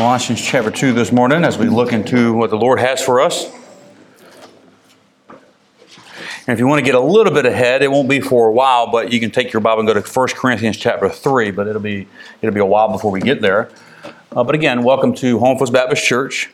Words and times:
Colossians 0.00 0.40
chapter 0.40 0.70
2 0.70 0.94
this 0.94 1.12
morning 1.12 1.44
as 1.44 1.58
we 1.58 1.66
look 1.66 1.92
into 1.92 2.32
what 2.32 2.48
the 2.48 2.56
Lord 2.56 2.78
has 2.80 3.02
for 3.02 3.20
us. 3.20 3.52
And 5.28 6.48
if 6.48 6.58
you 6.58 6.66
want 6.66 6.78
to 6.78 6.84
get 6.86 6.94
a 6.94 7.00
little 7.00 7.34
bit 7.34 7.44
ahead, 7.44 7.82
it 7.82 7.90
won't 7.90 8.08
be 8.08 8.18
for 8.18 8.48
a 8.48 8.50
while, 8.50 8.90
but 8.90 9.12
you 9.12 9.20
can 9.20 9.30
take 9.30 9.52
your 9.52 9.60
Bible 9.60 9.80
and 9.80 9.86
go 9.86 9.92
to 9.92 10.00
1 10.00 10.28
Corinthians 10.28 10.78
chapter 10.78 11.10
3, 11.10 11.50
but 11.50 11.68
it'll 11.68 11.82
be, 11.82 12.08
it'll 12.40 12.54
be 12.54 12.60
a 12.60 12.64
while 12.64 12.90
before 12.90 13.10
we 13.10 13.20
get 13.20 13.42
there. 13.42 13.68
Uh, 14.32 14.42
but 14.42 14.54
again, 14.54 14.84
welcome 14.84 15.14
to 15.16 15.38
Home 15.38 15.58
First 15.58 15.74
Baptist 15.74 16.02
Church. 16.02 16.48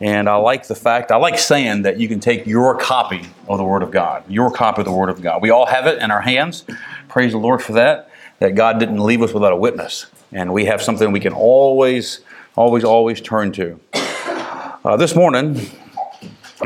And 0.00 0.28
I 0.28 0.36
like 0.36 0.68
the 0.68 0.76
fact, 0.76 1.10
I 1.10 1.16
like 1.16 1.40
saying 1.40 1.82
that 1.82 1.98
you 1.98 2.06
can 2.06 2.20
take 2.20 2.46
your 2.46 2.76
copy 2.76 3.26
of 3.48 3.58
the 3.58 3.64
Word 3.64 3.82
of 3.82 3.90
God, 3.90 4.22
your 4.30 4.52
copy 4.52 4.82
of 4.82 4.84
the 4.84 4.92
Word 4.92 5.08
of 5.08 5.20
God. 5.20 5.42
We 5.42 5.50
all 5.50 5.66
have 5.66 5.88
it 5.88 6.00
in 6.00 6.12
our 6.12 6.20
hands. 6.20 6.64
Praise 7.08 7.32
the 7.32 7.38
Lord 7.38 7.62
for 7.62 7.72
that, 7.72 8.12
that 8.38 8.54
God 8.54 8.78
didn't 8.78 9.00
leave 9.00 9.22
us 9.22 9.34
without 9.34 9.52
a 9.52 9.56
witness. 9.56 10.06
And 10.30 10.52
we 10.52 10.66
have 10.66 10.80
something 10.80 11.10
we 11.10 11.18
can 11.18 11.32
always, 11.32 12.20
always, 12.56 12.84
always 12.84 13.20
turn 13.20 13.52
to. 13.52 13.80
Uh, 14.84 14.96
this 14.96 15.14
morning, 15.14 15.58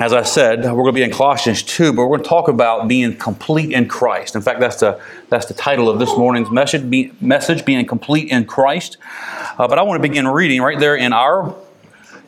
as 0.00 0.12
I 0.12 0.22
said, 0.22 0.64
we're 0.64 0.72
going 0.72 0.86
to 0.86 0.92
be 0.92 1.02
in 1.02 1.10
Colossians 1.10 1.62
2, 1.62 1.92
but 1.92 2.02
we're 2.02 2.16
going 2.16 2.22
to 2.22 2.28
talk 2.28 2.48
about 2.48 2.88
being 2.88 3.16
complete 3.16 3.72
in 3.72 3.88
Christ. 3.88 4.34
In 4.34 4.42
fact, 4.42 4.60
that's 4.60 4.80
the, 4.80 5.00
that's 5.28 5.46
the 5.46 5.54
title 5.54 5.88
of 5.88 5.98
this 5.98 6.16
morning's 6.16 6.50
message, 6.50 6.88
be, 6.90 7.12
message 7.20 7.64
being 7.64 7.86
complete 7.86 8.30
in 8.30 8.46
Christ. 8.46 8.98
Uh, 9.58 9.68
but 9.68 9.78
I 9.78 9.82
want 9.82 10.02
to 10.02 10.08
begin 10.08 10.26
reading 10.28 10.60
right 10.60 10.78
there 10.78 10.96
in 10.96 11.12
our, 11.12 11.54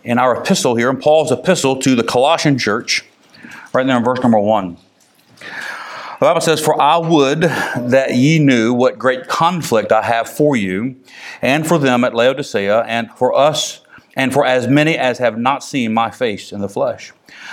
in 0.04 0.18
our 0.18 0.40
epistle 0.40 0.76
here, 0.76 0.90
in 0.90 0.98
Paul's 0.98 1.32
epistle 1.32 1.76
to 1.80 1.94
the 1.94 2.04
Colossian 2.04 2.58
church, 2.58 3.04
right 3.72 3.86
there 3.86 3.96
in 3.96 4.04
verse 4.04 4.20
number 4.20 4.38
1. 4.38 4.76
The 6.18 6.26
Bible 6.26 6.40
says, 6.40 6.60
For 6.60 6.80
I 6.80 6.96
would 6.96 7.42
that 7.42 8.16
ye 8.16 8.40
knew 8.40 8.74
what 8.74 8.98
great 8.98 9.28
conflict 9.28 9.92
I 9.92 10.02
have 10.02 10.28
for 10.28 10.56
you, 10.56 10.96
and 11.40 11.64
for 11.64 11.78
them 11.78 12.02
at 12.02 12.12
Laodicea, 12.12 12.80
and 12.88 13.08
for 13.12 13.32
us, 13.32 13.82
and 14.16 14.32
for 14.32 14.44
as 14.44 14.66
many 14.66 14.98
as 14.98 15.18
have 15.18 15.38
not 15.38 15.62
seen 15.62 15.94
my 15.94 16.10
face 16.10 16.50
in 16.50 16.60
the 16.60 16.68
flesh 16.68 17.12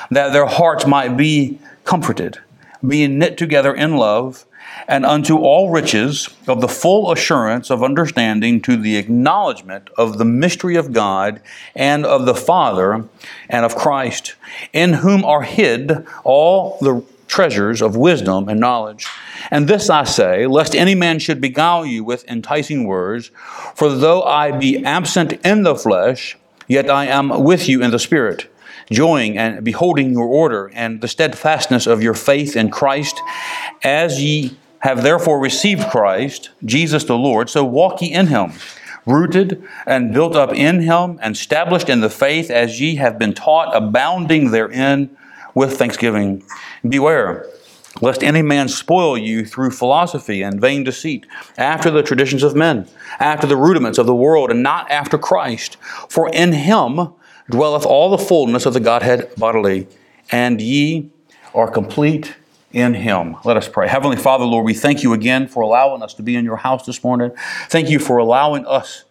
that 0.10 0.34
their 0.34 0.48
hearts 0.48 0.88
might 0.88 1.16
be 1.16 1.60
comforted, 1.84 2.40
being 2.86 3.20
knit 3.20 3.38
together 3.38 3.74
in 3.74 3.98
love, 3.98 4.46
and 4.88 5.06
unto 5.06 5.38
all 5.38 5.70
riches 5.70 6.30
of 6.48 6.60
the 6.60 6.68
full 6.68 7.12
assurance 7.12 7.70
of 7.70 7.84
understanding 7.84 8.60
to 8.62 8.76
the 8.76 8.98
acknowledgement 8.98 9.90
of 9.96 10.18
the 10.18 10.26
mystery 10.26 10.76
of 10.76 10.92
God 10.92 11.40
and 11.76 12.04
of 12.04 12.26
the 12.26 12.36
Father 12.36 13.08
and 13.48 13.64
of 13.64 13.76
Christ, 13.76 14.34
in 14.74 14.94
whom 14.94 15.24
are 15.24 15.44
hid 15.44 16.06
all 16.24 16.78
the 16.82 17.04
treasures 17.28 17.82
of 17.82 17.96
wisdom 17.96 18.48
and 18.48 18.60
knowledge. 18.60 19.08
And 19.52 19.68
this 19.68 19.90
I 19.90 20.04
say, 20.04 20.48
lest 20.48 20.76
any 20.76 20.96
man 20.96 21.20
should 21.20 21.42
beguile 21.42 21.86
you 21.86 22.04
with 22.04 22.28
enticing 22.30 22.86
words, 22.86 23.32
for 23.76 23.90
though 23.90 24.24
I 24.24 24.52
be 24.52 24.84
absent 24.84 25.34
in 25.46 25.64
the 25.64 25.76
flesh, 25.76 26.38
yet 26.68 26.90
I 26.90 27.06
am 27.06 27.44
with 27.44 27.68
you 27.68 27.82
in 27.82 27.92
the 27.92 28.00
Spirit 28.00 28.50
joying 28.92 29.38
and 29.38 29.64
beholding 29.64 30.12
your 30.12 30.28
order 30.28 30.72
and 30.74 31.02
the 31.02 31.08
steadfastness 31.08 31.88
of 31.88 32.04
your 32.04 32.14
faith 32.14 32.56
in 32.56 32.70
Christ, 32.70 33.20
as 33.84 34.22
ye 34.22 34.58
have 34.80 35.02
therefore 35.02 35.40
received 35.40 35.90
Christ, 35.90 36.52
Jesus 36.64 37.04
the 37.06 37.18
Lord, 37.18 37.50
so 37.50 37.64
walk 37.64 38.02
ye 38.02 38.14
in 38.14 38.28
him, 38.28 38.54
rooted 39.06 39.64
and 39.86 40.14
built 40.14 40.36
up 40.36 40.54
in 40.54 40.82
him, 40.82 41.20
and 41.22 41.36
established 41.36 41.90
in 41.90 42.02
the 42.02 42.10
faith 42.10 42.52
as 42.52 42.80
ye 42.80 42.96
have 42.96 43.18
been 43.18 43.34
taught, 43.34 43.76
abounding 43.76 44.52
therein 44.52 45.16
with 45.56 45.78
thanksgiving. 45.78 46.44
Beware 46.88 47.48
lest 48.02 48.24
any 48.24 48.42
man 48.42 48.68
spoil 48.68 49.18
you 49.18 49.46
through 49.46 49.72
philosophy 49.72 50.42
and 50.42 50.60
vain 50.60 50.84
deceit, 50.84 51.26
after 51.58 51.90
the 51.90 52.04
traditions 52.04 52.44
of 52.44 52.56
men, 52.56 52.88
after 53.20 53.48
the 53.48 53.58
rudiments 53.58 53.98
of 53.98 54.06
the 54.06 54.16
world, 54.16 54.52
and 54.52 54.62
not 54.62 54.90
after 54.92 55.18
Christ. 55.18 55.78
For 56.10 56.30
in 56.30 56.54
him 56.54 57.14
dwelleth 57.50 57.86
all 57.86 58.10
the 58.10 58.18
fullness 58.18 58.66
of 58.66 58.74
the 58.74 58.80
Godhead 58.80 59.34
bodily, 59.38 59.88
and 60.32 60.60
ye 60.60 61.10
are 61.54 61.72
complete 61.72 62.36
in 62.74 62.94
him. 62.94 63.38
Let 63.46 63.56
us 63.56 63.70
pray. 63.70 63.88
Heavenly 63.88 64.18
Father, 64.18 64.44
Lord, 64.44 64.66
we 64.66 64.74
thank 64.74 65.02
you 65.02 65.14
again 65.14 65.48
for 65.48 65.62
allowing 65.62 66.04
us 66.04 66.14
to 66.16 66.24
be 66.24 66.36
in 66.36 66.44
your 66.44 66.58
house 66.58 66.86
this 66.86 67.04
morning. 67.04 67.32
Thank 67.70 67.90
you 67.90 68.00
for 68.00 68.18
allowing 68.18 68.66
us 68.66 69.06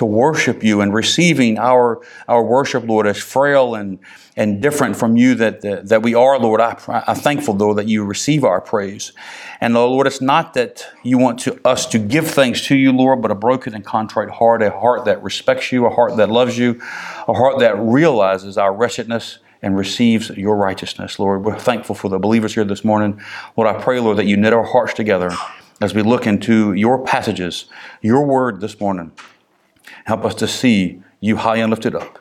to 0.00 0.06
worship 0.06 0.64
you 0.64 0.80
and 0.80 0.94
receiving 0.94 1.58
our, 1.58 2.00
our 2.26 2.42
worship, 2.42 2.88
Lord, 2.88 3.06
as 3.06 3.18
frail 3.18 3.74
and, 3.74 3.98
and 4.34 4.62
different 4.62 4.96
from 4.96 5.18
you 5.18 5.34
that, 5.34 5.60
that, 5.60 5.90
that 5.90 6.00
we 6.00 6.14
are, 6.14 6.38
Lord. 6.38 6.58
I, 6.58 6.74
I'm 7.06 7.16
thankful, 7.16 7.52
though, 7.52 7.74
that 7.74 7.86
you 7.86 8.02
receive 8.02 8.42
our 8.42 8.62
praise. 8.62 9.12
And 9.60 9.76
uh, 9.76 9.86
Lord, 9.86 10.06
it's 10.06 10.22
not 10.22 10.54
that 10.54 10.86
you 11.02 11.18
want 11.18 11.38
to, 11.40 11.60
us 11.66 11.84
to 11.88 11.98
give 11.98 12.26
thanks 12.26 12.64
to 12.68 12.76
you, 12.76 12.92
Lord, 12.92 13.20
but 13.20 13.30
a 13.30 13.34
broken 13.34 13.74
and 13.74 13.84
contrite 13.84 14.30
heart, 14.30 14.62
a 14.62 14.70
heart 14.70 15.04
that 15.04 15.22
respects 15.22 15.70
you, 15.70 15.84
a 15.84 15.90
heart 15.90 16.16
that 16.16 16.30
loves 16.30 16.56
you, 16.56 16.80
a 17.28 17.34
heart 17.34 17.58
that 17.58 17.78
realizes 17.78 18.56
our 18.56 18.72
wretchedness 18.72 19.40
and 19.60 19.76
receives 19.76 20.30
your 20.30 20.56
righteousness, 20.56 21.18
Lord. 21.18 21.44
We're 21.44 21.58
thankful 21.58 21.94
for 21.94 22.08
the 22.08 22.18
believers 22.18 22.54
here 22.54 22.64
this 22.64 22.86
morning. 22.86 23.20
Lord, 23.54 23.68
I 23.68 23.78
pray, 23.78 24.00
Lord, 24.00 24.16
that 24.16 24.24
you 24.24 24.38
knit 24.38 24.54
our 24.54 24.64
hearts 24.64 24.94
together 24.94 25.30
as 25.82 25.94
we 25.94 26.00
look 26.00 26.26
into 26.26 26.72
your 26.72 27.04
passages, 27.04 27.66
your 28.00 28.24
word 28.24 28.62
this 28.62 28.80
morning. 28.80 29.12
Help 30.10 30.24
us 30.24 30.34
to 30.34 30.48
see 30.48 31.00
you 31.20 31.36
high 31.36 31.58
and 31.58 31.70
lifted 31.70 31.94
up. 31.94 32.18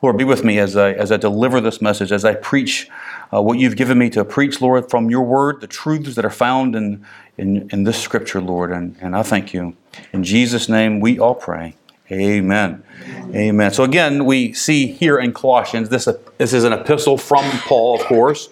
Lord, 0.00 0.16
be 0.16 0.22
with 0.22 0.44
me 0.44 0.60
as 0.60 0.76
I, 0.76 0.92
as 0.92 1.10
I 1.10 1.16
deliver 1.16 1.60
this 1.60 1.82
message, 1.82 2.12
as 2.12 2.24
I 2.24 2.34
preach 2.34 2.88
uh, 3.34 3.42
what 3.42 3.58
you've 3.58 3.74
given 3.74 3.98
me 3.98 4.10
to 4.10 4.24
preach, 4.24 4.60
Lord, 4.60 4.88
from 4.88 5.10
your 5.10 5.24
word, 5.24 5.60
the 5.60 5.66
truths 5.66 6.14
that 6.14 6.24
are 6.24 6.30
found 6.30 6.76
in, 6.76 7.04
in, 7.36 7.68
in 7.72 7.82
this 7.82 8.00
scripture, 8.00 8.40
Lord. 8.40 8.70
And, 8.70 8.94
and 9.00 9.16
I 9.16 9.24
thank 9.24 9.52
you. 9.52 9.74
In 10.12 10.22
Jesus' 10.22 10.68
name, 10.68 11.00
we 11.00 11.18
all 11.18 11.34
pray. 11.34 11.74
Amen. 12.12 12.84
Amen. 13.34 13.72
So 13.72 13.82
again, 13.82 14.24
we 14.24 14.52
see 14.52 14.86
here 14.86 15.18
in 15.18 15.32
Colossians, 15.32 15.88
this, 15.88 16.06
this 16.38 16.52
is 16.52 16.62
an 16.62 16.72
epistle 16.72 17.18
from 17.18 17.44
Paul, 17.62 18.00
of 18.00 18.06
course. 18.06 18.50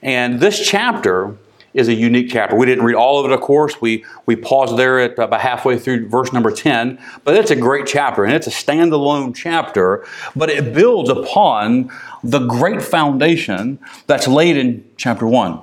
And 0.00 0.40
this 0.40 0.66
chapter 0.66 1.36
is 1.72 1.88
a 1.88 1.94
unique 1.94 2.30
chapter. 2.30 2.56
We 2.56 2.66
didn't 2.66 2.84
read 2.84 2.96
all 2.96 3.18
of 3.20 3.30
it, 3.30 3.32
of 3.32 3.40
course. 3.40 3.80
We, 3.80 4.04
we 4.26 4.36
paused 4.36 4.76
there 4.76 4.98
at 4.98 5.18
about 5.18 5.40
halfway 5.40 5.78
through 5.78 6.08
verse 6.08 6.32
number 6.32 6.50
10, 6.50 6.98
but 7.24 7.36
it's 7.36 7.50
a 7.50 7.56
great 7.56 7.86
chapter 7.86 8.24
and 8.24 8.34
it's 8.34 8.46
a 8.46 8.50
standalone 8.50 9.34
chapter, 9.34 10.04
but 10.34 10.50
it 10.50 10.74
builds 10.74 11.10
upon 11.10 11.90
the 12.24 12.40
great 12.40 12.82
foundation 12.82 13.78
that's 14.06 14.26
laid 14.26 14.56
in 14.56 14.84
chapter 14.96 15.26
1. 15.26 15.60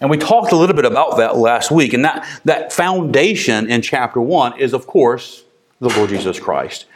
And 0.00 0.10
we 0.10 0.16
talked 0.16 0.52
a 0.52 0.56
little 0.56 0.74
bit 0.74 0.84
about 0.84 1.16
that 1.18 1.36
last 1.36 1.70
week. 1.70 1.92
And 1.92 2.04
that, 2.04 2.26
that 2.44 2.72
foundation 2.72 3.70
in 3.70 3.82
chapter 3.82 4.20
1 4.20 4.58
is, 4.58 4.72
of 4.72 4.86
course, 4.86 5.44
the 5.80 5.88
Lord 5.90 6.10
Jesus 6.10 6.40
Christ 6.40 6.86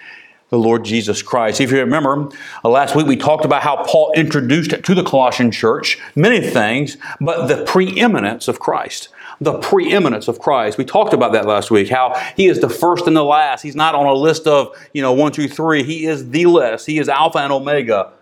the 0.50 0.58
Lord 0.58 0.84
Jesus 0.84 1.22
Christ. 1.22 1.60
If 1.60 1.72
you 1.72 1.78
remember, 1.78 2.28
uh, 2.64 2.68
last 2.68 2.94
week 2.94 3.06
we 3.06 3.16
talked 3.16 3.44
about 3.44 3.62
how 3.62 3.84
Paul 3.84 4.12
introduced 4.14 4.70
to 4.70 4.94
the 4.94 5.02
Colossian 5.02 5.50
church 5.50 5.98
many 6.14 6.40
things, 6.40 6.96
but 7.20 7.46
the 7.46 7.64
preeminence 7.64 8.46
of 8.46 8.60
Christ. 8.60 9.08
The 9.40 9.58
preeminence 9.58 10.28
of 10.28 10.38
Christ. 10.38 10.78
We 10.78 10.84
talked 10.84 11.12
about 11.12 11.32
that 11.32 11.46
last 11.46 11.70
week, 11.70 11.88
how 11.88 12.14
he 12.36 12.46
is 12.46 12.60
the 12.60 12.70
first 12.70 13.06
and 13.06 13.16
the 13.16 13.24
last. 13.24 13.62
He's 13.62 13.76
not 13.76 13.94
on 13.94 14.06
a 14.06 14.14
list 14.14 14.46
of, 14.46 14.74
you 14.92 15.02
know, 15.02 15.12
one, 15.12 15.32
two, 15.32 15.48
three. 15.48 15.82
He 15.82 16.06
is 16.06 16.30
the 16.30 16.46
list. 16.46 16.86
He 16.86 16.98
is 16.98 17.08
Alpha 17.08 17.38
and 17.38 17.52
Omega. 17.52 18.12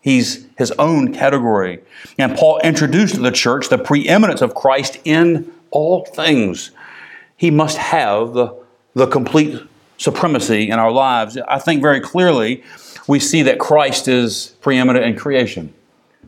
He's 0.00 0.46
his 0.58 0.70
own 0.72 1.14
category. 1.14 1.82
And 2.18 2.36
Paul 2.36 2.60
introduced 2.62 3.14
to 3.14 3.20
the 3.22 3.32
church 3.32 3.70
the 3.70 3.78
preeminence 3.78 4.42
of 4.42 4.54
Christ 4.54 4.98
in 5.04 5.50
all 5.70 6.04
things. 6.04 6.72
He 7.36 7.50
must 7.50 7.78
have 7.78 8.34
the, 8.34 8.54
the 8.92 9.06
complete 9.06 9.60
supremacy 10.04 10.70
in 10.70 10.78
our 10.78 10.92
lives, 10.92 11.38
I 11.48 11.58
think 11.58 11.80
very 11.80 12.00
clearly 12.00 12.62
we 13.08 13.18
see 13.18 13.42
that 13.42 13.58
Christ 13.58 14.06
is 14.06 14.54
preeminent 14.60 15.04
in 15.04 15.16
creation. 15.16 15.72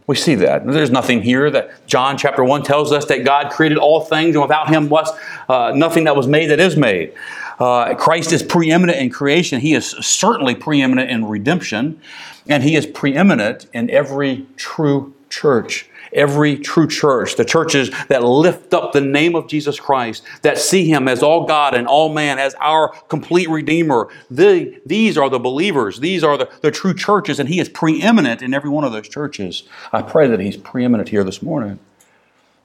We 0.06 0.16
see 0.16 0.36
that. 0.36 0.66
There's 0.66 0.90
nothing 0.90 1.22
here 1.22 1.50
that 1.50 1.86
John 1.86 2.16
chapter 2.16 2.44
1 2.44 2.62
tells 2.62 2.92
us 2.92 3.06
that 3.06 3.24
God 3.24 3.50
created 3.50 3.78
all 3.78 4.00
things 4.00 4.34
and 4.34 4.42
without 4.42 4.68
him 4.68 4.88
was 4.88 5.10
uh, 5.48 5.72
nothing 5.74 6.04
that 6.04 6.14
was 6.14 6.26
made 6.26 6.50
that 6.50 6.60
is 6.60 6.76
made. 6.76 7.12
Uh, 7.58 7.94
Christ 7.94 8.32
is 8.32 8.42
preeminent 8.42 8.98
in 8.98 9.10
creation. 9.10 9.60
He 9.60 9.74
is 9.74 9.90
certainly 9.90 10.54
preeminent 10.54 11.10
in 11.10 11.24
redemption, 11.24 12.00
and 12.48 12.62
he 12.62 12.76
is 12.76 12.86
preeminent 12.86 13.66
in 13.72 13.90
every 13.90 14.46
true 14.56 15.14
church 15.36 15.88
every 16.12 16.56
true 16.56 16.86
church, 16.88 17.36
the 17.36 17.44
churches 17.44 17.90
that 18.08 18.24
lift 18.24 18.74
up 18.74 18.92
the 18.92 19.00
name 19.00 19.34
of 19.34 19.48
Jesus 19.48 19.78
Christ, 19.78 20.22
that 20.42 20.58
see 20.58 20.88
Him 20.88 21.08
as 21.08 21.22
all 21.22 21.46
God 21.46 21.74
and 21.74 21.86
all 21.86 22.12
man, 22.12 22.38
as 22.38 22.54
our 22.54 22.88
complete 23.08 23.48
Redeemer. 23.48 24.08
The, 24.30 24.80
these 24.86 25.18
are 25.18 25.28
the 25.28 25.38
believers. 25.38 26.00
These 26.00 26.24
are 26.24 26.36
the, 26.36 26.48
the 26.62 26.70
true 26.70 26.94
churches, 26.94 27.38
and 27.38 27.48
He 27.48 27.60
is 27.60 27.68
preeminent 27.68 28.42
in 28.42 28.54
every 28.54 28.70
one 28.70 28.84
of 28.84 28.92
those 28.92 29.08
churches. 29.08 29.64
I 29.92 30.02
pray 30.02 30.26
that 30.28 30.40
He's 30.40 30.56
preeminent 30.56 31.10
here 31.10 31.24
this 31.24 31.42
morning. 31.42 31.78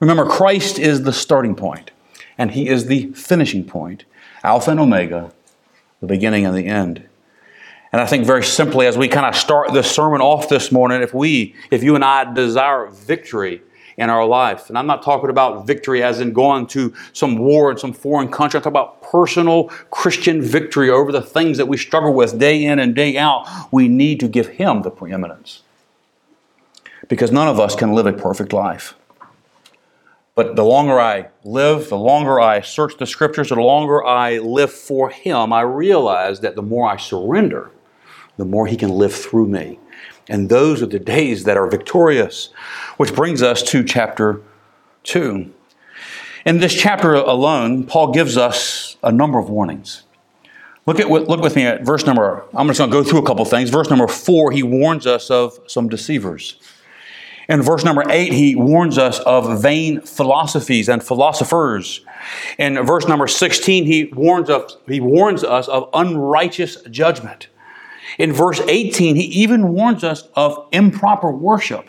Remember, 0.00 0.26
Christ 0.26 0.78
is 0.78 1.02
the 1.02 1.12
starting 1.12 1.54
point, 1.54 1.90
and 2.36 2.52
He 2.52 2.68
is 2.68 2.86
the 2.86 3.12
finishing 3.12 3.64
point, 3.64 4.04
Alpha 4.42 4.70
and 4.70 4.80
Omega, 4.80 5.32
the 6.00 6.06
beginning 6.06 6.44
and 6.46 6.56
the 6.56 6.66
end. 6.66 7.08
And 7.92 8.00
I 8.00 8.06
think 8.06 8.24
very 8.24 8.42
simply, 8.42 8.86
as 8.86 8.96
we 8.96 9.06
kind 9.06 9.26
of 9.26 9.36
start 9.36 9.72
this 9.74 9.90
sermon 9.90 10.22
off 10.22 10.48
this 10.48 10.72
morning, 10.72 11.02
if 11.02 11.12
we, 11.12 11.54
if 11.70 11.82
you 11.82 11.94
and 11.94 12.02
I 12.02 12.32
desire 12.32 12.86
victory 12.86 13.60
in 13.98 14.08
our 14.08 14.24
life. 14.24 14.68
And 14.68 14.78
I'm 14.78 14.86
not 14.86 15.02
talking 15.02 15.30
about 15.30 15.66
victory 15.66 16.02
as 16.02 16.20
in 16.20 16.32
going 16.32 16.66
to 16.68 16.94
some 17.12 17.36
war 17.36 17.70
in 17.70 17.76
some 17.76 17.92
foreign 17.92 18.28
country. 18.28 18.58
I'm 18.58 18.62
talking 18.62 18.72
about 18.72 19.02
personal 19.02 19.64
Christian 19.90 20.40
victory 20.40 20.88
over 20.88 21.12
the 21.12 21.22
things 21.22 21.58
that 21.58 21.66
we 21.66 21.76
struggle 21.76 22.14
with 22.14 22.38
day 22.38 22.64
in 22.64 22.78
and 22.78 22.94
day 22.94 23.18
out. 23.18 23.46
We 23.70 23.88
need 23.88 24.20
to 24.20 24.28
give 24.28 24.48
Him 24.48 24.82
the 24.82 24.90
preeminence. 24.90 25.62
Because 27.08 27.30
none 27.30 27.48
of 27.48 27.60
us 27.60 27.74
can 27.74 27.92
live 27.92 28.06
a 28.06 28.12
perfect 28.12 28.52
life. 28.52 28.94
But 30.34 30.56
the 30.56 30.64
longer 30.64 30.98
I 30.98 31.28
live, 31.44 31.90
the 31.90 31.98
longer 31.98 32.40
I 32.40 32.62
search 32.62 32.96
the 32.96 33.06
scriptures, 33.06 33.50
the 33.50 33.56
longer 33.56 34.02
I 34.02 34.38
live 34.38 34.72
for 34.72 35.10
Him, 35.10 35.52
I 35.52 35.60
realize 35.60 36.40
that 36.40 36.54
the 36.54 36.62
more 36.62 36.88
I 36.88 36.96
surrender, 36.96 37.70
the 38.36 38.44
more 38.44 38.66
He 38.66 38.76
can 38.76 38.90
live 38.90 39.14
through 39.14 39.46
me. 39.46 39.78
And 40.28 40.48
those 40.48 40.82
are 40.82 40.86
the 40.86 40.98
days 40.98 41.44
that 41.44 41.56
are 41.56 41.66
victorious. 41.66 42.50
Which 42.96 43.14
brings 43.14 43.42
us 43.42 43.62
to 43.64 43.82
chapter 43.82 44.40
2. 45.04 45.52
In 46.44 46.58
this 46.58 46.74
chapter 46.74 47.14
alone, 47.14 47.84
Paul 47.84 48.12
gives 48.12 48.36
us 48.36 48.96
a 49.02 49.12
number 49.12 49.38
of 49.38 49.48
warnings. 49.48 50.02
Look, 50.86 50.98
at, 50.98 51.08
look 51.08 51.40
with 51.40 51.54
me 51.54 51.64
at 51.64 51.84
verse 51.84 52.04
number, 52.06 52.44
I'm 52.54 52.66
just 52.66 52.78
going 52.78 52.90
to 52.90 52.96
go 52.96 53.04
through 53.04 53.20
a 53.20 53.26
couple 53.26 53.44
things. 53.44 53.70
Verse 53.70 53.88
number 53.88 54.08
4, 54.08 54.50
he 54.50 54.64
warns 54.64 55.06
us 55.06 55.30
of 55.30 55.58
some 55.68 55.88
deceivers. 55.88 56.56
In 57.48 57.62
verse 57.62 57.84
number 57.84 58.04
8, 58.08 58.32
he 58.32 58.56
warns 58.56 58.98
us 58.98 59.20
of 59.20 59.62
vain 59.62 60.00
philosophies 60.00 60.88
and 60.88 61.02
philosophers. 61.02 62.04
In 62.58 62.84
verse 62.84 63.06
number 63.06 63.28
16, 63.28 63.84
he 63.84 64.04
warns 64.06 64.50
us, 64.50 64.76
he 64.88 65.00
warns 65.00 65.44
us 65.44 65.68
of 65.68 65.88
unrighteous 65.94 66.82
judgment. 66.90 67.48
In 68.18 68.32
verse 68.32 68.60
18, 68.60 69.16
he 69.16 69.22
even 69.22 69.72
warns 69.72 70.04
us 70.04 70.28
of 70.34 70.66
improper 70.72 71.30
worship. 71.30 71.88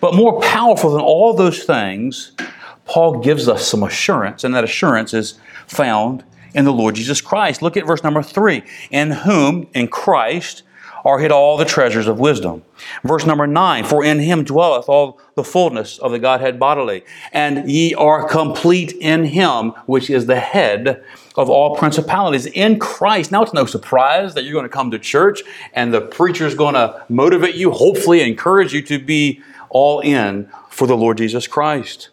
But 0.00 0.14
more 0.14 0.40
powerful 0.40 0.92
than 0.92 1.00
all 1.00 1.34
those 1.34 1.64
things, 1.64 2.32
Paul 2.86 3.20
gives 3.20 3.48
us 3.48 3.66
some 3.66 3.82
assurance, 3.82 4.44
and 4.44 4.54
that 4.54 4.64
assurance 4.64 5.14
is 5.14 5.38
found 5.66 6.24
in 6.54 6.64
the 6.64 6.72
Lord 6.72 6.94
Jesus 6.94 7.20
Christ. 7.20 7.62
Look 7.62 7.76
at 7.76 7.86
verse 7.86 8.02
number 8.02 8.22
3 8.22 8.62
In 8.90 9.10
whom, 9.10 9.68
in 9.74 9.88
Christ, 9.88 10.62
are 11.04 11.18
hid 11.18 11.32
all 11.32 11.56
the 11.56 11.64
treasures 11.64 12.06
of 12.06 12.18
wisdom. 12.18 12.62
Verse 13.04 13.26
number 13.26 13.46
nine, 13.46 13.84
for 13.84 14.04
in 14.04 14.18
him 14.18 14.44
dwelleth 14.44 14.88
all 14.88 15.20
the 15.34 15.44
fullness 15.44 15.98
of 15.98 16.12
the 16.12 16.18
Godhead 16.18 16.58
bodily, 16.58 17.04
and 17.32 17.70
ye 17.70 17.94
are 17.94 18.26
complete 18.26 18.92
in 18.92 19.24
him, 19.24 19.70
which 19.86 20.10
is 20.10 20.26
the 20.26 20.40
head 20.40 21.02
of 21.36 21.48
all 21.48 21.76
principalities. 21.76 22.46
In 22.46 22.78
Christ. 22.78 23.32
Now 23.32 23.42
it's 23.42 23.52
no 23.52 23.66
surprise 23.66 24.34
that 24.34 24.44
you're 24.44 24.52
going 24.52 24.64
to 24.64 24.68
come 24.68 24.90
to 24.90 24.98
church 24.98 25.42
and 25.72 25.94
the 25.94 26.00
preacher's 26.00 26.54
going 26.54 26.74
to 26.74 27.04
motivate 27.08 27.54
you, 27.54 27.70
hopefully 27.70 28.22
encourage 28.22 28.72
you 28.72 28.82
to 28.82 28.98
be 28.98 29.40
all 29.68 30.00
in 30.00 30.50
for 30.68 30.86
the 30.86 30.96
Lord 30.96 31.18
Jesus 31.18 31.46
Christ. 31.46 32.10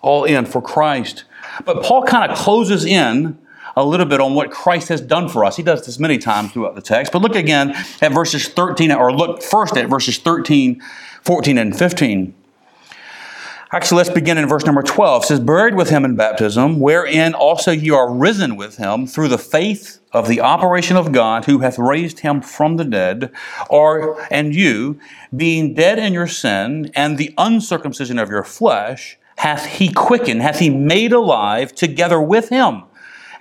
All 0.00 0.24
in 0.24 0.46
for 0.46 0.62
Christ. 0.62 1.24
But 1.64 1.82
Paul 1.82 2.04
kind 2.04 2.30
of 2.30 2.38
closes 2.38 2.84
in 2.84 3.38
a 3.76 3.84
little 3.84 4.06
bit 4.06 4.20
on 4.20 4.34
what 4.34 4.50
Christ 4.50 4.88
has 4.88 5.00
done 5.00 5.28
for 5.28 5.44
us. 5.44 5.56
He 5.56 5.62
does 5.62 5.84
this 5.86 5.98
many 5.98 6.18
times 6.18 6.52
throughout 6.52 6.74
the 6.74 6.82
text. 6.82 7.12
But 7.12 7.22
look 7.22 7.36
again 7.36 7.74
at 8.00 8.12
verses 8.12 8.48
13, 8.48 8.92
or 8.92 9.12
look 9.12 9.42
first 9.42 9.76
at 9.76 9.88
verses 9.88 10.18
13, 10.18 10.80
14, 11.22 11.58
and 11.58 11.76
15. 11.76 12.34
Actually, 13.74 13.96
let's 13.96 14.10
begin 14.10 14.36
in 14.36 14.46
verse 14.46 14.66
number 14.66 14.82
12. 14.82 15.22
It 15.22 15.26
says, 15.26 15.40
Buried 15.40 15.74
with 15.74 15.88
him 15.88 16.04
in 16.04 16.14
baptism, 16.14 16.78
wherein 16.78 17.32
also 17.32 17.70
you 17.70 17.94
are 17.94 18.12
risen 18.12 18.56
with 18.56 18.76
him 18.76 19.06
through 19.06 19.28
the 19.28 19.38
faith 19.38 19.98
of 20.12 20.28
the 20.28 20.42
operation 20.42 20.98
of 20.98 21.10
God 21.10 21.46
who 21.46 21.60
hath 21.60 21.78
raised 21.78 22.20
him 22.20 22.42
from 22.42 22.76
the 22.76 22.84
dead, 22.84 23.32
or 23.70 24.20
and 24.30 24.54
you, 24.54 25.00
being 25.34 25.72
dead 25.72 25.98
in 25.98 26.12
your 26.12 26.26
sin 26.26 26.92
and 26.94 27.16
the 27.16 27.32
uncircumcision 27.38 28.18
of 28.18 28.28
your 28.28 28.44
flesh, 28.44 29.18
hath 29.36 29.64
he 29.64 29.90
quickened, 29.90 30.42
hath 30.42 30.58
he 30.58 30.68
made 30.68 31.14
alive 31.14 31.74
together 31.74 32.20
with 32.20 32.50
him 32.50 32.82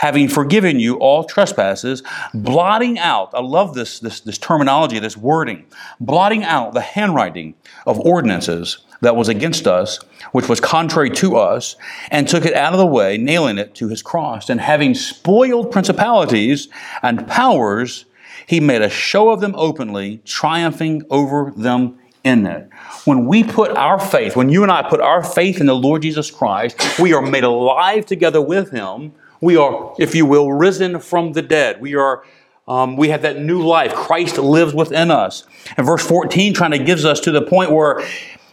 having 0.01 0.27
forgiven 0.27 0.79
you 0.79 0.95
all 0.95 1.23
trespasses, 1.23 2.01
blotting 2.33 2.97
out, 2.97 3.29
I 3.35 3.41
love 3.41 3.75
this, 3.75 3.99
this, 3.99 4.19
this 4.21 4.39
terminology, 4.39 4.97
this 4.97 5.15
wording, 5.15 5.63
blotting 5.99 6.43
out 6.43 6.73
the 6.73 6.81
handwriting 6.81 7.53
of 7.85 7.99
ordinances 7.99 8.79
that 9.01 9.15
was 9.15 9.29
against 9.29 9.67
us, 9.67 9.99
which 10.31 10.49
was 10.49 10.59
contrary 10.59 11.11
to 11.11 11.37
us, 11.37 11.75
and 12.09 12.27
took 12.27 12.45
it 12.45 12.55
out 12.55 12.73
of 12.73 12.79
the 12.79 12.85
way, 12.87 13.15
nailing 13.19 13.59
it 13.59 13.75
to 13.75 13.89
his 13.89 14.01
cross. 14.01 14.49
And 14.49 14.59
having 14.59 14.95
spoiled 14.95 15.71
principalities 15.71 16.67
and 17.03 17.27
powers, 17.27 18.05
he 18.47 18.59
made 18.59 18.81
a 18.81 18.89
show 18.89 19.29
of 19.29 19.39
them 19.39 19.53
openly, 19.55 20.19
triumphing 20.25 21.03
over 21.11 21.53
them 21.55 21.99
in 22.23 22.47
it. 22.47 22.67
When 23.05 23.27
we 23.27 23.43
put 23.43 23.69
our 23.77 23.99
faith, 23.99 24.35
when 24.35 24.49
you 24.49 24.63
and 24.63 24.71
I 24.71 24.81
put 24.81 24.99
our 24.99 25.23
faith 25.23 25.59
in 25.59 25.67
the 25.67 25.75
Lord 25.75 26.01
Jesus 26.01 26.31
Christ, 26.31 26.99
we 26.99 27.13
are 27.13 27.21
made 27.21 27.43
alive 27.43 28.07
together 28.07 28.41
with 28.41 28.71
him. 28.71 29.13
We 29.41 29.57
are, 29.57 29.93
if 29.99 30.15
you 30.15 30.25
will, 30.25 30.51
risen 30.51 30.99
from 30.99 31.33
the 31.33 31.41
dead. 31.41 31.81
We 31.81 31.95
are 31.95 32.23
um, 32.67 32.95
we 32.95 33.09
have 33.09 33.23
that 33.23 33.39
new 33.39 33.61
life. 33.61 33.93
Christ 33.93 34.37
lives 34.37 34.73
within 34.73 35.11
us. 35.11 35.43
And 35.75 35.85
verse 35.85 36.05
14 36.05 36.53
kind 36.53 36.73
of 36.73 36.85
gives 36.85 37.03
us 37.03 37.19
to 37.21 37.31
the 37.31 37.41
point 37.41 37.71
where, 37.71 38.01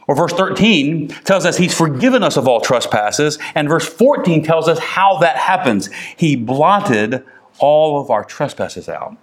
or 0.08 0.16
verse 0.16 0.32
13 0.32 1.08
tells 1.08 1.44
us 1.44 1.58
he's 1.58 1.74
forgiven 1.74 2.22
us 2.24 2.36
of 2.36 2.48
all 2.48 2.60
trespasses. 2.60 3.38
And 3.54 3.68
verse 3.68 3.86
14 3.86 4.42
tells 4.42 4.66
us 4.66 4.78
how 4.78 5.18
that 5.18 5.36
happens. 5.36 5.90
He 6.16 6.34
blotted 6.34 7.22
all 7.60 8.00
of 8.00 8.10
our 8.10 8.24
trespasses 8.24 8.88
out. 8.88 9.16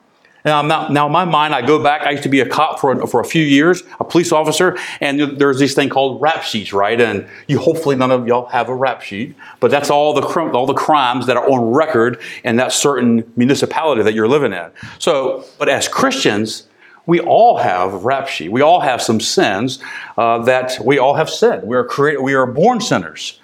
Now, 0.45 0.61
now, 0.61 1.07
in 1.07 1.11
my 1.11 1.25
mind, 1.25 1.55
I 1.55 1.65
go 1.65 1.81
back. 1.81 2.03
I 2.03 2.11
used 2.11 2.23
to 2.23 2.29
be 2.29 2.39
a 2.39 2.47
cop 2.47 2.79
for, 2.79 3.07
for 3.07 3.19
a 3.19 3.25
few 3.25 3.43
years, 3.43 3.81
a 3.99 4.03
police 4.03 4.31
officer, 4.31 4.77
and 5.01 5.19
there's 5.39 5.57
this 5.57 5.73
thing 5.73 5.89
called 5.89 6.21
rap 6.21 6.43
sheets, 6.43 6.71
right? 6.71 7.01
And 7.01 7.27
you 7.47 7.57
hopefully 7.57 7.95
none 7.95 8.11
of 8.11 8.27
y'all 8.27 8.45
have 8.47 8.69
a 8.69 8.75
rap 8.75 9.01
sheet, 9.01 9.35
but 9.59 9.71
that's 9.71 9.89
all 9.89 10.13
the 10.13 10.21
all 10.21 10.67
the 10.67 10.75
crimes 10.75 11.25
that 11.25 11.35
are 11.35 11.49
on 11.49 11.71
record 11.71 12.21
in 12.43 12.57
that 12.57 12.71
certain 12.71 13.31
municipality 13.35 14.03
that 14.03 14.13
you're 14.13 14.27
living 14.27 14.53
in. 14.53 14.69
So, 14.99 15.45
but 15.57 15.67
as 15.67 15.87
Christians, 15.87 16.67
we 17.07 17.19
all 17.19 17.57
have 17.57 18.05
rap 18.05 18.27
sheet. 18.27 18.51
We 18.51 18.61
all 18.61 18.81
have 18.81 19.01
some 19.01 19.19
sins 19.19 19.79
uh, 20.15 20.43
that 20.43 20.77
we 20.83 20.99
all 20.99 21.15
have 21.15 21.29
sinned. 21.29 21.63
We 21.63 21.75
are 21.75 21.83
created. 21.83 22.21
We 22.21 22.35
are 22.35 22.45
born 22.45 22.81
sinners. 22.81 23.39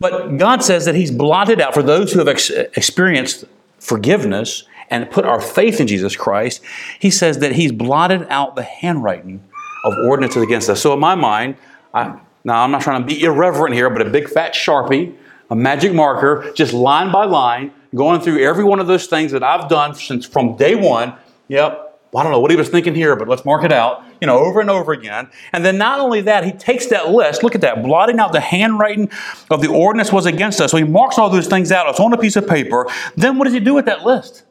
But 0.00 0.38
God 0.38 0.62
says 0.62 0.86
that 0.86 0.94
He's 0.94 1.10
blotted 1.10 1.60
out 1.60 1.74
for 1.74 1.82
those 1.82 2.12
who 2.12 2.18
have 2.20 2.28
ex- 2.28 2.48
experienced 2.50 3.44
forgiveness 3.78 4.64
and 4.90 5.10
put 5.10 5.24
our 5.24 5.40
faith 5.40 5.80
in 5.80 5.86
Jesus 5.86 6.16
Christ, 6.16 6.62
he 6.98 7.10
says 7.10 7.38
that 7.38 7.52
he's 7.52 7.72
blotted 7.72 8.26
out 8.28 8.56
the 8.56 8.62
handwriting 8.62 9.42
of 9.84 9.94
ordinances 10.06 10.42
against 10.42 10.68
us. 10.68 10.80
So, 10.80 10.92
in 10.94 11.00
my 11.00 11.14
mind, 11.14 11.56
I, 11.92 12.18
now 12.44 12.62
I'm 12.62 12.70
not 12.70 12.82
trying 12.82 13.02
to 13.02 13.06
be 13.06 13.22
irreverent 13.22 13.74
here, 13.74 13.90
but 13.90 14.02
a 14.02 14.10
big 14.10 14.28
fat 14.28 14.54
sharpie, 14.54 15.14
a 15.50 15.56
magic 15.56 15.92
marker, 15.92 16.52
just 16.54 16.72
line 16.72 17.12
by 17.12 17.24
line, 17.24 17.72
going 17.94 18.20
through 18.20 18.42
every 18.42 18.64
one 18.64 18.80
of 18.80 18.86
those 18.86 19.06
things 19.06 19.32
that 19.32 19.42
I've 19.42 19.68
done 19.68 19.94
since 19.94 20.26
from 20.26 20.56
day 20.56 20.74
one. 20.74 21.14
Yep, 21.48 21.84
well, 22.14 22.20
I 22.20 22.22
don't 22.22 22.30
know 22.30 22.38
what 22.38 22.52
he 22.52 22.56
was 22.56 22.68
thinking 22.68 22.94
here, 22.94 23.16
but 23.16 23.26
let's 23.26 23.44
mark 23.44 23.64
it 23.64 23.72
out, 23.72 24.04
you 24.20 24.28
know, 24.28 24.38
over 24.38 24.60
and 24.60 24.70
over 24.70 24.92
again. 24.92 25.28
And 25.52 25.64
then 25.64 25.78
not 25.78 25.98
only 25.98 26.20
that, 26.20 26.44
he 26.44 26.52
takes 26.52 26.86
that 26.86 27.10
list, 27.10 27.42
look 27.42 27.56
at 27.56 27.60
that, 27.62 27.82
blotting 27.82 28.20
out 28.20 28.30
the 28.30 28.38
handwriting 28.40 29.10
of 29.50 29.60
the 29.60 29.66
ordinance 29.66 30.12
was 30.12 30.24
against 30.24 30.60
us. 30.60 30.70
So 30.70 30.76
he 30.76 30.84
marks 30.84 31.18
all 31.18 31.28
those 31.28 31.48
things 31.48 31.72
out. 31.72 31.88
It's 31.88 31.98
on 31.98 32.12
a 32.12 32.16
piece 32.16 32.36
of 32.36 32.46
paper. 32.46 32.86
Then 33.16 33.36
what 33.36 33.46
does 33.46 33.52
he 33.52 33.58
do 33.58 33.74
with 33.74 33.86
that 33.86 34.04
list? 34.04 34.44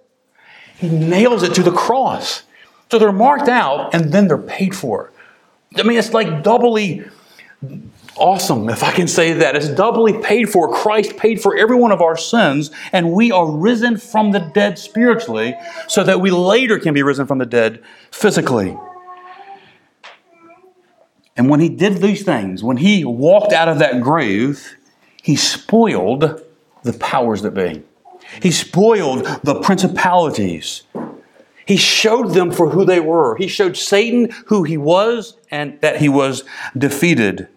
He 0.84 0.90
nails 0.90 1.44
it 1.44 1.54
to 1.54 1.64
the 1.64 1.72
cross. 1.72 2.44
So 2.92 3.00
they're 3.00 3.14
marked 3.14 3.48
out 3.48 3.96
and 3.96 4.12
then 4.12 4.28
they're 4.28 4.38
paid 4.38 4.76
for. 4.76 5.14
I 5.78 5.84
mean, 5.84 5.98
it's 5.98 6.14
like 6.14 6.44
doubly 6.44 7.06
awesome, 8.18 8.68
if 8.68 8.84
I 8.84 8.92
can 8.92 9.08
say 9.08 9.32
that. 9.32 9.56
It's 9.56 9.70
doubly 9.70 10.12
paid 10.22 10.50
for. 10.50 10.74
Christ 10.74 11.16
paid 11.16 11.42
for 11.42 11.56
every 11.56 11.78
one 11.78 11.94
of 11.94 12.02
our 12.02 12.18
sins, 12.18 12.70
and 12.92 13.14
we 13.14 13.32
are 13.32 13.50
risen 13.50 13.96
from 13.96 14.34
the 14.34 14.40
dead 14.40 14.78
spiritually 14.78 15.56
so 15.88 16.04
that 16.04 16.20
we 16.20 16.32
later 16.32 16.78
can 16.80 16.94
be 16.94 17.02
risen 17.02 17.28
from 17.28 17.38
the 17.38 17.46
dead 17.46 17.82
physically. 18.12 18.78
And 21.38 21.50
when 21.50 21.62
he 21.62 21.70
did 21.70 22.00
these 22.00 22.24
things, 22.24 22.62
when 22.62 22.76
he 22.76 23.06
walked 23.06 23.54
out 23.54 23.70
of 23.70 23.80
that 23.80 24.02
grave, 24.02 24.76
he 25.22 25.38
spoiled 25.38 26.44
the 26.84 26.94
powers 26.94 27.42
that 27.44 27.54
be. 27.54 27.84
He 28.42 28.52
spoiled 28.52 29.26
the 29.44 29.60
principalities. 29.62 30.84
He 31.66 31.78
showed 31.78 32.34
them 32.34 32.52
for 32.52 32.70
who 32.70 32.86
they 32.86 33.00
were. 33.00 33.36
He 33.38 33.48
showed 33.48 33.78
Satan 33.78 34.30
who 34.48 34.64
he 34.64 34.78
was 34.78 35.38
and 35.50 35.80
that 35.82 35.98
he 35.98 36.10
was 36.10 36.44
defeated. 36.78 37.48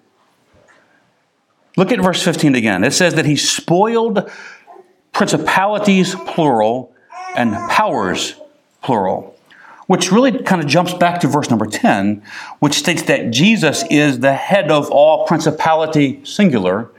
Look 1.76 1.92
at 1.92 2.00
verse 2.00 2.22
15 2.22 2.54
again. 2.54 2.84
It 2.84 2.92
says 2.92 3.14
that 3.14 3.26
he 3.26 3.36
spoiled 3.36 4.30
principalities, 5.12 6.14
plural, 6.26 6.94
and 7.36 7.52
powers, 7.70 8.34
plural, 8.82 9.36
which 9.86 10.10
really 10.10 10.42
kind 10.42 10.62
of 10.62 10.66
jumps 10.66 10.94
back 10.94 11.20
to 11.20 11.28
verse 11.28 11.50
number 11.50 11.66
10, 11.66 12.22
which 12.60 12.74
states 12.74 13.02
that 13.02 13.30
Jesus 13.30 13.84
is 13.90 14.20
the 14.20 14.32
head 14.32 14.70
of 14.70 14.90
all 14.90 15.26
principality, 15.26 16.24
singular, 16.24 16.90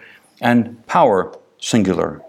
and 0.41 0.85
power, 0.85 1.35
singular. 1.59 2.21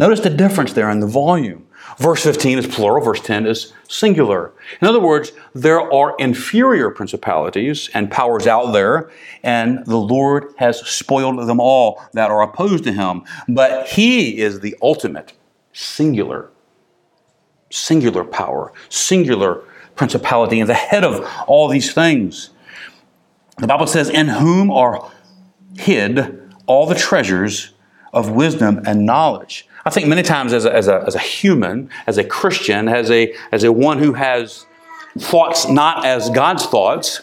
Notice 0.00 0.20
the 0.20 0.30
difference 0.30 0.72
there 0.72 0.88
in 0.88 1.00
the 1.00 1.06
volume. 1.06 1.66
Verse 1.98 2.22
15 2.22 2.58
is 2.58 2.66
plural, 2.66 3.04
verse 3.04 3.20
10 3.20 3.44
is 3.44 3.74
singular. 3.86 4.50
In 4.80 4.88
other 4.88 4.98
words, 4.98 5.32
there 5.54 5.92
are 5.92 6.16
inferior 6.18 6.88
principalities 6.88 7.90
and 7.92 8.10
powers 8.10 8.46
out 8.46 8.72
there, 8.72 9.10
and 9.42 9.84
the 9.84 9.98
Lord 9.98 10.54
has 10.56 10.80
spoiled 10.88 11.46
them 11.46 11.60
all 11.60 12.02
that 12.14 12.30
are 12.30 12.40
opposed 12.40 12.84
to 12.84 12.92
him. 12.92 13.24
But 13.46 13.88
he 13.88 14.38
is 14.38 14.60
the 14.60 14.74
ultimate, 14.80 15.34
singular, 15.74 16.48
singular 17.68 18.24
power, 18.24 18.72
singular 18.88 19.64
principality, 19.96 20.60
and 20.60 20.68
the 20.70 20.72
head 20.72 21.04
of 21.04 21.30
all 21.46 21.68
these 21.68 21.92
things. 21.92 22.48
The 23.58 23.66
Bible 23.66 23.86
says, 23.86 24.08
In 24.08 24.28
whom 24.28 24.70
are 24.70 25.12
hid 25.76 26.50
all 26.64 26.86
the 26.86 26.94
treasures 26.94 27.74
of 28.12 28.30
wisdom 28.30 28.80
and 28.86 29.06
knowledge. 29.06 29.66
I 29.84 29.90
think 29.90 30.08
many 30.08 30.22
times 30.22 30.52
as 30.52 30.64
a, 30.64 30.74
as 30.74 30.88
a, 30.88 31.02
as 31.06 31.14
a 31.14 31.20
human, 31.20 31.90
as 32.06 32.18
a 32.18 32.24
Christian, 32.24 32.88
as 32.88 33.10
a, 33.10 33.34
as 33.50 33.64
a 33.64 33.72
one 33.72 33.98
who 33.98 34.12
has 34.12 34.66
thoughts 35.18 35.68
not 35.68 36.04
as 36.04 36.30
God's 36.30 36.66
thoughts, 36.66 37.22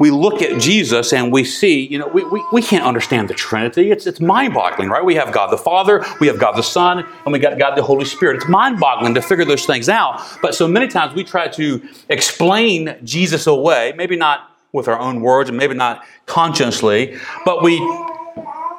we 0.00 0.10
look 0.10 0.42
at 0.42 0.60
Jesus 0.60 1.12
and 1.12 1.32
we 1.32 1.44
see, 1.44 1.86
you 1.86 1.98
know, 1.98 2.08
we, 2.08 2.24
we, 2.24 2.44
we 2.52 2.62
can't 2.62 2.84
understand 2.84 3.28
the 3.28 3.34
Trinity. 3.34 3.92
It's, 3.92 4.06
it's 4.06 4.20
mind 4.20 4.54
boggling, 4.54 4.88
right? 4.88 5.04
We 5.04 5.14
have 5.14 5.32
God 5.32 5.52
the 5.52 5.58
Father, 5.58 6.04
we 6.20 6.26
have 6.26 6.40
God 6.40 6.56
the 6.56 6.62
Son, 6.62 7.06
and 7.24 7.32
we 7.32 7.38
got 7.38 7.58
God 7.58 7.76
the 7.76 7.82
Holy 7.82 8.04
Spirit. 8.04 8.36
It's 8.36 8.48
mind 8.48 8.80
boggling 8.80 9.14
to 9.14 9.22
figure 9.22 9.44
those 9.44 9.66
things 9.66 9.88
out. 9.88 10.20
But 10.42 10.54
so 10.56 10.66
many 10.66 10.88
times 10.88 11.14
we 11.14 11.22
try 11.22 11.46
to 11.48 11.80
explain 12.08 12.96
Jesus 13.04 13.46
away, 13.46 13.92
maybe 13.96 14.16
not 14.16 14.50
with 14.72 14.88
our 14.88 14.98
own 14.98 15.20
words 15.20 15.48
and 15.48 15.56
maybe 15.56 15.74
not 15.74 16.04
consciously, 16.26 17.16
but 17.44 17.62
we, 17.62 17.78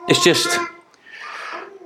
it's 0.10 0.22
just, 0.22 0.60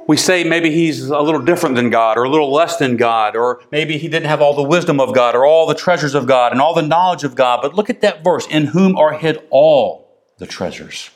we 0.09 0.17
say 0.17 0.43
maybe 0.43 0.71
he's 0.71 1.07
a 1.07 1.21
little 1.21 1.39
different 1.39 1.75
than 1.75 1.91
God 1.91 2.17
or 2.17 2.23
a 2.23 2.29
little 2.31 2.51
less 2.51 2.77
than 2.77 2.97
God, 2.97 3.35
or 3.35 3.61
maybe 3.71 3.99
he 3.99 4.07
didn't 4.07 4.25
have 4.25 4.41
all 4.41 4.55
the 4.55 4.63
wisdom 4.63 4.99
of 4.99 5.13
God 5.13 5.35
or 5.35 5.45
all 5.45 5.67
the 5.67 5.75
treasures 5.75 6.15
of 6.15 6.25
God 6.25 6.51
and 6.51 6.59
all 6.59 6.73
the 6.73 6.81
knowledge 6.81 7.23
of 7.23 7.35
God. 7.35 7.59
But 7.61 7.75
look 7.75 7.91
at 7.91 8.01
that 8.01 8.23
verse 8.23 8.47
in 8.47 8.65
whom 8.65 8.97
are 8.97 9.13
hid 9.13 9.37
all 9.51 10.09
the 10.39 10.47
treasures 10.47 11.11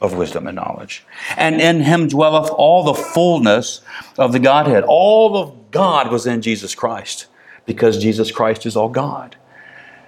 of 0.00 0.14
wisdom 0.14 0.46
and 0.46 0.54
knowledge. 0.54 1.04
And 1.36 1.60
in 1.60 1.80
him 1.80 2.06
dwelleth 2.06 2.48
all 2.50 2.84
the 2.84 2.94
fullness 2.94 3.80
of 4.16 4.30
the 4.30 4.38
Godhead. 4.38 4.84
All 4.86 5.36
of 5.36 5.72
God 5.72 6.12
was 6.12 6.24
in 6.24 6.40
Jesus 6.40 6.76
Christ 6.76 7.26
because 7.66 7.98
Jesus 7.98 8.30
Christ 8.30 8.66
is 8.66 8.76
all 8.76 8.88
God. 8.88 9.34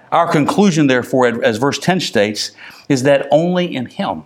Our 0.09 0.31
conclusion, 0.31 0.87
therefore, 0.87 1.43
as 1.43 1.57
verse 1.57 1.79
10 1.79 1.99
states, 1.99 2.53
is 2.87 3.03
that 3.03 3.27
only 3.29 3.75
in 3.75 3.87
him 3.87 4.23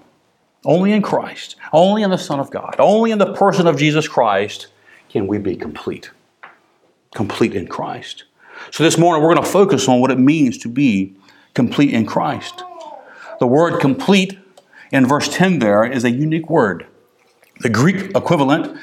only 0.65 0.91
in 0.91 1.01
Christ, 1.01 1.55
only 1.71 2.03
in 2.03 2.09
the 2.09 2.17
Son 2.17 2.39
of 2.39 2.51
God, 2.51 2.75
only 2.79 3.11
in 3.11 3.17
the 3.17 3.33
person 3.33 3.67
of 3.67 3.77
Jesus 3.77 4.07
Christ 4.07 4.67
can 5.09 5.27
we 5.27 5.37
be 5.37 5.55
complete. 5.55 6.11
Complete 7.13 7.55
in 7.55 7.67
Christ. 7.67 8.25
So 8.71 8.83
this 8.83 8.97
morning 8.97 9.23
we're 9.23 9.33
going 9.33 9.45
to 9.45 9.51
focus 9.51 9.87
on 9.87 10.01
what 10.01 10.11
it 10.11 10.19
means 10.19 10.57
to 10.59 10.67
be 10.67 11.15
complete 11.53 11.93
in 11.93 12.05
Christ. 12.05 12.63
The 13.39 13.47
word 13.47 13.79
complete 13.79 14.37
in 14.91 15.05
verse 15.05 15.27
10 15.29 15.59
there 15.59 15.83
is 15.83 16.03
a 16.03 16.11
unique 16.11 16.49
word. 16.49 16.85
The 17.59 17.69
Greek 17.69 18.15
equivalent, 18.15 18.77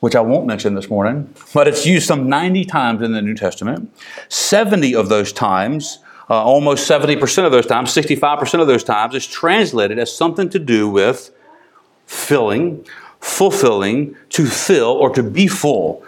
which 0.00 0.14
I 0.14 0.20
won't 0.20 0.46
mention 0.46 0.74
this 0.74 0.90
morning, 0.90 1.32
but 1.54 1.68
it's 1.68 1.86
used 1.86 2.06
some 2.06 2.28
90 2.28 2.64
times 2.64 3.02
in 3.02 3.12
the 3.12 3.22
New 3.22 3.34
Testament. 3.34 3.94
70 4.28 4.94
of 4.94 5.08
those 5.08 5.32
times 5.32 6.00
uh, 6.30 6.34
almost 6.34 6.88
70% 6.88 7.44
of 7.44 7.50
those 7.50 7.66
times, 7.66 7.92
65% 7.92 8.60
of 8.60 8.68
those 8.68 8.84
times, 8.84 9.16
is 9.16 9.26
translated 9.26 9.98
as 9.98 10.16
something 10.16 10.48
to 10.50 10.60
do 10.60 10.88
with 10.88 11.32
filling, 12.06 12.86
fulfilling, 13.20 14.16
to 14.30 14.46
fill, 14.46 14.90
or 14.92 15.10
to 15.10 15.24
be 15.24 15.48
full. 15.48 16.04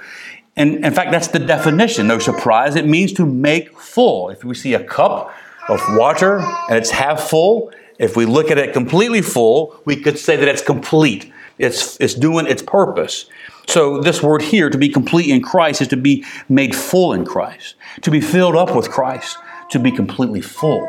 And 0.57 0.85
in 0.85 0.95
fact, 0.95 1.11
that's 1.11 1.29
the 1.29 1.41
definition. 1.41 2.07
No 2.07 2.21
surprise. 2.21 2.77
It 2.77 2.87
means 2.87 3.13
to 3.15 3.27
make 3.27 3.77
full. 3.77 4.31
If 4.31 4.45
we 4.45 4.55
see 4.55 4.75
a 4.75 4.85
cup 4.85 5.35
of 5.69 5.81
water 5.91 6.39
and 6.69 6.77
it's 6.77 6.91
half 6.91 7.21
full, 7.29 7.73
if 7.99 8.17
we 8.17 8.25
look 8.25 8.51
at 8.51 8.59
it 8.59 8.73
completely 8.73 9.23
full, 9.23 9.81
we 9.85 9.97
could 9.97 10.19
say 10.19 10.37
that 10.37 10.47
it's 10.49 10.63
complete. 10.63 11.33
It's, 11.59 12.01
it's 12.01 12.15
doing 12.15 12.47
its 12.47 12.63
purpose. 12.63 13.27
So, 13.69 14.01
this 14.01 14.23
word 14.23 14.43
here, 14.43 14.71
to 14.71 14.79
be 14.79 14.89
complete 14.89 15.31
in 15.31 15.41
Christ, 15.41 15.81
is 15.81 15.89
to 15.89 15.97
be 15.97 16.25
made 16.49 16.75
full 16.75 17.13
in 17.13 17.25
Christ, 17.25 17.77
to 18.01 18.11
be 18.11 18.21
filled 18.21 18.57
up 18.57 18.75
with 18.75 18.91
Christ, 18.91 19.39
to 19.73 19.79
be 19.79 19.91
completely 19.91 20.43
full 20.43 20.89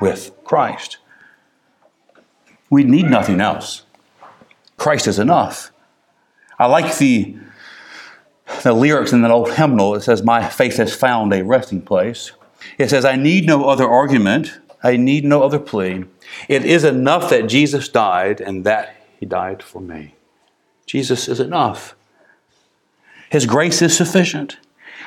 with 0.00 0.30
Christ. 0.44 0.98
We 2.70 2.84
need 2.84 3.10
nothing 3.10 3.40
else. 3.40 3.82
Christ 4.76 5.08
is 5.08 5.18
enough. 5.18 5.72
I 6.56 6.66
like 6.66 6.96
the, 6.98 7.36
the 8.62 8.72
lyrics 8.72 9.12
in 9.12 9.22
that 9.22 9.32
old 9.32 9.54
hymnal. 9.54 9.96
It 9.96 10.02
says, 10.02 10.22
My 10.22 10.48
faith 10.48 10.76
has 10.76 10.94
found 10.94 11.32
a 11.32 11.42
resting 11.42 11.82
place. 11.82 12.30
It 12.78 12.90
says, 12.90 13.04
I 13.04 13.16
need 13.16 13.46
no 13.46 13.64
other 13.64 13.88
argument. 13.88 14.60
I 14.80 14.96
need 14.96 15.24
no 15.24 15.42
other 15.42 15.58
plea. 15.58 16.04
It 16.48 16.64
is 16.64 16.84
enough 16.84 17.30
that 17.30 17.48
Jesus 17.48 17.88
died 17.88 18.40
and 18.40 18.64
that 18.64 18.94
he 19.18 19.26
died 19.26 19.60
for 19.62 19.80
me. 19.80 20.14
Jesus 20.86 21.28
is 21.28 21.40
enough. 21.40 21.96
His 23.28 23.44
grace 23.44 23.82
is 23.82 23.96
sufficient. 23.96 24.58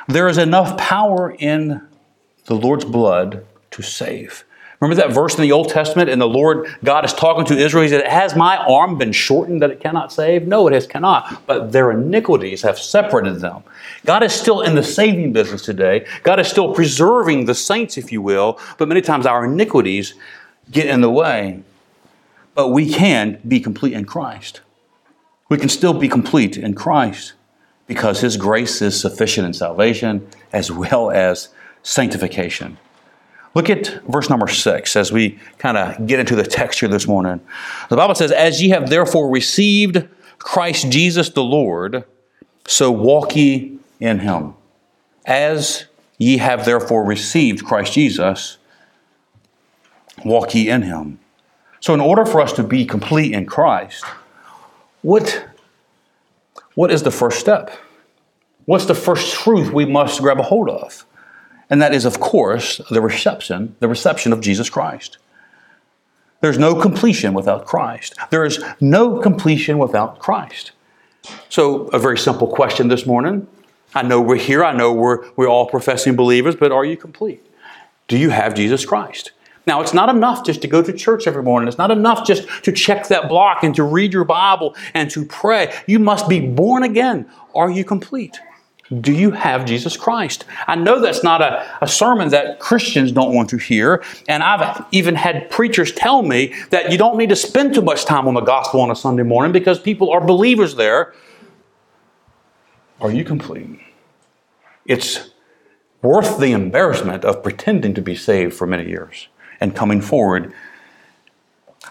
There 0.08 0.28
is 0.28 0.38
enough 0.38 0.78
power 0.78 1.34
in 1.40 1.88
the 2.46 2.56
Lord's 2.56 2.86
blood 2.86 3.46
to 3.72 3.82
save. 3.82 4.44
Remember 4.84 5.02
that 5.02 5.14
verse 5.14 5.36
in 5.36 5.42
the 5.42 5.54
Old 5.54 5.70
Testament, 5.70 6.10
and 6.10 6.20
the 6.20 6.28
Lord 6.28 6.68
God 6.84 7.06
is 7.06 7.14
talking 7.14 7.46
to 7.46 7.58
Israel. 7.58 7.84
He 7.84 7.90
said, 7.90 8.06
Has 8.06 8.36
my 8.36 8.58
arm 8.58 8.98
been 8.98 9.14
shortened 9.14 9.62
that 9.62 9.72
it 9.72 9.80
cannot 9.80 10.12
save? 10.12 10.46
No, 10.46 10.68
it 10.68 10.74
has 10.74 10.86
cannot. 10.86 11.48
But 11.48 11.72
their 11.72 11.92
iniquities 11.92 12.64
have 12.64 12.78
separated 12.78 13.40
them. 13.40 13.64
God 14.04 14.24
is 14.24 14.34
still 14.34 14.60
in 14.60 14.76
the 14.76 14.84
saving 14.84 15.32
business 15.32 15.62
today. 15.62 16.06
God 16.24 16.38
is 16.42 16.50
still 16.50 16.74
preserving 16.74 17.46
the 17.46 17.56
saints, 17.56 17.98
if 17.98 18.12
you 18.12 18.22
will, 18.22 18.60
but 18.78 18.90
many 18.90 19.00
times 19.00 19.26
our 19.26 19.46
iniquities 19.46 20.16
get 20.70 20.88
in 20.88 21.00
the 21.00 21.10
way. 21.10 21.64
But 22.54 22.68
we 22.68 22.92
can 22.92 23.40
be 23.48 23.62
complete 23.62 23.94
in 23.94 24.04
Christ. 24.04 24.60
We 25.48 25.58
can 25.58 25.70
still 25.70 25.94
be 25.94 26.10
complete 26.10 26.58
in 26.58 26.74
Christ 26.74 27.34
because 27.88 28.20
His 28.20 28.36
grace 28.36 28.82
is 28.82 29.00
sufficient 29.00 29.48
in 29.48 29.54
salvation 29.54 30.28
as 30.52 30.70
well 30.70 31.10
as 31.10 31.48
sanctification. 31.84 32.78
Look 33.56 33.70
at 33.70 34.02
verse 34.10 34.30
number 34.30 34.48
six 34.48 34.96
as 34.96 35.12
we 35.12 35.40
kind 35.60 35.78
of 35.78 36.08
get 36.08 36.20
into 36.20 36.36
the 36.36 36.44
text 36.44 36.80
here 36.80 36.90
this 36.90 37.08
morning. 37.08 37.40
The 37.90 37.96
Bible 37.96 38.16
says, 38.16 38.32
As 38.32 38.62
ye 38.62 38.70
have 38.70 38.90
therefore 38.90 39.30
received 39.30 40.08
Christ 40.40 40.90
Jesus 40.90 41.30
the 41.30 41.44
Lord, 41.44 42.04
so 42.68 42.92
walk 42.92 43.36
ye 43.36 43.78
in 44.00 44.20
him. 44.20 44.56
As 45.26 45.86
ye 46.18 46.38
have 46.38 46.66
therefore 46.66 47.04
received 47.04 47.64
Christ 47.64 47.94
Jesus, 47.94 48.58
walk 50.26 50.56
ye 50.56 50.70
in 50.70 50.82
him. 50.82 51.20
So, 51.80 51.94
in 51.94 52.00
order 52.00 52.26
for 52.26 52.42
us 52.42 52.54
to 52.54 52.64
be 52.64 52.86
complete 52.86 53.34
in 53.34 53.46
Christ, 53.46 54.06
what, 55.02 55.46
what 56.76 56.92
is 56.92 57.04
the 57.04 57.12
first 57.12 57.40
step? 57.40 57.72
What's 58.66 58.86
the 58.86 58.96
first 58.96 59.34
truth 59.34 59.72
we 59.72 59.86
must 59.86 60.22
grab 60.22 60.40
a 60.40 60.44
hold 60.44 60.70
of? 60.70 61.06
And 61.74 61.82
that 61.82 61.96
is, 61.96 62.06
of 62.06 62.20
course, 62.20 62.80
the 62.92 63.02
reception, 63.02 63.76
the 63.80 63.88
reception 63.88 64.32
of 64.32 64.42
Jesus 64.42 64.70
Christ. 64.70 65.18
There's 66.40 66.60
no 66.60 66.80
completion 66.80 67.34
without 67.34 67.66
Christ. 67.66 68.14
There 68.30 68.46
is 68.46 68.64
no 68.80 69.20
completion 69.20 69.80
without 69.80 70.20
Christ. 70.20 70.74
So, 71.50 71.88
a 71.88 71.98
very 71.98 72.20
simple 72.20 72.46
question 72.46 72.90
this 72.90 73.08
morning. 73.08 73.48
I 73.96 74.04
know 74.04 74.22
we're 74.22 74.36
here, 74.36 74.64
I 74.64 74.72
know 74.74 74.94
we're, 74.94 75.28
we're 75.36 75.48
all 75.48 75.66
professing 75.66 76.16
believers, 76.16 76.56
but 76.56 76.72
are 76.72 76.86
you 76.86 76.96
complete? 76.96 77.44
Do 78.08 78.20
you 78.20 78.30
have 78.30 78.54
Jesus 78.54 78.86
Christ? 78.86 79.32
Now, 79.66 79.82
it's 79.82 79.96
not 79.96 80.10
enough 80.10 80.46
just 80.46 80.62
to 80.62 80.68
go 80.68 80.84
to 80.84 80.94
church 80.94 81.26
every 81.26 81.42
morning. 81.42 81.68
It's 81.68 81.80
not 81.80 81.90
enough 81.90 82.24
just 82.24 82.48
to 82.66 82.72
check 82.72 83.08
that 83.08 83.28
block 83.28 83.64
and 83.64 83.74
to 83.74 83.84
read 83.84 84.14
your 84.14 84.26
Bible 84.26 84.76
and 84.94 85.10
to 85.10 85.26
pray. 85.26 85.74
You 85.88 85.98
must 85.98 86.30
be 86.30 86.40
born 86.40 86.84
again. 86.84 87.28
Are 87.56 87.72
you 87.72 87.84
complete? 87.84 88.40
Do 89.02 89.14
you 89.14 89.32
have 89.32 89.66
Jesus 89.66 89.96
Christ? 89.96 90.46
I 90.68 90.76
know 90.76 91.00
that's 91.00 91.24
not 91.24 91.42
a, 91.42 91.66
a 91.82 91.88
sermon 91.88 92.30
that 92.30 92.60
Christians 92.60 93.12
don't 93.12 93.34
want 93.34 93.50
to 93.52 93.58
hear. 93.58 94.04
And 94.28 94.44
I've 94.44 94.86
even 94.92 95.16
had 95.16 95.50
preachers 95.50 95.92
tell 95.92 96.22
me 96.22 96.54
that 96.70 96.92
you 96.92 96.98
don't 96.98 97.18
need 97.18 97.30
to 97.30 97.36
spend 97.36 97.74
too 97.74 97.82
much 97.82 98.06
time 98.06 98.28
on 98.28 98.34
the 98.34 98.42
gospel 98.42 98.82
on 98.82 98.92
a 98.92 98.96
Sunday 98.96 99.24
morning 99.24 99.52
because 99.52 99.80
people 99.80 100.12
are 100.12 100.20
believers 100.20 100.76
there. 100.76 101.14
Are 103.00 103.12
you 103.12 103.24
complete? 103.24 103.80
It's 104.86 105.32
worth 106.02 106.38
the 106.38 106.52
embarrassment 106.52 107.24
of 107.24 107.42
pretending 107.42 107.94
to 107.94 108.02
be 108.02 108.16
saved 108.16 108.54
for 108.54 108.68
many 108.68 108.90
years 108.90 109.30
and 109.62 109.76
coming 109.76 110.02
forward. 110.02 110.54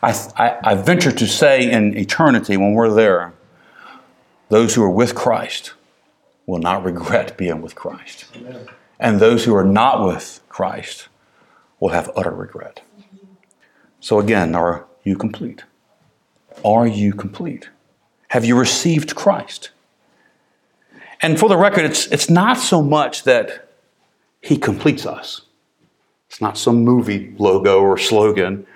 I, 0.03 0.11
I, 0.37 0.59
I 0.63 0.75
venture 0.75 1.13
to 1.13 1.27
say 1.27 1.71
in 1.71 1.97
eternity, 1.97 2.57
when 2.57 2.75
we're 2.75 2.93
there, 2.93 3.33
those 4.51 4.75
who 4.75 4.83
are 4.83 4.91
with 4.91 5.15
Christ 5.15 5.73
will 6.47 6.59
not 6.59 6.85
regret 6.85 7.37
being 7.37 7.63
with 7.63 7.75
Christ. 7.75 8.27
Amen. 8.37 8.69
And 8.99 9.21
those 9.21 9.45
who 9.45 9.55
are 9.55 9.65
not 9.65 10.07
with 10.07 10.41
Christ 10.49 11.09
will 11.81 11.91
have 11.91 12.11
utter 12.15 12.31
regret. 12.31 12.83
So, 14.01 14.19
again, 14.19 14.55
are 14.55 14.87
you 15.05 15.17
complete? 15.17 15.65
Are 16.65 16.87
you 16.87 17.13
complete? 17.13 17.71
Have 18.29 18.45
you 18.45 18.59
received 18.59 19.15
Christ? 19.15 19.71
And 21.21 21.39
for 21.39 21.49
the 21.49 21.57
record, 21.57 21.85
it's, 21.85 22.07
it's 22.09 22.29
not 22.29 22.59
so 22.59 22.83
much 22.83 23.25
that 23.25 23.69
he 24.41 24.57
completes 24.57 25.07
us. 25.07 25.43
It's 26.29 26.41
not 26.41 26.59
some 26.59 26.83
movie 26.83 27.35
logo 27.39 27.81
or 27.81 27.97
slogan, 27.99 28.67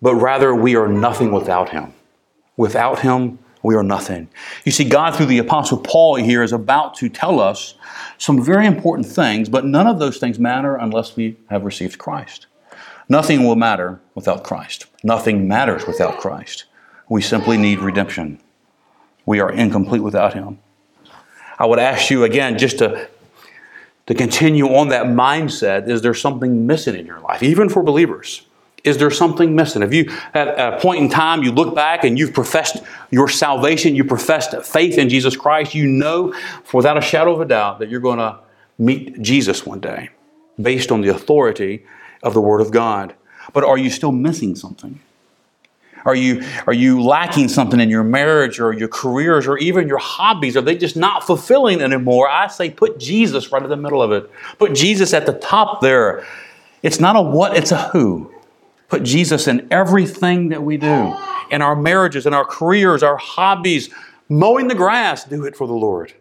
but 0.00 0.14
rather 0.14 0.54
we 0.54 0.76
are 0.76 0.88
nothing 0.88 1.32
without 1.32 1.70
him. 1.70 1.92
Without 2.56 3.00
him, 3.00 3.38
we 3.64 3.74
are 3.74 3.82
nothing. 3.82 4.28
You 4.64 4.70
see, 4.70 4.84
God, 4.84 5.16
through 5.16 5.26
the 5.26 5.38
Apostle 5.38 5.78
Paul 5.78 6.16
here, 6.16 6.42
is 6.42 6.52
about 6.52 6.94
to 6.96 7.08
tell 7.08 7.40
us 7.40 7.74
some 8.18 8.44
very 8.44 8.66
important 8.66 9.06
things, 9.06 9.48
but 9.48 9.64
none 9.64 9.86
of 9.86 9.98
those 9.98 10.18
things 10.18 10.38
matter 10.38 10.76
unless 10.76 11.16
we 11.16 11.38
have 11.48 11.64
received 11.64 11.98
Christ. 11.98 12.46
Nothing 13.08 13.42
will 13.42 13.56
matter 13.56 14.00
without 14.14 14.44
Christ. 14.44 14.86
Nothing 15.02 15.48
matters 15.48 15.86
without 15.86 16.18
Christ. 16.20 16.64
We 17.08 17.22
simply 17.22 17.56
need 17.56 17.78
redemption. 17.78 18.38
We 19.24 19.40
are 19.40 19.50
incomplete 19.50 20.02
without 20.02 20.34
Him. 20.34 20.58
I 21.58 21.64
would 21.64 21.78
ask 21.78 22.10
you 22.10 22.24
again 22.24 22.58
just 22.58 22.78
to, 22.78 23.08
to 24.06 24.14
continue 24.14 24.66
on 24.66 24.88
that 24.88 25.06
mindset. 25.06 25.88
Is 25.88 26.02
there 26.02 26.14
something 26.14 26.66
missing 26.66 26.96
in 26.96 27.06
your 27.06 27.20
life, 27.20 27.42
even 27.42 27.70
for 27.70 27.82
believers? 27.82 28.42
Is 28.84 28.98
there 28.98 29.10
something 29.10 29.56
missing? 29.56 29.82
If 29.82 29.94
you, 29.94 30.10
at 30.34 30.48
a 30.48 30.78
point 30.78 31.02
in 31.02 31.08
time, 31.08 31.42
you 31.42 31.50
look 31.50 31.74
back 31.74 32.04
and 32.04 32.18
you've 32.18 32.34
professed 32.34 32.82
your 33.10 33.28
salvation, 33.28 33.96
you 33.96 34.04
professed 34.04 34.54
faith 34.62 34.98
in 34.98 35.08
Jesus 35.08 35.36
Christ, 35.36 35.74
you 35.74 35.86
know 35.86 36.34
without 36.72 36.98
a 36.98 37.00
shadow 37.00 37.32
of 37.34 37.40
a 37.40 37.46
doubt 37.46 37.78
that 37.78 37.88
you're 37.88 38.00
going 38.00 38.18
to 38.18 38.38
meet 38.78 39.20
Jesus 39.22 39.64
one 39.64 39.80
day 39.80 40.10
based 40.60 40.92
on 40.92 41.00
the 41.00 41.08
authority 41.08 41.86
of 42.22 42.34
the 42.34 42.42
Word 42.42 42.60
of 42.60 42.70
God. 42.70 43.14
But 43.52 43.64
are 43.64 43.78
you 43.78 43.88
still 43.88 44.12
missing 44.12 44.54
something? 44.54 45.00
Are 46.04 46.14
you, 46.14 46.44
are 46.66 46.74
you 46.74 47.02
lacking 47.02 47.48
something 47.48 47.80
in 47.80 47.88
your 47.88 48.04
marriage 48.04 48.60
or 48.60 48.74
your 48.74 48.88
careers 48.88 49.46
or 49.46 49.56
even 49.56 49.88
your 49.88 49.98
hobbies? 49.98 50.56
Are 50.56 50.60
they 50.60 50.76
just 50.76 50.96
not 50.96 51.24
fulfilling 51.24 51.80
anymore? 51.80 52.28
I 52.28 52.48
say 52.48 52.68
put 52.68 52.98
Jesus 52.98 53.50
right 53.50 53.62
in 53.62 53.70
the 53.70 53.76
middle 53.76 54.02
of 54.02 54.12
it. 54.12 54.30
Put 54.58 54.74
Jesus 54.74 55.14
at 55.14 55.24
the 55.24 55.32
top 55.32 55.80
there. 55.80 56.26
It's 56.82 57.00
not 57.00 57.16
a 57.16 57.22
what, 57.22 57.56
it's 57.56 57.72
a 57.72 57.88
who. 57.88 58.33
Put 58.94 59.02
Jesus 59.02 59.48
in 59.48 59.66
everything 59.72 60.50
that 60.50 60.62
we 60.62 60.76
do. 60.76 61.16
In 61.50 61.62
our 61.62 61.74
marriages, 61.74 62.26
in 62.26 62.32
our 62.32 62.44
careers, 62.44 63.02
our 63.02 63.16
hobbies, 63.16 63.90
mowing 64.28 64.68
the 64.68 64.76
grass, 64.76 65.24
do 65.24 65.44
it 65.46 65.56
for 65.56 65.66
the 65.66 65.72
Lord. 65.72 66.12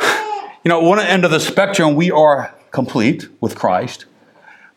You 0.00 0.64
know, 0.64 0.80
one 0.80 0.98
end 0.98 1.24
of 1.24 1.30
the 1.30 1.38
spectrum, 1.38 1.94
we 1.94 2.10
are 2.10 2.52
complete 2.72 3.28
with 3.40 3.54
Christ. 3.54 4.06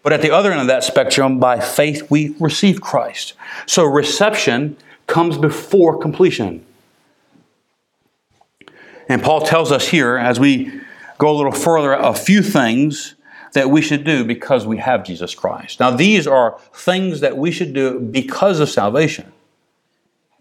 But 0.03 0.13
at 0.13 0.21
the 0.21 0.29
other 0.29 0.51
end 0.51 0.61
of 0.61 0.67
that 0.67 0.83
spectrum, 0.83 1.39
by 1.39 1.59
faith, 1.59 2.11
we 2.11 2.35
receive 2.39 2.79
Christ. 2.79 3.33
So 3.65 3.83
reception 3.83 4.77
comes 5.07 5.39
before 5.39 5.97
completion. 5.97 6.63
And 9.09 9.23
Paul 9.23 9.41
tells 9.41 9.71
us 9.71 9.87
here, 9.87 10.15
as 10.15 10.39
we 10.39 10.71
go 11.17 11.31
a 11.31 11.35
little 11.35 11.51
further, 11.51 11.93
a 11.93 12.13
few 12.13 12.43
things 12.43 13.15
that 13.53 13.69
we 13.69 13.81
should 13.81 14.03
do 14.03 14.23
because 14.23 14.65
we 14.65 14.77
have 14.77 15.03
Jesus 15.03 15.35
Christ. 15.35 15.79
Now, 15.79 15.91
these 15.91 16.27
are 16.27 16.59
things 16.73 17.19
that 17.19 17.37
we 17.37 17.51
should 17.51 17.73
do 17.73 17.99
because 17.99 18.59
of 18.59 18.69
salvation. 18.69 19.31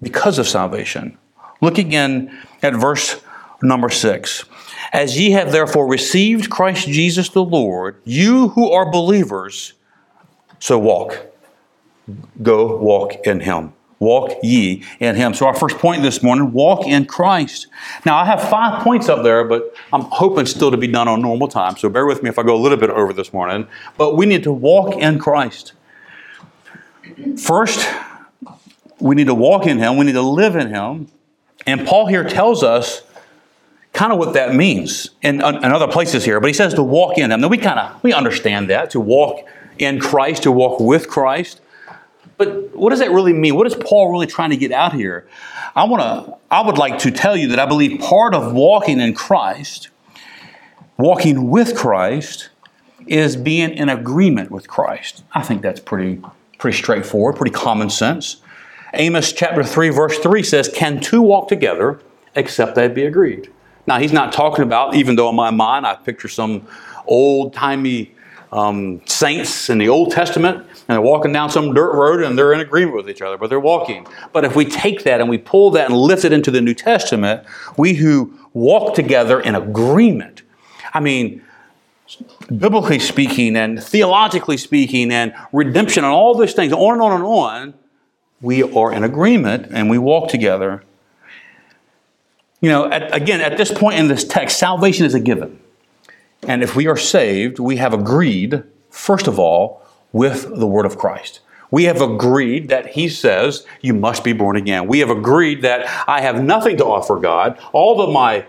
Because 0.01 0.39
of 0.39 0.49
salvation. 0.49 1.19
Look 1.61 1.79
again 1.79 2.39
at 2.63 2.75
verse 2.75 3.21
number 3.63 3.91
six. 3.91 4.45
As 4.93 5.19
ye 5.19 5.33
have 5.33 5.53
therefore 5.53 5.87
received 5.87 6.51
Christ 6.51 6.89
Jesus 6.89 7.29
the 7.29 7.45
Lord, 7.45 8.01
you 8.05 8.49
who 8.51 8.71
are 8.71 8.91
believers, 8.91 9.75
so 10.59 10.79
walk. 10.79 11.27
Go 12.43 12.77
walk 12.77 13.27
in 13.27 13.41
him. 13.41 13.73
Walk 14.01 14.33
ye 14.43 14.83
in 14.99 15.15
him. 15.15 15.35
So, 15.35 15.47
our 15.47 15.55
first 15.55 15.77
point 15.77 16.03
this 16.03 16.23
morning 16.23 16.53
walk 16.53 16.87
in 16.87 17.05
Christ. 17.05 17.67
Now, 18.07 18.17
I 18.17 18.25
have 18.25 18.49
five 18.49 18.83
points 18.83 19.11
up 19.11 19.23
there, 19.23 19.45
but 19.45 19.75
I'm 19.93 20.03
hoping 20.03 20.47
still 20.47 20.71
to 20.71 20.79
be 20.79 20.87
done 20.87 21.07
on 21.07 21.21
normal 21.21 21.49
time. 21.49 21.77
So, 21.77 21.91
bear 21.91 22.07
with 22.07 22.23
me 22.23 22.31
if 22.31 22.39
I 22.39 22.43
go 22.43 22.57
a 22.57 22.59
little 22.59 22.79
bit 22.79 22.89
over 22.89 23.13
this 23.13 23.33
morning. 23.33 23.69
But 23.99 24.17
we 24.17 24.25
need 24.25 24.43
to 24.45 24.53
walk 24.53 24.97
in 24.97 25.19
Christ. 25.19 25.75
First, 27.39 27.87
we 28.99 29.15
need 29.15 29.27
to 29.27 29.35
walk 29.35 29.67
in 29.67 29.79
him, 29.79 29.99
we 29.99 30.07
need 30.07 30.13
to 30.13 30.23
live 30.23 30.57
in 30.57 30.69
him. 30.69 31.09
And 31.67 31.87
Paul 31.87 32.07
here 32.07 32.25
tells 32.25 32.63
us 32.63 33.03
kind 33.93 34.13
of 34.13 34.19
what 34.19 34.33
that 34.35 34.55
means 34.55 35.11
in, 35.23 35.37
in 35.37 35.65
other 35.65 35.89
places 35.89 36.25
here. 36.25 36.41
But 36.41 36.47
he 36.47 36.55
says 36.55 36.75
to 36.75 36.83
walk 36.83 37.19
in 37.19 37.31
him. 37.31 37.41
Now 37.41 37.49
we 37.49 37.59
kind 37.59 37.79
of 37.79 38.03
we 38.03 38.13
understand 38.13 38.71
that 38.71 38.91
to 38.91 39.01
walk 39.01 39.47
in 39.79 40.01
Christ, 40.01 40.45
to 40.45 40.53
walk 40.53 40.81
with 40.81 41.09
Christ. 41.09 41.61
But 42.41 42.75
what 42.75 42.89
does 42.89 43.01
that 43.01 43.11
really 43.11 43.35
mean? 43.35 43.55
What 43.55 43.67
is 43.67 43.75
Paul 43.75 44.11
really 44.11 44.27
trying 44.27 44.49
to 44.49 44.57
get 44.57 44.73
out 44.73 44.95
here? 44.95 45.29
I 45.77 45.85
want 45.85 46.03
to 46.03 46.37
I 46.51 46.63
would 46.63 46.79
like 46.79 46.99
to 47.01 47.11
tell 47.11 47.37
you 47.37 47.49
that 47.49 47.59
I 47.59 47.67
believe 47.67 48.01
part 48.01 48.35
of 48.35 48.55
walking 48.55 48.99
in 48.99 49.13
Christ, 49.13 49.91
walking 50.97 51.51
with 51.51 51.77
Christ 51.77 52.49
is 53.07 53.37
being 53.37 53.75
in 53.75 53.91
agreement 53.91 54.51
with 54.51 54.69
Christ. 54.69 55.23
I 55.35 55.43
think 55.43 55.61
that's 55.61 55.81
pretty 55.81 56.23
pretty 56.57 56.79
straightforward, 56.79 57.37
pretty 57.37 57.53
common 57.53 57.91
sense. 57.91 58.39
Amos 58.95 59.35
chapter 59.35 59.63
3 59.63 59.91
verse 59.91 60.19
3 60.19 60.43
says, 60.43 60.67
"Can 60.67 60.99
two 60.99 61.21
walk 61.21 61.47
together 61.47 62.01
except 62.35 62.75
they 62.75 62.89
be 62.89 63.05
agreed?" 63.05 63.51
Now, 63.87 63.99
he's 63.99 64.15
not 64.15 64.33
talking 64.33 64.65
about, 64.65 64.95
even 64.95 65.17
though 65.17 65.29
in 65.29 65.37
my 65.37 65.51
mind 65.51 65.87
I 65.87 65.95
picture 65.95 66.29
some 66.29 66.67
old 67.07 67.53
timey 67.53 68.13
um, 68.51 69.03
saints 69.05 69.69
in 69.69 69.77
the 69.77 69.91
Old 69.91 70.11
Testament, 70.11 70.67
and 70.91 70.97
they're 70.97 71.01
walking 71.01 71.33
down 71.33 71.51
some 71.51 71.73
dirt 71.73 71.95
road 71.95 72.21
and 72.23 72.37
they're 72.37 72.53
in 72.53 72.59
agreement 72.59 72.97
with 72.97 73.09
each 73.09 73.23
other, 73.23 73.39
but 73.39 73.49
they're 73.49 73.61
walking. 73.61 74.07
But 74.33 74.45
if 74.45 74.57
we 74.57 74.65
take 74.65 75.05
that 75.05 75.21
and 75.21 75.31
we 75.31 75.39
pull 75.39 75.71
that 75.71 75.89
and 75.89 75.97
lift 75.97 76.25
it 76.25 76.33
into 76.33 76.51
the 76.51 76.61
New 76.61 76.75
Testament, 76.75 77.47
we 77.77 77.95
who 77.95 78.37
walk 78.53 78.95
together 78.95 79.41
in 79.41 79.55
agreement, 79.55 80.43
I 80.93 80.99
mean, 80.99 81.43
biblically 82.49 82.99
speaking 82.99 83.57
and 83.57 83.81
theologically 83.81 84.57
speaking 84.57 85.13
and 85.13 85.33
redemption 85.53 86.03
and 86.03 86.13
all 86.13 86.35
those 86.35 86.55
things, 86.55 86.73
on 86.73 86.95
and 86.95 87.03
on 87.03 87.13
and 87.13 87.25
on, 87.25 87.75
we 88.41 88.65
are 88.65 88.93
in 88.93 89.05
agreement 89.05 89.69
and 89.71 89.89
we 89.89 89.99
walk 89.99 90.29
together 90.29 90.83
you 92.61 92.69
know, 92.69 92.91
at, 92.91 93.15
again, 93.15 93.41
at 93.41 93.57
this 93.57 93.73
point 93.73 93.99
in 93.99 94.09
this 94.09 94.25
text, 94.25 94.59
salvation 94.59 95.07
is 95.07 95.15
a 95.15 95.21
given. 95.21 95.59
And 96.47 96.63
if 96.63 96.77
we 96.77 96.87
are 96.89 96.97
saved, 96.97 97.59
we 97.59 97.77
have 97.77 97.95
agreed, 97.95 98.63
first 98.91 99.27
of 99.27 99.39
all, 99.39 99.80
with 100.13 100.59
the 100.59 100.67
word 100.67 100.87
of 100.87 100.99
Christ. 100.99 101.41
We 101.71 101.85
have 101.85 102.01
agreed 102.01 102.69
that 102.69 102.89
He 102.89 103.09
says 103.09 103.65
you 103.81 103.95
must 103.95 104.25
be 104.25 104.33
born 104.33 104.57
again. 104.57 104.89
We 104.89 104.99
have 105.01 105.11
agreed 105.11 105.63
that 105.63 105.87
I 106.09 106.21
have 106.21 106.43
nothing 106.43 106.77
to 106.79 106.85
offer 106.85 107.17
God. 107.17 107.59
All 107.73 108.01
of 108.01 108.13
my 108.13 108.45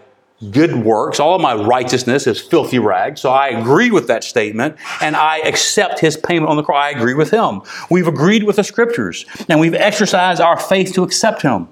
good 0.49 0.83
works, 0.83 1.19
all 1.19 1.35
of 1.35 1.41
my 1.41 1.53
righteousness 1.53 2.25
is 2.25 2.41
filthy 2.41 2.79
rags. 2.79 3.21
So 3.21 3.29
I 3.29 3.49
agree 3.49 3.91
with 3.91 4.07
that 4.07 4.23
statement 4.23 4.75
and 4.99 5.15
I 5.15 5.37
accept 5.39 5.99
His 5.99 6.17
payment 6.17 6.49
on 6.49 6.57
the 6.57 6.63
cross. 6.63 6.83
I 6.83 6.89
agree 6.89 7.13
with 7.13 7.29
Him. 7.29 7.61
We've 7.91 8.07
agreed 8.07 8.43
with 8.43 8.55
the 8.55 8.63
Scriptures 8.63 9.25
and 9.47 9.59
we've 9.59 9.75
exercised 9.75 10.41
our 10.41 10.59
faith 10.59 10.93
to 10.93 11.03
accept 11.03 11.43
Him. 11.43 11.67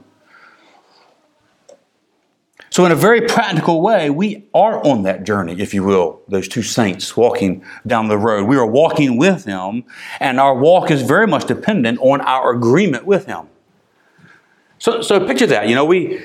So, 2.79 2.85
in 2.85 2.93
a 2.93 2.95
very 2.95 3.19
practical 3.19 3.81
way, 3.81 4.09
we 4.09 4.45
are 4.53 4.81
on 4.87 5.03
that 5.03 5.25
journey, 5.25 5.59
if 5.59 5.73
you 5.73 5.83
will, 5.83 6.21
those 6.29 6.47
two 6.47 6.61
saints 6.61 7.17
walking 7.17 7.61
down 7.85 8.07
the 8.07 8.17
road. 8.17 8.47
We 8.47 8.55
are 8.55 8.65
walking 8.65 9.17
with 9.17 9.43
Him, 9.43 9.83
and 10.21 10.39
our 10.39 10.55
walk 10.55 10.89
is 10.89 11.01
very 11.01 11.27
much 11.27 11.45
dependent 11.45 11.99
on 11.99 12.21
our 12.21 12.53
agreement 12.53 13.03
with 13.03 13.25
Him. 13.25 13.47
So, 14.77 15.01
so 15.01 15.27
picture 15.27 15.45
that. 15.47 15.67
You 15.67 15.75
know, 15.75 15.83
we, 15.83 16.23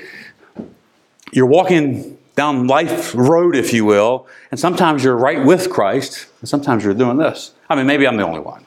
you're 1.33 1.45
walking 1.45 2.17
down 2.37 2.67
life 2.67 3.13
road, 3.13 3.57
if 3.57 3.73
you 3.73 3.83
will, 3.83 4.25
and 4.49 4.57
sometimes 4.57 5.03
you're 5.03 5.17
right 5.17 5.43
with 5.43 5.69
Christ, 5.69 6.27
and 6.39 6.47
sometimes 6.47 6.85
you're 6.85 6.93
doing 6.93 7.17
this. 7.17 7.51
I 7.69 7.75
mean, 7.75 7.85
maybe 7.85 8.07
I'm 8.07 8.15
the 8.15 8.23
only 8.23 8.39
one. 8.39 8.65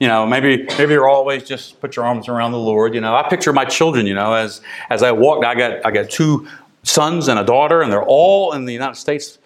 You 0.00 0.08
know, 0.08 0.26
maybe 0.26 0.66
maybe 0.76 0.94
you're 0.94 1.08
always 1.08 1.44
just 1.44 1.80
put 1.80 1.94
your 1.94 2.04
arms 2.04 2.28
around 2.28 2.50
the 2.50 2.58
Lord. 2.58 2.94
You 2.94 3.00
know, 3.00 3.14
I 3.14 3.28
picture 3.28 3.52
my 3.52 3.64
children. 3.64 4.06
You 4.06 4.14
know, 4.14 4.32
as 4.32 4.60
as 4.90 5.04
I 5.04 5.12
walk, 5.12 5.44
I 5.44 5.54
got 5.54 5.86
I 5.86 5.92
got 5.92 6.10
two 6.10 6.48
sons 6.88 7.28
and 7.28 7.38
a 7.38 7.44
daughter, 7.44 7.82
and 7.82 7.92
they're 7.92 8.02
all 8.02 8.52
in 8.52 8.64
the 8.64 8.72
United 8.72 8.96
States 8.96 9.38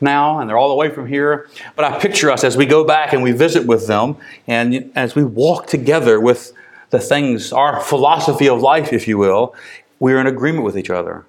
now, 0.00 0.40
and 0.40 0.48
they're 0.48 0.58
all 0.58 0.70
the 0.70 0.74
way 0.74 0.88
from 0.88 1.06
here. 1.06 1.48
But 1.76 1.84
I 1.84 1.98
picture 1.98 2.30
us 2.30 2.44
as 2.44 2.56
we 2.56 2.66
go 2.66 2.84
back 2.84 3.12
and 3.12 3.22
we 3.22 3.32
visit 3.32 3.66
with 3.66 3.86
them, 3.86 4.16
and 4.46 4.90
as 4.94 5.14
we 5.14 5.24
walk 5.24 5.66
together 5.66 6.18
with 6.18 6.52
the 6.90 6.98
things, 6.98 7.52
our 7.52 7.80
philosophy 7.80 8.48
of 8.48 8.60
life, 8.60 8.92
if 8.92 9.06
you 9.06 9.18
will, 9.18 9.54
we're 9.98 10.18
in 10.18 10.26
agreement 10.26 10.64
with 10.64 10.76
each 10.76 10.90
other. 10.90 11.24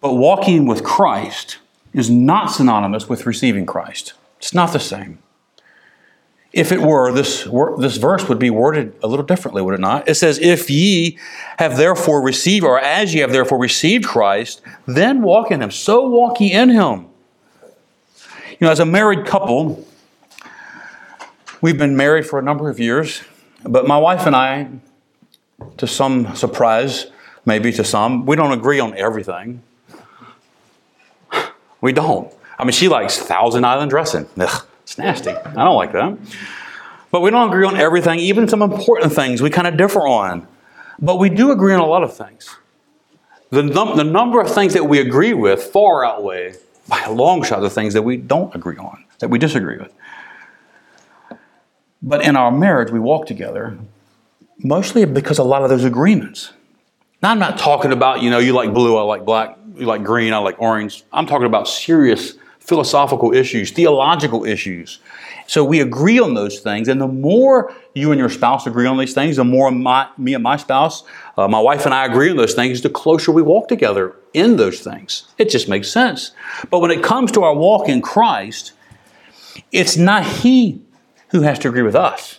But 0.00 0.14
walking 0.14 0.66
with 0.66 0.82
Christ 0.82 1.58
is 1.92 2.08
not 2.08 2.46
synonymous 2.46 3.08
with 3.08 3.26
receiving 3.26 3.66
Christ. 3.66 4.14
It's 4.38 4.54
not 4.54 4.72
the 4.72 4.80
same. 4.80 5.18
If 6.52 6.70
it 6.70 6.80
were, 6.80 7.12
this, 7.12 7.48
this 7.78 7.96
verse 7.96 8.28
would 8.28 8.38
be 8.38 8.50
worded 8.50 8.94
a 9.02 9.06
little 9.06 9.24
differently, 9.24 9.62
would 9.62 9.74
it 9.74 9.80
not? 9.80 10.06
It 10.06 10.16
says, 10.16 10.38
If 10.38 10.68
ye 10.68 11.18
have 11.56 11.78
therefore 11.78 12.20
received, 12.20 12.64
or 12.64 12.78
as 12.78 13.14
ye 13.14 13.20
have 13.20 13.32
therefore 13.32 13.58
received 13.58 14.04
Christ, 14.04 14.60
then 14.86 15.22
walk 15.22 15.50
in 15.50 15.62
him. 15.62 15.70
So 15.70 16.06
walk 16.08 16.40
ye 16.40 16.52
in 16.52 16.68
him. 16.68 17.06
You 18.50 18.66
know, 18.66 18.70
as 18.70 18.80
a 18.80 18.86
married 18.86 19.24
couple, 19.24 19.86
we've 21.62 21.78
been 21.78 21.96
married 21.96 22.26
for 22.26 22.38
a 22.38 22.42
number 22.42 22.68
of 22.68 22.78
years, 22.78 23.22
but 23.64 23.86
my 23.86 23.96
wife 23.96 24.26
and 24.26 24.36
I, 24.36 24.68
to 25.78 25.86
some 25.86 26.36
surprise, 26.36 27.06
maybe 27.46 27.72
to 27.72 27.84
some, 27.84 28.26
we 28.26 28.36
don't 28.36 28.52
agree 28.52 28.78
on 28.78 28.96
everything. 28.96 29.62
We 31.80 31.92
don't. 31.92 32.32
I 32.58 32.64
mean, 32.64 32.72
she 32.72 32.88
likes 32.88 33.18
Thousand 33.18 33.64
Island 33.64 33.90
dressing. 33.90 34.28
Ugh, 34.38 34.66
it's 34.92 34.98
nasty. 34.98 35.30
I 35.30 35.64
don't 35.64 35.76
like 35.76 35.92
that. 35.92 36.18
But 37.10 37.22
we 37.22 37.30
don't 37.30 37.48
agree 37.48 37.64
on 37.66 37.76
everything, 37.76 38.18
even 38.18 38.46
some 38.46 38.60
important 38.60 39.12
things 39.14 39.40
we 39.40 39.48
kind 39.48 39.66
of 39.66 39.78
differ 39.78 40.06
on. 40.06 40.46
But 40.98 41.18
we 41.18 41.30
do 41.30 41.50
agree 41.50 41.72
on 41.72 41.80
a 41.80 41.86
lot 41.86 42.02
of 42.02 42.14
things. 42.14 42.54
The, 43.48 43.62
num- 43.62 43.96
the 43.96 44.04
number 44.04 44.40
of 44.40 44.52
things 44.52 44.74
that 44.74 44.84
we 44.84 45.00
agree 45.00 45.32
with 45.32 45.62
far 45.62 46.04
outweigh 46.04 46.56
by 46.88 47.00
a 47.02 47.12
long 47.12 47.42
shot 47.42 47.60
the 47.60 47.70
things 47.70 47.94
that 47.94 48.02
we 48.02 48.18
don't 48.18 48.54
agree 48.54 48.76
on, 48.76 49.04
that 49.20 49.28
we 49.28 49.38
disagree 49.38 49.78
with. 49.78 49.92
But 52.02 52.24
in 52.24 52.36
our 52.36 52.50
marriage, 52.50 52.90
we 52.90 53.00
walk 53.00 53.26
together 53.26 53.78
mostly 54.58 55.06
because 55.06 55.38
a 55.38 55.44
lot 55.44 55.62
of 55.62 55.70
those 55.70 55.84
agreements. 55.84 56.52
Now, 57.22 57.30
I'm 57.30 57.38
not 57.38 57.56
talking 57.56 57.92
about, 57.92 58.20
you 58.20 58.28
know, 58.28 58.38
you 58.38 58.52
like 58.52 58.74
blue, 58.74 58.98
I 58.98 59.02
like 59.02 59.24
black, 59.24 59.56
you 59.74 59.86
like 59.86 60.04
green, 60.04 60.34
I 60.34 60.38
like 60.38 60.60
orange. 60.60 61.02
I'm 61.12 61.26
talking 61.26 61.46
about 61.46 61.66
serious 61.66 62.34
philosophical 62.62 63.34
issues, 63.34 63.70
theological 63.70 64.44
issues. 64.44 65.00
So 65.46 65.64
we 65.64 65.80
agree 65.80 66.18
on 66.18 66.34
those 66.34 66.60
things, 66.60 66.88
and 66.88 67.00
the 67.00 67.08
more 67.08 67.74
you 67.94 68.12
and 68.12 68.18
your 68.18 68.30
spouse 68.30 68.66
agree 68.66 68.86
on 68.86 68.98
these 68.98 69.12
things, 69.12 69.36
the 69.36 69.44
more 69.44 69.70
my, 69.70 70.08
me 70.16 70.34
and 70.34 70.42
my 70.42 70.56
spouse, 70.56 71.02
uh, 71.36 71.48
my 71.48 71.60
wife 71.60 71.84
and 71.84 71.92
I 71.92 72.06
agree 72.06 72.30
on 72.30 72.36
those 72.36 72.54
things, 72.54 72.80
the 72.80 72.88
closer 72.88 73.32
we 73.32 73.42
walk 73.42 73.68
together 73.68 74.16
in 74.32 74.56
those 74.56 74.80
things. 74.80 75.24
It 75.38 75.50
just 75.50 75.68
makes 75.68 75.88
sense. 75.88 76.30
But 76.70 76.78
when 76.78 76.90
it 76.90 77.02
comes 77.02 77.32
to 77.32 77.42
our 77.42 77.54
walk 77.54 77.88
in 77.88 78.00
Christ, 78.00 78.72
it's 79.72 79.96
not 79.96 80.24
He 80.24 80.80
who 81.28 81.42
has 81.42 81.58
to 81.60 81.68
agree 81.68 81.82
with 81.82 81.96
us. 81.96 82.38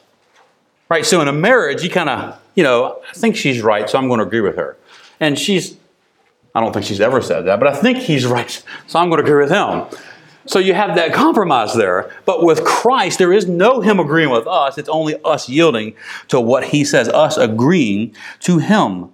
Right? 0.90 1.06
So 1.06 1.22
in 1.22 1.28
a 1.28 1.34
marriage, 1.34 1.84
you 1.84 1.90
kind 1.90 2.10
of, 2.10 2.40
you 2.56 2.64
know, 2.64 3.02
I 3.10 3.14
think 3.14 3.36
she's 3.36 3.62
right, 3.62 3.90
so 3.90 3.98
I'm 3.98 4.08
going 4.08 4.20
to 4.20 4.26
agree 4.26 4.42
with 4.42 4.56
her. 4.56 4.78
And 5.20 5.38
she's, 5.38 5.78
I 6.56 6.62
don't 6.62 6.72
think 6.72 6.86
she's 6.86 7.02
ever 7.02 7.22
said 7.22 7.42
that, 7.46 7.60
but 7.60 7.68
I 7.68 7.76
think 7.76 7.98
he's 7.98 8.26
right, 8.38 8.64
so 8.88 9.00
I'm 9.00 9.10
going 9.10 9.24
to 9.24 9.24
agree 9.24 9.44
with 9.44 9.52
him. 9.52 9.86
So 10.46 10.60
you 10.60 10.74
have 10.74 10.96
that 10.96 11.14
compromise 11.14 11.74
there. 11.74 12.12
But 12.26 12.44
with 12.44 12.64
Christ, 12.66 13.18
there 13.18 13.32
is 13.32 13.48
no 13.48 13.82
Him 13.82 14.00
agreeing 14.00 14.30
with 14.30 14.46
us. 14.48 14.78
It's 14.78 14.90
only 14.90 15.16
us 15.24 15.48
yielding 15.48 15.96
to 16.28 16.40
what 16.40 16.66
He 16.66 16.84
says, 16.84 17.08
us 17.10 17.38
agreeing 17.38 18.16
to 18.42 18.60
Him. 18.60 19.10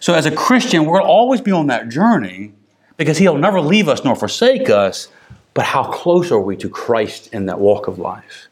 So 0.00 0.14
as 0.14 0.26
a 0.26 0.30
Christian, 0.30 0.84
we're 0.84 0.98
going 0.98 1.04
to 1.04 1.10
always 1.10 1.40
be 1.40 1.52
on 1.52 1.68
that 1.68 1.88
journey 1.88 2.52
because 2.96 3.18
He'll 3.18 3.38
never 3.38 3.60
leave 3.60 3.88
us 3.88 4.04
nor 4.04 4.14
forsake 4.14 4.68
us. 4.68 5.08
But 5.54 5.64
how 5.64 5.84
close 5.84 6.30
are 6.30 6.40
we 6.40 6.56
to 6.56 6.68
Christ 6.68 7.32
in 7.32 7.46
that 7.46 7.58
walk 7.58 7.88
of 7.88 7.98
life? 7.98 8.48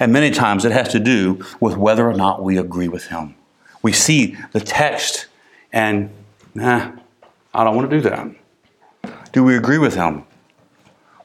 And 0.00 0.12
many 0.12 0.30
times 0.30 0.64
it 0.64 0.72
has 0.72 0.88
to 0.88 0.98
do 0.98 1.44
with 1.60 1.76
whether 1.76 2.08
or 2.08 2.14
not 2.14 2.42
we 2.42 2.56
agree 2.58 2.88
with 2.88 3.06
Him. 3.06 3.36
We 3.82 3.92
see 3.92 4.36
the 4.52 4.60
text 4.60 5.26
and, 5.72 6.10
nah, 6.54 6.92
I 7.54 7.64
don't 7.64 7.76
want 7.76 7.88
to 7.90 8.00
do 8.00 8.08
that. 8.08 9.32
Do 9.32 9.44
we 9.44 9.56
agree 9.56 9.78
with 9.78 9.94
Him? 9.94 10.24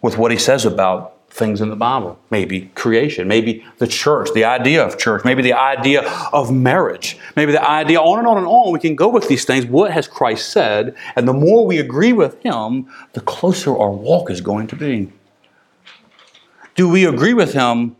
With 0.06 0.20
what 0.20 0.30
he 0.30 0.38
says 0.38 0.65
about 0.65 1.15
things 1.32 1.62
in 1.62 1.70
the 1.72 1.76
Bible. 1.76 2.20
Maybe 2.30 2.70
creation, 2.76 3.28
maybe 3.28 3.65
the 3.80 3.88
church, 3.88 4.30
the 4.36 4.44
idea 4.44 4.86
of 4.86 5.00
church, 5.00 5.26
maybe 5.26 5.41
the 5.41 5.54
idea 5.54 6.08
of 6.32 6.52
marriage, 6.52 7.18
maybe 7.36 7.52
the 7.52 7.68
idea 7.68 8.00
on 8.00 8.20
and 8.20 8.28
on 8.28 8.38
and 8.38 8.46
on. 8.46 8.72
We 8.72 8.78
can 8.78 8.96
go 8.96 9.10
with 9.10 9.28
these 9.28 9.46
things. 9.46 9.65
What 9.65 9.89
has 9.89 10.08
Christ 10.08 10.50
said? 10.50 10.96
And 11.15 11.28
the 11.28 11.34
more 11.34 11.65
we 11.65 11.80
agree 11.80 12.13
with 12.13 12.39
him, 12.44 12.88
the 13.13 13.22
closer 13.22 13.76
our 13.76 13.89
walk 13.89 14.30
is 14.30 14.41
going 14.41 14.68
to 14.68 14.76
be. 14.76 15.12
Do 16.76 16.88
we 16.88 17.04
agree 17.04 17.34
with 17.34 17.54
him 17.54 17.96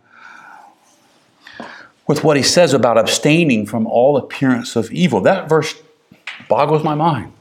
with 2.06 2.24
what 2.24 2.38
he 2.38 2.44
says 2.44 2.72
about 2.72 3.00
abstaining 3.00 3.66
from 3.66 3.88
all 3.88 4.16
appearance 4.16 4.76
of 4.76 4.92
evil? 4.92 5.22
That 5.22 5.50
verse 5.50 5.74
boggles 6.48 6.84
my 6.84 6.94
mind. 6.94 7.34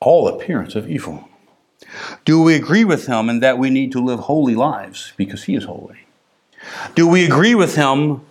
All 0.00 0.28
appearance 0.28 0.74
of 0.74 0.86
evil. 0.90 1.30
Do 2.24 2.42
we 2.42 2.54
agree 2.54 2.84
with 2.84 3.06
him 3.06 3.28
in 3.28 3.40
that 3.40 3.58
we 3.58 3.70
need 3.70 3.92
to 3.92 4.04
live 4.04 4.20
holy 4.20 4.54
lives 4.54 5.12
because 5.16 5.44
he 5.44 5.54
is 5.54 5.64
holy? 5.64 6.06
Do 6.94 7.06
we 7.06 7.24
agree 7.24 7.54
with 7.54 7.74
him 7.74 8.22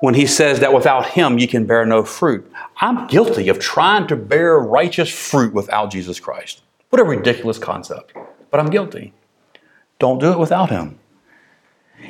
when 0.00 0.14
he 0.14 0.26
says 0.26 0.60
that 0.60 0.72
without 0.72 1.06
him 1.10 1.38
you 1.38 1.46
can 1.46 1.66
bear 1.66 1.84
no 1.84 2.04
fruit? 2.04 2.50
I'm 2.80 3.06
guilty 3.06 3.48
of 3.48 3.58
trying 3.58 4.06
to 4.08 4.16
bear 4.16 4.58
righteous 4.58 5.10
fruit 5.10 5.52
without 5.52 5.90
Jesus 5.90 6.18
Christ. 6.18 6.62
What 6.88 7.00
a 7.00 7.04
ridiculous 7.04 7.58
concept. 7.58 8.14
But 8.50 8.60
I'm 8.60 8.70
guilty. 8.70 9.12
Don't 9.98 10.18
do 10.18 10.32
it 10.32 10.38
without 10.38 10.70
him. 10.70 10.98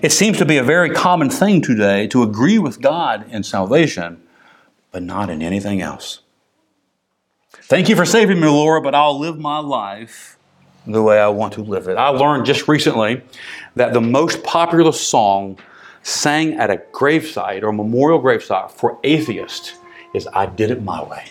It 0.03 0.13
seems 0.13 0.39
to 0.39 0.47
be 0.47 0.57
a 0.57 0.63
very 0.63 0.91
common 0.91 1.29
thing 1.29 1.61
today 1.61 2.07
to 2.09 2.23
agree 2.23 2.59
with 2.59 2.81
God 2.81 3.27
in 3.29 3.43
salvation, 3.43 4.23
but 4.93 5.03
not 5.03 5.29
in 5.29 5.43
anything 5.43 5.83
else. 5.83 6.21
Thank 7.53 7.89
you 7.89 7.97
for 7.97 8.05
saving 8.05 8.41
me, 8.41 8.47
Lord, 8.47 8.83
but 8.85 8.95
I'll 8.95 9.19
live 9.19 9.39
my 9.39 9.59
life 9.59 10.39
the 10.87 11.03
way 11.03 11.19
I 11.19 11.29
want 11.29 11.53
to 11.55 11.63
live 11.63 11.89
it. 11.89 11.97
I 11.97 12.09
learned 12.09 12.47
just 12.47 12.69
recently 12.69 13.23
that 13.75 13.93
the 13.93 14.01
most 14.01 14.43
popular 14.43 14.93
song 14.93 15.59
sang 16.03 16.55
at 16.55 16.71
a 16.71 16.77
gravesite 16.93 17.63
or 17.63 17.73
memorial 17.73 18.21
gravesite 18.21 18.71
for 18.71 18.99
atheists 19.05 19.75
is 20.15 20.29
I 20.33 20.47
Did 20.47 20.71
It 20.71 20.83
My 20.83 21.03
Way. 21.03 21.27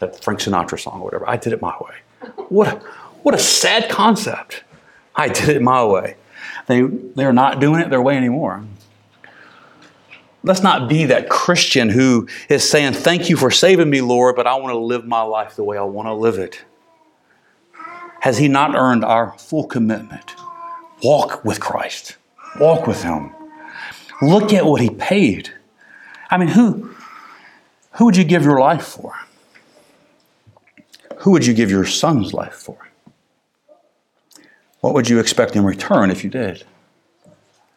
That 0.00 0.22
Frank 0.22 0.40
Sinatra 0.40 0.78
song 0.78 1.00
or 1.00 1.04
whatever. 1.04 1.28
I 1.28 1.36
did 1.36 1.52
it 1.52 1.62
my 1.62 1.74
way. 1.80 1.94
What 2.48 2.68
a, 2.68 2.76
what 3.22 3.34
a 3.34 3.38
sad 3.38 3.88
concept. 3.88 4.64
I 5.14 5.28
did 5.28 5.48
it 5.48 5.62
my 5.62 5.84
way. 5.84 6.16
They, 6.66 6.82
they're 6.82 7.32
not 7.32 7.60
doing 7.60 7.80
it 7.80 7.88
their 7.88 8.02
way 8.02 8.16
anymore. 8.16 8.64
Let's 10.46 10.62
not 10.62 10.88
be 10.88 11.06
that 11.06 11.28
Christian 11.28 11.88
who 11.88 12.28
is 12.48 12.68
saying, 12.70 12.92
Thank 12.92 13.28
you 13.28 13.36
for 13.36 13.50
saving 13.50 13.90
me, 13.90 14.00
Lord, 14.00 14.36
but 14.36 14.46
I 14.46 14.54
want 14.54 14.72
to 14.72 14.78
live 14.78 15.04
my 15.04 15.22
life 15.22 15.56
the 15.56 15.64
way 15.64 15.76
I 15.76 15.82
want 15.82 16.06
to 16.06 16.14
live 16.14 16.38
it. 16.38 16.64
Has 18.20 18.38
He 18.38 18.46
not 18.46 18.76
earned 18.76 19.04
our 19.04 19.36
full 19.38 19.66
commitment? 19.66 20.36
Walk 21.02 21.44
with 21.44 21.58
Christ, 21.58 22.16
walk 22.60 22.86
with 22.86 23.02
Him. 23.02 23.32
Look 24.22 24.52
at 24.52 24.64
what 24.64 24.80
He 24.80 24.88
paid. 24.88 25.52
I 26.30 26.38
mean, 26.38 26.48
who, 26.48 26.94
who 27.94 28.04
would 28.04 28.16
you 28.16 28.22
give 28.22 28.44
your 28.44 28.60
life 28.60 28.84
for? 28.86 29.14
Who 31.18 31.32
would 31.32 31.44
you 31.44 31.54
give 31.54 31.72
your 31.72 31.84
son's 31.84 32.32
life 32.32 32.54
for? 32.54 32.88
What 34.78 34.94
would 34.94 35.08
you 35.08 35.18
expect 35.18 35.56
in 35.56 35.64
return 35.64 36.12
if 36.12 36.22
you 36.22 36.30
did? 36.30 36.62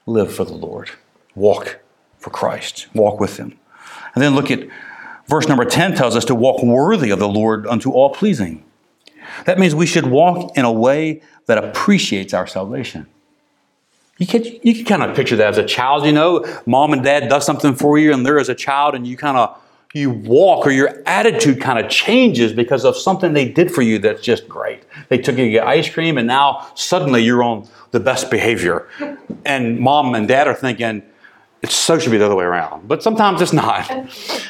Live 0.06 0.32
for 0.32 0.46
the 0.46 0.54
Lord. 0.54 0.92
Walk 1.34 1.80
for 2.20 2.30
Christ, 2.30 2.88
walk 2.94 3.20
with 3.20 3.38
Him. 3.38 3.58
And 4.14 4.24
then 4.24 4.36
look 4.36 4.52
at 4.52 4.68
verse 5.28 5.48
number 5.48 5.66
10 5.66 5.96
tells 5.96 6.16
us 6.16 6.26
to 6.26 6.36
walk 6.36 6.62
worthy 6.62 7.10
of 7.10 7.20
the 7.20 7.28
Lord 7.28 7.66
unto 7.68 7.92
all 7.92 8.10
pleasing. 8.10 8.64
That 9.46 9.60
means 9.60 9.74
we 9.74 9.86
should 9.86 10.08
walk 10.08 10.58
in 10.58 10.66
a 10.66 10.72
way 10.72 11.22
that 11.46 11.58
appreciates 11.58 12.34
our 12.34 12.48
salvation. 12.48 13.08
You 14.18 14.28
can, 14.28 14.44
you 14.44 14.76
can 14.76 14.86
kind 14.86 15.04
of 15.04 15.16
picture 15.16 15.38
that 15.38 15.48
as 15.48 15.58
a 15.58 15.66
child, 15.66 16.06
you 16.06 16.12
know, 16.12 16.46
mom 16.66 16.92
and 16.92 17.04
dad 17.04 17.30
does 17.30 17.46
something 17.46 17.74
for 17.74 17.98
you 17.98 18.12
and 18.12 18.26
there 18.26 18.38
is 18.38 18.50
a 18.50 18.56
child 18.56 18.94
and 18.94 19.08
you 19.08 19.16
kind 19.16 19.38
of 19.38 19.58
you 19.94 20.12
walk 20.12 20.68
or 20.68 20.72
your 20.72 21.02
attitude 21.08 21.60
kind 21.60 21.84
of 21.84 21.90
changes 21.90 22.54
because 22.54 22.86
of 22.86 22.96
something 22.96 23.34
they 23.34 23.50
did 23.50 23.72
for 23.72 23.82
you 23.82 23.98
that's 23.98 24.22
just 24.22 24.48
great. 24.48 24.84
They 25.08 25.18
took 25.18 25.38
you 25.38 25.46
to 25.46 25.52
get 25.52 25.66
ice 25.66 25.90
cream 25.90 26.18
and 26.18 26.28
now 26.28 26.70
suddenly 26.76 27.24
you're 27.24 27.42
on 27.42 27.68
the 27.92 28.00
best 28.00 28.30
behavior. 28.30 28.88
And 29.46 29.80
mom 29.80 30.14
and 30.14 30.28
dad 30.28 30.48
are 30.48 30.54
thinking, 30.54 31.02
it 31.62 31.72
so 31.72 32.00
should 32.00 32.12
be 32.12 32.18
the 32.18 32.26
other 32.26 32.36
way 32.36 32.46
around, 32.46 32.88
but 32.88 33.04
sometimes 33.04 33.42
it's 33.42 33.54
not. 33.54 33.92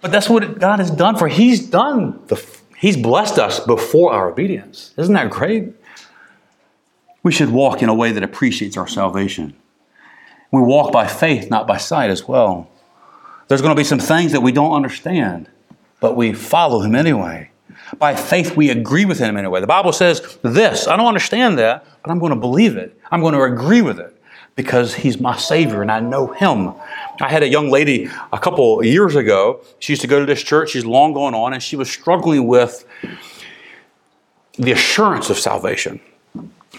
But 0.00 0.12
that's 0.12 0.28
what 0.28 0.60
God 0.60 0.78
has 0.78 0.90
done 0.90 1.16
for. 1.16 1.26
He's 1.26 1.68
done 1.68 2.22
the. 2.28 2.40
He's 2.76 2.96
blessed 2.96 3.38
us 3.38 3.58
before 3.58 4.12
our 4.12 4.30
obedience. 4.30 4.94
Isn't 4.96 5.14
that 5.14 5.30
great? 5.30 5.72
We 7.24 7.32
should 7.32 7.50
walk 7.50 7.82
in 7.82 7.88
a 7.88 7.94
way 7.94 8.12
that 8.12 8.22
appreciates 8.22 8.76
our 8.76 8.86
salvation. 8.86 9.56
We 10.52 10.62
walk 10.62 10.92
by 10.92 11.08
faith, 11.08 11.50
not 11.50 11.66
by 11.66 11.76
sight 11.78 12.10
as 12.10 12.28
well. 12.28 12.70
There's 13.48 13.60
going 13.60 13.74
to 13.74 13.80
be 13.80 13.84
some 13.84 13.98
things 13.98 14.30
that 14.30 14.40
we 14.40 14.52
don't 14.52 14.72
understand, 14.72 15.48
but 15.98 16.14
we 16.14 16.32
follow 16.32 16.80
Him 16.80 16.94
anyway. 16.94 17.50
By 17.98 18.14
faith, 18.14 18.56
we 18.56 18.70
agree 18.70 19.04
with 19.04 19.18
Him 19.18 19.36
anyway. 19.36 19.60
The 19.60 19.66
Bible 19.66 19.92
says 19.92 20.38
this 20.42 20.86
I 20.86 20.96
don't 20.96 21.06
understand 21.06 21.58
that, 21.58 21.84
but 22.04 22.12
I'm 22.12 22.20
going 22.20 22.30
to 22.30 22.38
believe 22.38 22.76
it. 22.76 22.96
I'm 23.10 23.20
going 23.20 23.34
to 23.34 23.42
agree 23.42 23.82
with 23.82 23.98
it 23.98 24.17
because 24.58 24.92
he's 24.92 25.20
my 25.20 25.36
Savior 25.36 25.82
and 25.82 25.90
I 25.90 26.00
know 26.00 26.26
him. 26.26 26.72
I 27.20 27.28
had 27.28 27.44
a 27.44 27.48
young 27.48 27.70
lady 27.70 28.08
a 28.32 28.38
couple 28.40 28.84
years 28.84 29.14
ago. 29.14 29.60
She 29.78 29.92
used 29.92 30.02
to 30.02 30.08
go 30.08 30.18
to 30.18 30.26
this 30.26 30.42
church. 30.42 30.70
She's 30.70 30.84
long 30.84 31.12
gone 31.12 31.32
on, 31.32 31.52
and 31.52 31.62
she 31.62 31.76
was 31.76 31.88
struggling 31.88 32.48
with 32.48 32.84
the 34.56 34.72
assurance 34.72 35.30
of 35.30 35.38
salvation. 35.38 36.00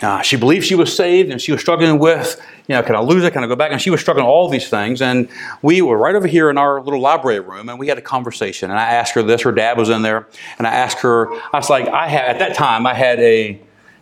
Uh, 0.01 0.21
she 0.21 0.35
believed 0.35 0.65
she 0.65 0.75
was 0.75 0.93
saved, 0.93 1.31
and 1.31 1.41
she 1.41 1.53
was 1.53 1.61
struggling 1.61 1.99
with, 1.99 2.45
you 2.67 2.75
know, 2.75 2.83
can 2.83 2.97
I 2.97 2.99
lose 2.99 3.23
it? 3.23 3.31
Can 3.31 3.45
I 3.45 3.47
go 3.47 3.55
back? 3.55 3.71
And 3.71 3.81
she 3.81 3.89
was 3.89 4.01
struggling 4.01 4.25
with 4.25 4.31
all 4.31 4.49
these 4.49 4.69
things. 4.69 5.01
And 5.01 5.29
we 5.61 5.81
were 5.81 5.97
right 5.97 6.15
over 6.15 6.27
here 6.27 6.49
in 6.49 6.57
our 6.57 6.81
little 6.81 6.99
library 6.99 7.39
room, 7.39 7.69
and 7.69 7.79
we 7.79 7.87
had 7.87 7.97
a 7.97 8.01
conversation. 8.01 8.71
And 8.71 8.77
I 8.77 8.91
asked 8.91 9.13
her 9.13 9.23
this. 9.23 9.41
Her 9.43 9.53
dad 9.53 9.77
was 9.77 9.87
in 9.87 10.01
there, 10.01 10.27
and 10.57 10.67
I 10.67 10.71
asked 10.71 10.99
her. 10.99 11.31
I 11.33 11.57
was 11.57 11.69
like, 11.69 11.87
I 11.87 12.09
had 12.09 12.25
at 12.25 12.39
that 12.39 12.55
time 12.55 12.85
I 12.85 12.93
had 12.93 13.21
a 13.21 13.57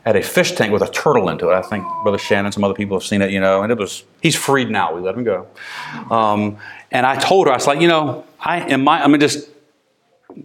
had 0.08 0.15
a 0.15 0.24
fish 0.24 0.54
tank 0.54 0.72
with 0.72 0.82
a 0.82 0.89
turtle 0.89 1.30
into 1.30 1.50
it. 1.50 1.54
I 1.54 1.62
think 1.62 1.86
Brother 2.04 2.17
Shannon, 2.17 2.52
some 2.52 2.63
other 2.63 2.74
people 2.74 2.98
have 2.98 3.06
seen 3.06 3.22
it, 3.22 3.30
you 3.30 3.39
know, 3.39 3.62
and 3.62 3.72
it 3.72 3.78
was, 3.78 4.04
he's 4.22 4.36
freed 4.36 4.70
now. 4.70 4.96
We 4.96 5.02
let 5.02 5.15
him 5.15 5.24
go. 5.24 5.48
Um, 6.10 6.58
and 6.91 7.06
I 7.06 7.17
told 7.17 7.48
her, 7.48 7.54
I 7.54 7.58
was 7.58 7.67
like, 7.67 7.82
you 7.82 7.88
know, 7.88 8.24
I 8.39 8.62
am 8.70 8.84
my, 8.84 9.04
I 9.04 9.08
mean, 9.08 9.20
just 9.20 9.50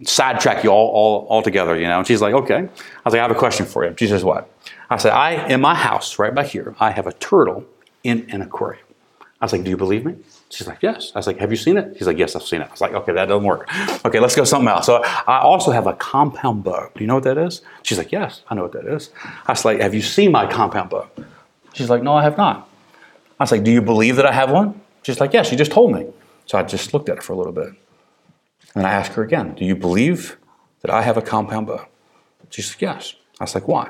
sidetrack 0.03 0.63
you 0.63 0.69
all, 0.69 0.89
all, 0.89 1.27
all 1.27 1.41
together, 1.41 1.77
you 1.77 1.87
know. 1.87 1.99
And 1.99 2.05
she's 2.05 2.21
like, 2.21 2.33
okay. 2.33 2.57
I 2.57 2.61
was 3.05 3.13
like, 3.13 3.19
I 3.19 3.21
have 3.21 3.31
a 3.31 3.35
question 3.35 3.65
for 3.65 3.85
you. 3.85 3.95
She 3.97 4.07
says, 4.07 4.23
what? 4.23 4.49
I 4.89 4.97
said, 4.97 5.13
I, 5.13 5.47
in 5.47 5.61
my 5.61 5.75
house, 5.75 6.19
right 6.19 6.35
back 6.35 6.47
here, 6.47 6.75
I 6.79 6.91
have 6.91 7.07
a 7.07 7.13
turtle 7.13 7.65
in 8.03 8.29
an 8.31 8.41
aquarium. 8.41 8.85
I 9.39 9.45
was 9.45 9.53
like, 9.53 9.63
do 9.63 9.69
you 9.69 9.77
believe 9.77 10.05
me? 10.05 10.17
She's 10.53 10.67
like, 10.67 10.83
yes. 10.83 11.11
I 11.15 11.19
was 11.19 11.25
like, 11.25 11.39
have 11.39 11.49
you 11.49 11.57
seen 11.57 11.77
it? 11.77 11.95
She's 11.97 12.05
like, 12.05 12.17
yes, 12.17 12.35
I've 12.35 12.43
seen 12.43 12.61
it. 12.61 12.67
I 12.67 12.71
was 12.71 12.79
like, 12.79 12.93
okay, 12.93 13.11
that 13.13 13.25
doesn't 13.25 13.43
work. 13.43 13.67
Okay, 14.05 14.19
let's 14.19 14.35
go 14.35 14.43
something 14.43 14.67
else. 14.67 14.85
So 14.85 15.03
I 15.03 15.39
also 15.39 15.71
have 15.71 15.87
a 15.87 15.93
compound 15.93 16.63
bow. 16.63 16.89
Do 16.93 17.01
you 17.03 17.07
know 17.07 17.15
what 17.15 17.23
that 17.23 17.39
is? 17.39 17.61
She's 17.81 17.97
like, 17.97 18.11
yes, 18.11 18.43
I 18.49 18.55
know 18.55 18.61
what 18.61 18.73
that 18.73 18.85
is. 18.85 19.09
I 19.47 19.51
was 19.51 19.65
like, 19.65 19.79
have 19.79 19.95
you 19.95 20.01
seen 20.01 20.31
my 20.31 20.45
compound 20.45 20.91
bow? 20.91 21.07
She's 21.73 21.89
like, 21.89 22.03
no, 22.03 22.13
I 22.13 22.21
have 22.23 22.37
not. 22.37 22.69
I 23.39 23.43
was 23.43 23.51
like, 23.51 23.63
do 23.63 23.71
you 23.71 23.81
believe 23.81 24.15
that 24.17 24.27
I 24.27 24.31
have 24.31 24.51
one? 24.51 24.79
She's 25.01 25.19
like, 25.19 25.33
yes, 25.33 25.51
you 25.51 25.57
just 25.57 25.71
told 25.71 25.91
me. 25.91 26.07
So 26.45 26.57
I 26.57 26.63
just 26.63 26.93
looked 26.93 27.09
at 27.09 27.15
her 27.15 27.21
for 27.21 27.33
a 27.33 27.35
little 27.35 27.51
bit. 27.51 27.69
And 28.75 28.85
I 28.85 28.91
asked 28.91 29.13
her 29.13 29.23
again, 29.23 29.55
do 29.55 29.65
you 29.65 29.75
believe 29.75 30.37
that 30.81 30.91
I 30.91 31.01
have 31.01 31.17
a 31.17 31.21
compound 31.21 31.67
bow? 31.67 31.87
She 32.51 32.61
said, 32.61 32.81
yes. 32.81 33.15
I 33.39 33.45
was 33.45 33.55
like, 33.55 33.67
why? 33.67 33.89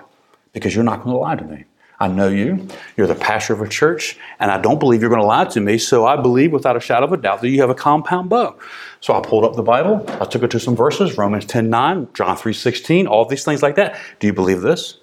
Because 0.53 0.73
you're 0.73 0.83
not 0.85 1.03
going 1.03 1.13
to 1.13 1.19
lie 1.19 1.35
to 1.35 1.43
me. 1.43 1.65
I 1.99 2.07
know 2.07 2.27
you. 2.27 2.67
You're 2.97 3.07
the 3.07 3.15
pastor 3.15 3.53
of 3.53 3.61
a 3.61 3.67
church, 3.67 4.17
and 4.39 4.51
I 4.51 4.59
don't 4.59 4.79
believe 4.79 5.01
you're 5.01 5.09
going 5.09 5.21
to 5.21 5.27
lie 5.27 5.45
to 5.45 5.61
me. 5.61 5.77
So 5.77 6.05
I 6.05 6.19
believe 6.19 6.51
without 6.51 6.75
a 6.75 6.79
shadow 6.79 7.05
of 7.05 7.13
a 7.13 7.17
doubt 7.17 7.41
that 7.41 7.49
you 7.49 7.61
have 7.61 7.69
a 7.69 7.75
compound 7.75 8.29
bow. 8.29 8.57
So 8.99 9.13
I 9.13 9.21
pulled 9.21 9.45
up 9.45 9.55
the 9.55 9.63
Bible. 9.63 10.05
I 10.21 10.25
took 10.25 10.43
it 10.43 10.51
to 10.51 10.59
some 10.59 10.75
verses 10.75 11.17
Romans 11.17 11.45
10 11.45 11.69
9, 11.69 12.09
John 12.13 12.35
3 12.35 12.53
16, 12.53 13.07
all 13.07 13.25
these 13.25 13.45
things 13.45 13.61
like 13.61 13.75
that. 13.75 13.99
Do 14.19 14.27
you 14.27 14.33
believe 14.33 14.61
this? 14.61 14.97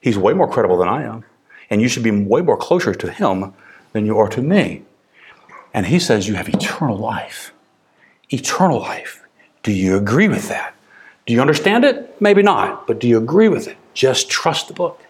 He's 0.00 0.18
way 0.18 0.34
more 0.34 0.48
credible 0.48 0.76
than 0.76 0.88
I 0.88 1.04
am. 1.04 1.24
And 1.70 1.80
you 1.80 1.88
should 1.88 2.02
be 2.02 2.10
way 2.10 2.42
more 2.42 2.58
closer 2.58 2.94
to 2.94 3.10
him 3.10 3.54
than 3.92 4.04
you 4.04 4.18
are 4.18 4.28
to 4.28 4.42
me. 4.42 4.84
And 5.72 5.86
he 5.86 5.98
says 5.98 6.28
you 6.28 6.34
have 6.34 6.48
eternal 6.48 6.96
life. 6.96 7.52
Eternal 8.30 8.80
life. 8.80 9.22
Do 9.62 9.72
you 9.72 9.96
agree 9.96 10.28
with 10.28 10.48
that? 10.48 10.74
Do 11.26 11.32
you 11.32 11.40
understand 11.40 11.84
it? 11.84 12.20
Maybe 12.20 12.42
not, 12.42 12.86
but 12.86 13.00
do 13.00 13.08
you 13.08 13.16
agree 13.16 13.48
with 13.48 13.66
it? 13.66 13.78
Just 13.94 14.30
trust 14.30 14.68
the 14.68 14.74
book. 14.74 15.00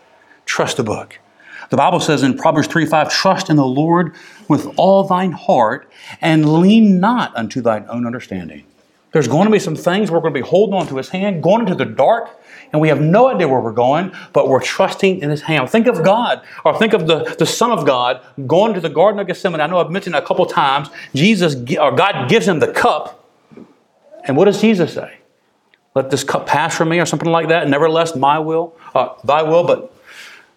Trust 0.47 0.77
the 0.77 0.85
book. 0.85 1.19
The 1.71 1.77
Bible 1.77 2.01
says 2.01 2.23
in 2.23 2.37
Proverbs 2.37 2.69
3 2.69 2.87
5, 2.87 3.11
trust 3.11 3.51
in 3.51 3.57
the 3.57 3.67
Lord 3.67 4.15
with 4.49 4.67
all 4.77 5.05
thine 5.05 5.33
heart 5.33 5.91
and 6.21 6.61
lean 6.61 7.01
not 7.01 7.35
unto 7.37 7.61
thine 7.61 7.87
own 7.89 8.07
understanding. 8.07 8.65
There's 9.13 9.29
going 9.29 9.47
to 9.47 9.53
be 9.53 9.61
some 9.61 9.77
things 9.77 10.11
we're 10.11 10.21
going 10.21 10.35
to 10.35 10.41
be 10.43 10.47
holding 10.47 10.75
on 10.75 10.89
to 10.89 10.97
his 10.97 11.09
hand, 11.09 11.41
going 11.41 11.61
into 11.61 11.77
the 11.77 11.85
dark, 11.85 12.31
and 12.73 12.81
we 12.81 12.89
have 12.89 13.01
no 13.01 13.29
idea 13.29 13.47
where 13.47 13.61
we're 13.61 13.71
going, 13.71 14.13
but 14.33 14.49
we're 14.49 14.61
trusting 14.61 15.21
in 15.21 15.31
his 15.31 15.43
hand. 15.43 15.71
Think 15.71 15.87
of 15.87 16.03
God, 16.03 16.43
or 16.65 16.77
think 16.77 16.93
of 16.93 17.07
the, 17.07 17.37
the 17.39 17.47
Son 17.47 17.71
of 17.71 17.87
God 17.87 18.21
going 18.49 18.75
to 18.75 18.81
the 18.81 18.89
Garden 18.89 19.21
of 19.21 19.29
Gethsemane. 19.29 19.61
I 19.61 19.69
know 19.69 19.79
I've 19.79 19.93
mentioned 19.93 20.17
a 20.17 20.23
couple 20.23 20.45
times. 20.47 20.89
Jesus, 21.15 21.55
or 21.79 21.93
God 21.93 22.29
gives 22.29 22.49
him 22.49 22.59
the 22.59 22.73
cup. 22.73 23.25
And 24.25 24.37
what 24.37 24.47
does 24.47 24.61
Jesus 24.61 24.95
say? 24.95 25.19
Let 25.95 26.11
this 26.11 26.25
cup 26.25 26.49
pass 26.49 26.77
from 26.77 26.89
me, 26.89 26.99
or 26.99 27.07
something 27.07 27.31
like 27.31 27.49
that. 27.49 27.69
Nevertheless, 27.69 28.17
my 28.17 28.41
will, 28.41 28.77
uh, 28.97 29.11
thy 29.23 29.43
will, 29.43 29.63
but 29.63 29.94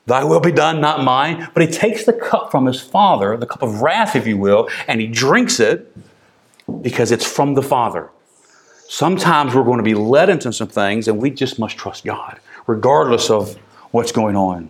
Thy 0.08 0.24
will 0.24 0.40
be 0.40 0.54
done, 0.54 0.82
not 0.82 1.04
mine. 1.04 1.50
But 1.54 1.64
he 1.64 1.70
takes 1.72 2.06
the 2.06 2.14
cup 2.14 2.50
from 2.50 2.66
his 2.66 2.82
father, 2.82 3.38
the 3.38 3.46
cup 3.46 3.62
of 3.62 3.82
wrath, 3.82 4.16
if 4.16 4.26
you 4.26 4.38
will, 4.38 4.70
and 4.88 5.00
he 5.00 5.08
drinks 5.08 5.60
it 5.60 5.94
because 6.82 7.12
it's 7.12 7.26
from 7.26 7.54
the 7.54 7.62
Father. 7.62 8.10
Sometimes 8.90 9.54
we're 9.54 9.66
going 9.66 9.78
to 9.78 9.84
be 9.84 9.94
led 9.94 10.30
into 10.30 10.52
some 10.54 10.70
things 10.70 11.10
and 11.10 11.22
we 11.22 11.30
just 11.30 11.60
must 11.60 11.78
trust 11.78 12.06
God, 12.06 12.40
regardless 12.68 13.30
of 13.30 13.56
what's 13.92 14.14
going 14.14 14.38
on. 14.38 14.70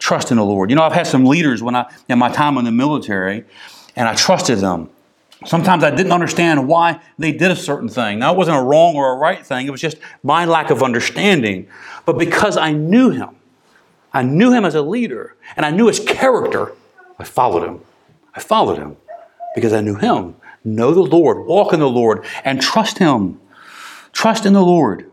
Trust 0.00 0.32
in 0.32 0.36
the 0.36 0.44
Lord. 0.44 0.68
You 0.68 0.76
know, 0.76 0.82
I've 0.82 0.92
had 0.92 1.06
some 1.06 1.24
leaders 1.24 1.62
when 1.62 1.76
I 1.76 1.92
in 2.08 2.18
my 2.18 2.30
time 2.30 2.58
in 2.58 2.64
the 2.64 2.72
military, 2.72 3.44
and 3.94 4.08
I 4.08 4.14
trusted 4.14 4.58
them. 4.58 4.88
Sometimes 5.44 5.84
I 5.84 5.90
didn't 5.90 6.12
understand 6.12 6.66
why 6.66 7.00
they 7.18 7.32
did 7.32 7.50
a 7.50 7.56
certain 7.56 7.88
thing. 7.88 8.18
Now, 8.18 8.32
it 8.32 8.36
wasn't 8.36 8.58
a 8.58 8.62
wrong 8.62 8.94
or 8.96 9.12
a 9.12 9.16
right 9.16 9.44
thing, 9.46 9.66
it 9.66 9.70
was 9.70 9.80
just 9.80 9.98
my 10.22 10.44
lack 10.44 10.70
of 10.70 10.82
understanding. 10.82 11.68
But 12.04 12.18
because 12.18 12.56
I 12.56 12.72
knew 12.72 13.10
him, 13.10 13.36
I 14.12 14.22
knew 14.22 14.52
him 14.52 14.64
as 14.64 14.74
a 14.74 14.82
leader 14.82 15.36
and 15.56 15.64
I 15.64 15.70
knew 15.70 15.86
his 15.86 16.00
character. 16.00 16.72
I 17.18 17.24
followed 17.24 17.66
him. 17.66 17.80
I 18.34 18.40
followed 18.40 18.78
him 18.78 18.96
because 19.54 19.72
I 19.72 19.80
knew 19.80 19.96
him. 19.96 20.36
Know 20.64 20.92
the 20.92 21.00
Lord, 21.00 21.46
walk 21.46 21.72
in 21.72 21.80
the 21.80 21.88
Lord, 21.88 22.24
and 22.44 22.60
trust 22.60 22.98
him. 22.98 23.40
Trust 24.12 24.44
in 24.44 24.52
the 24.52 24.62
Lord. 24.62 25.09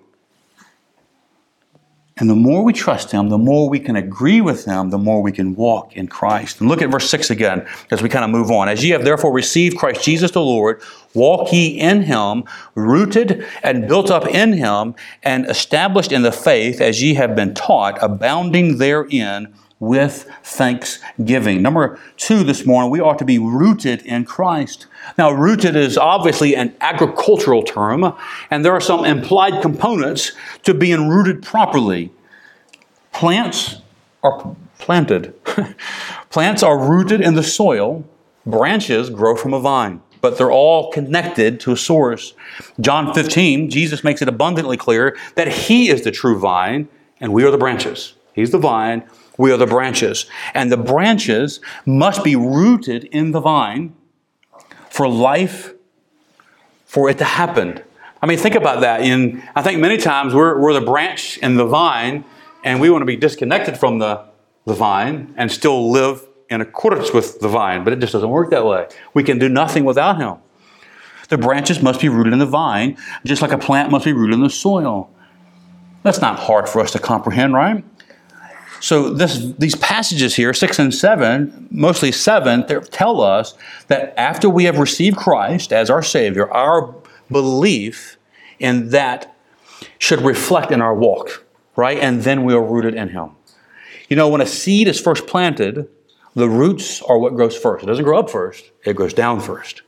And 2.20 2.30
the 2.30 2.36
more 2.36 2.64
we 2.64 2.74
trust 2.74 3.12
Him, 3.12 3.30
the 3.30 3.38
more 3.38 3.70
we 3.70 3.80
can 3.80 3.96
agree 3.96 4.42
with 4.42 4.66
Him, 4.66 4.90
the 4.90 4.98
more 4.98 5.22
we 5.22 5.32
can 5.32 5.56
walk 5.56 5.96
in 5.96 6.08
Christ. 6.08 6.60
And 6.60 6.70
look 6.70 6.82
at 6.82 6.90
verse 6.90 7.10
6 7.10 7.30
again 7.30 7.68
as 7.92 8.02
we 8.02 8.10
kind 8.10 8.26
of 8.26 8.32
move 8.32 8.50
on. 8.50 8.70
As 8.70 8.84
ye 8.84 8.90
have 8.92 9.04
therefore 9.04 9.32
received 9.32 9.78
Christ 9.78 10.04
Jesus 10.04 10.32
the 10.32 10.42
Lord, 10.42 10.82
walk 11.14 11.54
ye 11.54 11.80
in 11.80 12.02
Him, 12.04 12.44
rooted 12.74 13.46
and 13.62 13.88
built 13.88 14.10
up 14.10 14.28
in 14.28 14.54
Him, 14.54 14.96
and 15.22 15.46
established 15.48 16.12
in 16.12 16.24
the 16.24 16.32
faith 16.32 16.82
as 16.82 17.04
ye 17.04 17.14
have 17.14 17.36
been 17.36 17.54
taught, 17.54 18.02
abounding 18.02 18.78
therein 18.78 19.54
with 19.80 20.30
thanksgiving. 20.44 21.62
Number 21.62 22.00
two 22.18 22.44
this 22.44 22.66
morning, 22.66 22.90
we 22.90 23.00
ought 23.00 23.20
to 23.20 23.26
be 23.26 23.38
rooted 23.38 24.02
in 24.04 24.26
Christ. 24.26 24.88
Now, 25.18 25.32
rooted 25.32 25.76
is 25.76 25.98
obviously 25.98 26.56
an 26.56 26.76
agricultural 26.82 27.64
term, 27.64 28.14
and 28.50 28.66
there 28.66 28.74
are 28.74 28.82
some 28.82 29.06
implied 29.06 29.62
components 29.62 30.32
to 30.64 30.74
being 30.74 31.08
rooted 31.08 31.44
properly. 31.44 32.12
Plants 33.12 33.78
are 34.24 34.56
planted, 34.80 35.34
plants 36.30 36.64
are 36.64 36.78
rooted 36.78 37.22
in 37.22 37.36
the 37.36 37.44
soil, 37.44 38.04
branches 38.46 39.10
grow 39.10 39.36
from 39.36 39.54
a 39.54 39.60
vine. 39.60 40.02
But 40.20 40.40
they're 40.40 40.52
all 40.52 40.92
connected 40.92 41.60
to 41.62 41.72
a 41.72 41.78
source. 41.78 42.34
John 42.82 43.14
15, 43.14 43.70
Jesus 43.70 44.04
makes 44.04 44.24
it 44.24 44.28
abundantly 44.28 44.76
clear 44.76 45.16
that 45.36 45.48
He 45.48 45.90
is 45.90 46.04
the 46.04 46.12
true 46.12 46.40
vine 46.40 46.90
and 47.20 47.34
we 47.34 47.44
are 47.44 47.52
the 47.52 47.58
branches. 47.58 48.14
He's 48.34 48.52
the 48.52 48.58
vine, 48.58 49.04
we 49.38 49.52
are 49.52 49.58
the 49.58 49.68
branches. 49.68 50.26
And 50.54 50.72
the 50.72 50.78
branches 50.78 51.60
must 51.86 52.24
be 52.24 52.36
rooted 52.36 53.06
in 53.06 53.32
the 53.32 53.40
vine 53.40 53.96
for 54.90 55.08
life, 55.08 55.74
for 56.86 57.10
it 57.10 57.18
to 57.20 57.24
happen. 57.24 57.82
I 58.22 58.26
mean, 58.26 58.38
think 58.38 58.56
about 58.56 58.82
that. 58.82 59.02
In 59.02 59.44
I 59.56 59.62
think 59.62 59.80
many 59.80 59.98
times 59.98 60.34
we're, 60.34 60.60
we're 60.60 60.74
the 60.74 60.82
branch 60.82 61.38
in 61.38 61.56
the 61.56 61.66
vine, 61.66 62.26
and 62.64 62.82
we 62.82 62.90
want 62.90 63.04
to 63.04 63.06
be 63.06 63.16
disconnected 63.16 63.78
from 63.78 64.00
the, 64.00 64.26
the 64.66 64.74
vine 64.74 65.34
and 65.38 65.52
still 65.52 65.92
live 65.92 66.26
in 66.50 66.62
accordance 66.62 67.14
with 67.14 67.40
the 67.40 67.48
vine, 67.48 67.84
but 67.84 67.94
it 67.94 68.00
just 68.00 68.14
doesn't 68.14 68.30
work 68.30 68.50
that 68.50 68.66
way. 68.66 68.88
We 69.14 69.24
can 69.24 69.38
do 69.38 69.50
nothing 69.50 69.84
without 69.84 70.18
Him. 70.18 70.38
The 71.30 71.38
branches 71.38 71.82
must 71.82 72.00
be 72.00 72.10
rooted 72.10 72.34
in 72.34 72.40
the 72.40 72.46
vine, 72.46 72.98
just 73.26 73.42
like 73.42 73.52
a 73.52 73.58
plant 73.58 73.92
must 73.92 74.06
be 74.06 74.14
rooted 74.14 74.36
in 74.36 74.42
the 74.42 74.50
soil. 74.50 75.12
That's 76.04 76.22
not 76.22 76.40
hard 76.40 76.70
for 76.70 76.80
us 76.80 76.92
to 76.92 77.00
comprehend, 77.00 77.54
right? 77.54 77.84
So 78.80 79.10
this, 79.10 79.54
these 79.58 79.76
passages 79.76 80.36
here, 80.36 80.54
six 80.54 80.80
and 80.80 80.94
seven, 80.94 81.68
mostly 81.72 82.12
seven, 82.12 82.66
tell 82.92 83.22
us 83.22 83.56
that 83.88 84.14
after 84.20 84.50
we 84.50 84.66
have 84.66 84.78
received 84.78 85.18
Christ 85.18 85.74
as 85.74 85.90
our 85.90 86.04
Savior, 86.04 86.52
our 86.52 86.96
belief 87.32 88.18
in 88.60 88.90
that 88.90 89.36
should 90.00 90.22
reflect 90.22 90.72
in 90.72 90.82
our 90.82 90.94
walk, 90.94 91.46
right? 91.76 91.98
And 91.98 92.24
then 92.24 92.44
we 92.44 92.54
are 92.54 92.64
rooted 92.64 92.96
in 92.96 93.10
Him. 93.10 93.32
You 94.10 94.16
know, 94.16 94.30
when 94.30 94.42
a 94.42 94.46
seed 94.46 94.88
is 94.88 95.00
first 95.00 95.28
planted, 95.28 95.88
the 96.36 96.50
roots 96.50 97.02
are 97.02 97.18
what 97.18 97.36
grows 97.36 97.58
first. 97.58 97.84
It 97.84 97.88
doesn't 97.88 98.06
grow 98.06 98.20
up 98.20 98.30
first, 98.30 98.72
it 98.86 98.96
grows 98.96 99.14
down 99.14 99.40
first. 99.40 99.82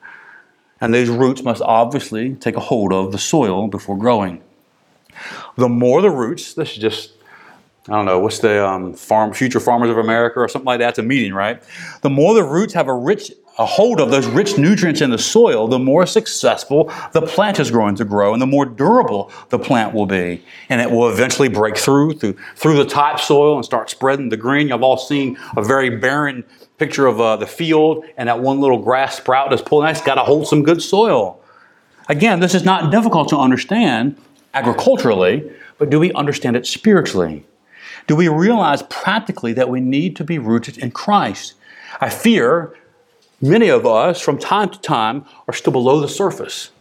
And 0.82 0.94
these 0.94 1.10
roots 1.10 1.44
must 1.44 1.62
obviously 1.62 2.36
take 2.36 2.56
a 2.56 2.62
hold 2.62 2.94
of 2.94 3.12
the 3.12 3.18
soil 3.18 3.68
before 3.68 3.98
growing. 3.98 4.42
The 5.58 5.68
more 5.68 6.02
the 6.02 6.10
roots, 6.10 6.54
this 6.54 6.72
is 6.72 6.78
just 6.78 7.12
I 7.90 7.94
don't 7.94 8.06
know, 8.06 8.20
what's 8.20 8.40
the 8.40 8.68
um, 8.68 8.94
farm, 8.94 9.34
Future 9.34 9.60
Farmers 9.60 9.90
of 9.90 9.98
America 9.98 10.40
or 10.40 10.48
something 10.48 10.68
like 10.68 10.80
that? 10.80 10.90
It's 10.90 11.00
a 11.00 11.04
meeting, 11.04 11.34
right? 11.34 11.62
The 12.02 12.10
more 12.10 12.36
the 12.36 12.44
roots 12.44 12.74
have 12.74 12.88
a 12.88 12.94
rich 12.94 13.32
a 13.58 13.66
hold 13.66 14.00
of 14.00 14.10
those 14.10 14.26
rich 14.26 14.58
nutrients 14.58 15.02
in 15.02 15.10
the 15.10 15.18
soil, 15.18 15.68
the 15.68 15.78
more 15.78 16.06
successful 16.06 16.90
the 17.12 17.22
plant 17.22 17.60
is 17.60 17.70
growing 17.70 17.94
to 17.96 18.06
grow 18.06 18.32
and 18.32 18.42
the 18.42 18.48
more 18.48 18.66
durable 18.66 19.30
the 19.50 19.60
plant 19.60 19.94
will 19.94 20.06
be. 20.06 20.42
And 20.70 20.80
it 20.80 20.90
will 20.90 21.10
eventually 21.10 21.50
break 21.50 21.76
through, 21.76 22.14
through, 22.14 22.38
through 22.56 22.78
the 22.78 22.86
topsoil 22.86 23.58
and 23.58 23.66
start 23.66 23.90
spreading 23.90 24.30
the 24.30 24.38
green. 24.38 24.70
You've 24.70 24.82
all 24.82 24.98
seen 24.98 25.38
a 25.58 25.62
very 25.62 25.90
barren 25.90 26.46
picture 26.78 27.06
of 27.06 27.20
uh, 27.20 27.36
the 27.36 27.48
field 27.48 28.06
and 28.16 28.30
that 28.30 28.40
one 28.40 28.62
little 28.62 28.78
grass 28.78 29.18
sprout 29.18 29.52
is 29.52 29.62
pulling. 29.62 29.90
It's 29.90 30.02
got 30.02 30.16
to 30.16 30.24
hold 30.24 30.48
some 30.48 30.64
good 30.64 30.82
soil. 30.82 31.42
Again, 32.08 32.40
this 32.40 32.56
is 32.56 32.64
not 32.64 32.92
difficult 32.92 33.28
to 33.30 33.38
understand 33.38 34.16
agriculturally, 34.54 35.52
but 35.78 35.90
do 35.90 36.00
we 36.00 36.14
understand 36.14 36.56
it 36.56 36.66
spiritually? 36.66 37.46
Do 38.10 38.16
we 38.16 38.28
realize 38.28 38.82
practically 38.90 39.54
that 39.54 39.70
we 39.70 39.82
need 39.82 40.16
to 40.16 40.24
be 40.24 40.40
rooted 40.40 40.80
in 40.80 40.90
Christ? 40.90 41.54
I 42.02 42.10
fear 42.10 42.76
many 43.40 43.70
of 43.70 43.86
us 43.86 44.20
from 44.20 44.40
time 44.40 44.72
to 44.72 44.80
time 44.80 45.26
are 45.48 45.54
still 45.54 45.74
below 45.74 46.00
the 46.00 46.08
surface 46.08 46.72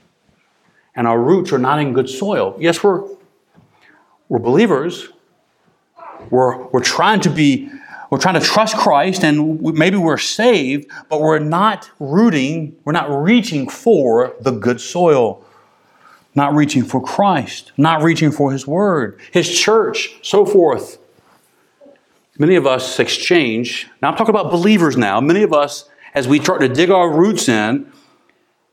and 0.95 1.07
our 1.07 1.21
roots 1.21 1.53
are 1.53 1.59
not 1.59 1.81
in 1.81 1.93
good 1.93 2.09
soil. 2.09 2.57
Yes, 2.59 2.83
we're, 2.83 3.07
we're 4.31 4.39
believers. 4.39 5.11
We're, 6.31 6.65
we're 6.69 6.83
trying 6.83 7.21
to 7.21 7.29
be, 7.29 7.71
we're 8.09 8.17
trying 8.17 8.41
to 8.41 8.47
trust 8.47 8.79
Christ 8.79 9.23
and 9.23 9.61
maybe 9.61 9.99
we're 9.99 10.17
saved, 10.17 10.91
but 11.11 11.21
we're 11.21 11.41
not 11.41 11.91
rooting, 11.99 12.75
we're 12.87 12.95
not 12.95 13.11
reaching 13.11 13.69
for 13.69 14.35
the 14.41 14.53
good 14.53 14.81
soil. 14.81 15.45
not 16.35 16.55
reaching 16.55 16.85
for 16.85 17.03
Christ, 17.03 17.73
not 17.77 18.03
reaching 18.03 18.31
for 18.31 18.51
His 18.51 18.67
Word, 18.67 19.21
His 19.31 19.47
church, 19.51 20.17
so 20.23 20.47
forth. 20.47 20.99
Many 22.39 22.55
of 22.55 22.69
us 22.69 23.01
exchange, 23.01 23.89
now 24.01 24.11
I'm 24.11 24.17
talking 24.17 24.35
about 24.35 24.53
believers 24.53 24.97
now, 24.97 25.21
many 25.21 25.43
of 25.43 25.53
us, 25.53 25.89
as 26.15 26.29
we 26.29 26.39
try 26.39 26.59
to 26.59 26.69
dig 26.69 26.89
our 26.89 27.11
roots 27.11 27.49
in, 27.49 27.91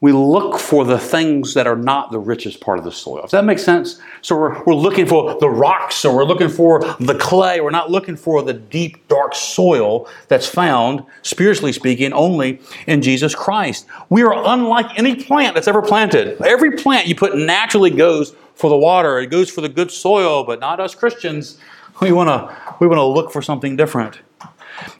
we 0.02 0.12
look 0.12 0.60
for 0.60 0.86
the 0.86 1.00
things 1.00 1.56
that 1.56 1.66
are 1.66 1.76
not 1.76 2.12
the 2.12 2.20
richest 2.20 2.62
part 2.62 2.78
of 2.78 2.86
the 2.86 2.92
soil. 2.92 3.24
Does 3.24 3.32
that 3.32 3.44
make 3.44 3.58
sense? 3.58 4.00
So 4.22 4.38
we're, 4.38 4.64
we're 4.66 4.76
looking 4.76 5.08
for 5.08 5.36
the 5.40 5.50
rocks, 5.50 6.06
or 6.06 6.16
we're 6.16 6.26
looking 6.26 6.50
for 6.50 6.82
the 7.00 7.16
clay. 7.16 7.60
We're 7.60 7.72
not 7.72 7.90
looking 7.90 8.16
for 8.16 8.44
the 8.44 8.54
deep, 8.54 9.08
dark 9.08 9.34
soil 9.34 10.08
that's 10.28 10.46
found, 10.46 11.04
spiritually 11.24 11.74
speaking, 11.74 12.14
only 12.14 12.62
in 12.86 13.02
Jesus 13.02 13.34
Christ. 13.34 13.88
We 14.10 14.22
are 14.22 14.34
unlike 14.36 14.96
any 15.00 15.16
plant 15.16 15.56
that's 15.56 15.68
ever 15.68 15.82
planted. 15.82 16.40
Every 16.40 16.74
plant 16.74 17.08
you 17.08 17.16
put 17.16 17.36
naturally 17.36 17.90
goes 17.90 18.36
for 18.54 18.70
the 18.70 18.78
water, 18.78 19.18
it 19.18 19.28
goes 19.28 19.50
for 19.50 19.62
the 19.62 19.70
good 19.70 19.90
soil, 19.90 20.44
but 20.44 20.60
not 20.60 20.80
us 20.80 20.94
Christians. 20.94 21.58
We 22.02 22.12
want 22.12 22.30
to 22.30 22.76
we 22.80 22.88
want 22.88 22.98
to 22.98 23.06
look 23.06 23.32
for 23.32 23.42
something 23.42 23.76
different. 23.76 24.20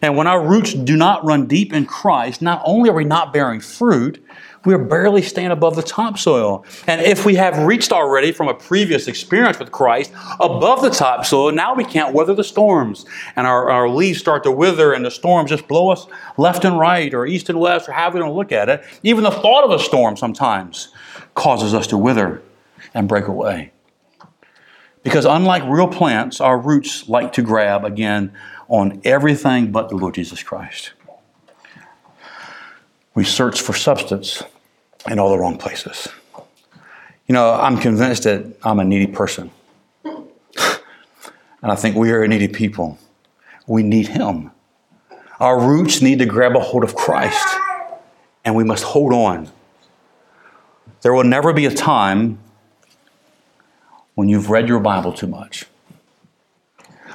And 0.02 0.16
when 0.16 0.28
our 0.28 0.46
roots 0.46 0.74
do 0.74 0.96
not 0.96 1.26
run 1.26 1.48
deep 1.48 1.74
in 1.74 1.86
Christ, 1.86 2.42
not 2.42 2.62
only 2.66 2.90
are 2.90 2.94
we 2.94 3.04
not 3.04 3.34
bearing 3.34 3.60
fruit, 3.60 4.24
we're 4.64 4.80
barely 4.80 5.22
staying 5.22 5.52
above 5.52 5.76
the 5.76 5.84
topsoil. 5.84 6.66
And 6.88 7.02
if 7.02 7.26
we 7.26 7.36
have 7.36 7.58
reached 7.60 7.92
already 7.92 8.32
from 8.32 8.48
a 8.48 8.54
previous 8.54 9.08
experience 9.08 9.60
with 9.60 9.72
Christ 9.72 10.12
above 10.40 10.82
the 10.82 10.90
topsoil, 10.90 11.52
now 11.52 11.76
we 11.76 11.84
can't 11.84 12.14
weather 12.14 12.34
the 12.34 12.44
storms. 12.44 13.06
And 13.36 13.46
our, 13.46 13.70
our 13.70 13.88
leaves 13.88 14.20
start 14.20 14.44
to 14.44 14.52
wither, 14.52 14.94
and 14.94 15.06
the 15.06 15.12
storms 15.12 15.52
just 15.52 15.68
blow 15.68 15.90
us 15.90 16.08
left 16.38 16.66
and 16.66 16.80
right, 16.80 17.14
or 17.14 17.28
east 17.28 17.50
and 17.50 17.60
west, 17.60 17.88
or 17.88 17.92
however 17.92 18.20
want 18.20 18.30
to 18.30 18.34
look 18.34 18.52
at 18.52 18.70
it. 18.70 18.84
Even 19.04 19.24
the 19.24 19.32
thought 19.32 19.64
of 19.64 19.72
a 19.72 19.80
storm 19.80 20.18
sometimes 20.18 20.90
causes 21.36 21.74
us 21.74 21.86
to 21.88 21.98
wither 21.98 22.42
and 22.94 23.08
break 23.08 23.28
away. 23.28 23.72
Because 25.06 25.26
unlike 25.26 25.62
real 25.68 25.88
plants, 25.88 26.42
our 26.42 26.58
roots 26.58 27.08
like 27.08 27.34
to 27.34 27.44
grab 27.44 27.86
again 27.86 28.34
on 28.68 29.02
everything 29.04 29.72
but 29.72 29.90
the 29.90 29.96
Lord 29.96 30.16
Jesus 30.16 30.42
Christ. 30.42 30.94
We 33.14 33.24
search 33.24 33.62
for 33.62 33.74
substance 33.74 34.42
in 35.08 35.20
all 35.20 35.30
the 35.30 35.38
wrong 35.38 35.60
places. 35.60 36.08
You 37.28 37.34
know, 37.34 37.54
I'm 37.54 37.78
convinced 37.78 38.24
that 38.24 38.46
I'm 38.64 38.80
a 38.80 38.84
needy 38.84 39.06
person. 39.06 39.52
and 40.04 40.16
I 41.62 41.76
think 41.76 41.96
we 41.96 42.12
are 42.12 42.24
a 42.24 42.28
needy 42.28 42.48
people. 42.48 42.98
We 43.68 43.84
need 43.84 44.08
Him. 44.08 44.50
Our 45.40 45.62
roots 45.62 46.02
need 46.02 46.18
to 46.18 46.26
grab 46.26 46.56
a 46.56 46.60
hold 46.60 46.84
of 46.84 46.96
Christ, 46.96 47.48
and 48.44 48.56
we 48.56 48.64
must 48.64 48.84
hold 48.84 49.14
on. 49.14 49.52
There 51.04 51.14
will 51.14 51.24
never 51.24 51.54
be 51.54 51.68
a 51.68 51.74
time 51.74 52.40
when 54.16 54.28
you've 54.28 54.50
read 54.50 54.68
your 54.68 54.80
Bible 54.80 55.14
too 55.14 55.28
much. 55.28 55.66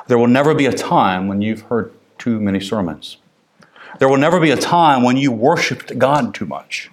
There 0.07 0.19
will 0.19 0.27
never 0.29 0.55
be 0.55 0.67
a 0.67 0.73
time 0.73 1.29
when 1.29 1.43
you've 1.43 1.63
heard 1.63 1.93
too 2.19 2.41
many 2.41 2.61
sermons. 2.61 3.17
There 3.99 4.09
will 4.09 4.17
never 4.17 4.41
be 4.41 4.51
a 4.51 4.57
time 4.57 5.03
when 5.03 5.17
you 5.17 5.33
worshiped 5.33 5.99
God 5.99 6.35
too 6.35 6.47
much 6.47 6.91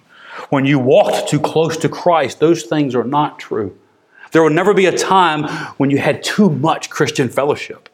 when 0.50 0.64
you 0.64 0.78
walked 0.78 1.28
too 1.28 1.40
close 1.40 1.76
to 1.78 1.88
Christ, 1.88 2.40
those 2.40 2.64
things 2.64 2.94
are 2.94 3.04
not 3.04 3.38
true. 3.38 3.76
There 4.32 4.42
will 4.42 4.50
never 4.50 4.74
be 4.74 4.86
a 4.86 4.96
time 4.96 5.44
when 5.78 5.90
you 5.90 5.98
had 5.98 6.22
too 6.22 6.50
much 6.50 6.90
Christian 6.90 7.28
fellowship. 7.28 7.88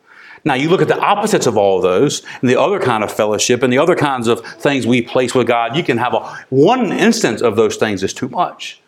Now, 0.45 0.55
you 0.55 0.69
look 0.69 0.83
at 0.83 0.89
the 0.89 0.99
opposites 0.99 1.47
of 1.47 1.57
all 1.57 1.81
those, 1.81 2.23
and 2.41 2.51
the 2.51 2.61
other 2.61 2.79
kind 2.79 3.03
of 3.03 3.11
fellowship, 3.11 3.63
and 3.63 3.73
the 3.73 3.79
other 3.79 3.97
kinds 3.97 4.29
of 4.29 4.45
things 4.45 4.87
we 4.87 5.01
place 5.01 5.35
with 5.35 5.47
God. 5.47 5.75
You 5.75 5.83
can 5.83 5.97
have 5.97 6.13
a, 6.13 6.45
one 6.51 6.93
instance 6.93 7.41
of 7.41 7.57
those 7.57 7.77
things 7.77 8.03
is 8.03 8.13
too 8.13 8.29
much, 8.29 8.81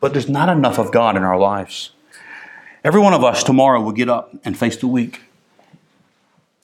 but 0.00 0.12
there's 0.12 0.28
not 0.28 0.48
enough 0.48 0.78
of 0.78 0.90
God 0.90 1.16
in 1.16 1.22
our 1.22 1.38
lives. 1.38 1.92
Every 2.82 3.00
one 3.00 3.12
of 3.12 3.22
us 3.22 3.44
tomorrow 3.44 3.80
will 3.80 3.92
get 3.92 4.08
up 4.08 4.34
and 4.44 4.56
face 4.56 4.76
the 4.76 4.86
week. 4.86 5.20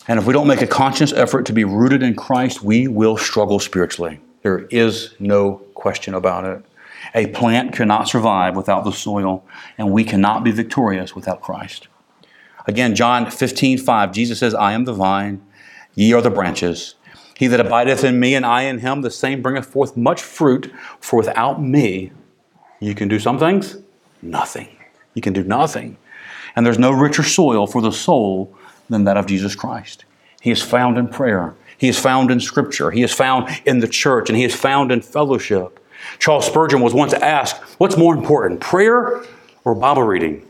And 0.09 0.19
if 0.19 0.27
we 0.27 0.33
don't 0.33 0.47
make 0.47 0.63
a 0.63 0.67
conscious 0.67 1.13
effort 1.13 1.47
to 1.47 1.53
be 1.53 1.65
rooted 1.65 2.03
in 2.03 2.15
Christ, 2.15 2.63
we 2.63 2.89
will 2.89 3.17
struggle 3.19 3.59
spiritually. 3.59 4.21
There 4.43 4.61
is 4.71 5.15
no 5.19 5.57
question 5.75 6.15
about 6.15 6.45
it. 6.45 6.65
A 7.15 7.27
plant 7.29 7.75
cannot 7.75 8.09
survive 8.09 8.57
without 8.57 8.85
the 8.85 8.93
soil, 8.93 9.45
and 9.77 9.93
we 9.93 10.05
cannot 10.05 10.43
be 10.43 10.53
victorious 10.53 11.15
without 11.15 11.43
Christ. 11.43 11.89
Again, 12.67 12.95
John 12.95 13.31
15, 13.31 13.79
5, 13.79 14.13
Jesus 14.13 14.39
says, 14.39 14.55
I 14.55 14.73
am 14.73 14.85
the 14.85 14.93
vine, 14.93 15.45
ye 15.95 16.13
are 16.13 16.23
the 16.23 16.31
branches. 16.31 16.95
He 17.37 17.47
that 17.49 17.61
abideth 17.61 18.03
in 18.03 18.19
me, 18.19 18.35
and 18.35 18.47
I 18.47 18.63
in 18.63 18.79
him, 18.79 19.03
the 19.03 19.11
same 19.11 19.43
bringeth 19.43 19.67
forth 19.67 19.97
much 19.97 20.23
fruit, 20.23 20.73
for 20.99 21.19
without 21.19 21.63
me, 21.63 22.13
you 22.81 22.95
can 22.95 23.09
do 23.09 23.19
some 23.19 23.39
things, 23.39 23.77
nothing. 24.23 24.69
You 25.15 25.23
can 25.23 25.33
do 25.33 25.45
nothing. 25.45 25.97
And 26.57 26.65
there's 26.65 26.79
no 26.79 26.91
richer 26.91 27.23
soil 27.23 27.67
for 27.67 27.83
the 27.83 27.93
soul 27.93 28.57
than 28.89 29.05
that 29.05 29.17
of 29.17 29.27
Jesus 29.27 29.55
Christ. 29.55 30.05
He 30.41 30.51
is 30.51 30.63
found 30.63 30.97
in 30.97 31.09
prayer. 31.09 31.55
He 31.79 31.89
is 31.89 31.99
found 31.99 32.31
in 32.31 32.41
Scripture. 32.41 32.91
He 32.91 33.03
is 33.03 33.13
found 33.13 33.49
in 33.67 33.81
the 33.81 33.89
church, 33.89 34.31
and 34.31 34.39
he 34.39 34.45
is 34.45 34.55
found 34.55 34.91
in 34.91 35.03
fellowship. 35.03 35.79
Charles 36.19 36.47
Spurgeon 36.47 36.81
was 36.81 36.95
once 36.95 37.13
asked, 37.13 37.61
What's 37.79 37.97
more 37.97 38.15
important, 38.15 38.61
prayer 38.61 39.23
or 39.65 39.75
Bible 39.75 40.03
reading? 40.03 40.47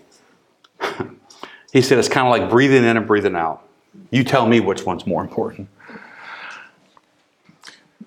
he 1.73 1.83
said, 1.83 1.99
It's 1.99 2.09
kind 2.09 2.27
of 2.27 2.31
like 2.31 2.51
breathing 2.51 2.85
in 2.85 2.97
and 2.97 3.07
breathing 3.07 3.35
out. 3.35 3.67
You 4.11 4.23
tell 4.23 4.47
me 4.47 4.61
which 4.61 4.85
one's 4.85 5.07
more 5.07 5.23
important. 5.23 5.69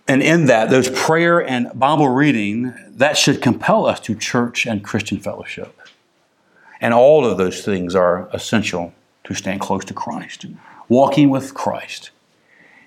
And 0.07 0.23
in 0.23 0.45
that, 0.45 0.69
those 0.69 0.89
prayer 0.89 1.45
and 1.45 1.71
Bible 1.77 2.09
reading, 2.09 2.73
that 2.89 3.15
should 3.15 3.41
compel 3.41 3.85
us 3.85 3.99
to 4.01 4.15
church 4.15 4.65
and 4.65 4.83
Christian 4.83 5.19
fellowship. 5.19 5.78
And 6.81 6.93
all 6.93 7.25
of 7.25 7.37
those 7.37 7.63
things 7.63 7.95
are 7.95 8.29
essential 8.33 8.93
to 9.25 9.33
stand 9.33 9.59
close 9.59 9.85
to 9.85 9.93
Christ. 9.93 10.45
Walking 10.87 11.29
with 11.29 11.53
Christ 11.53 12.11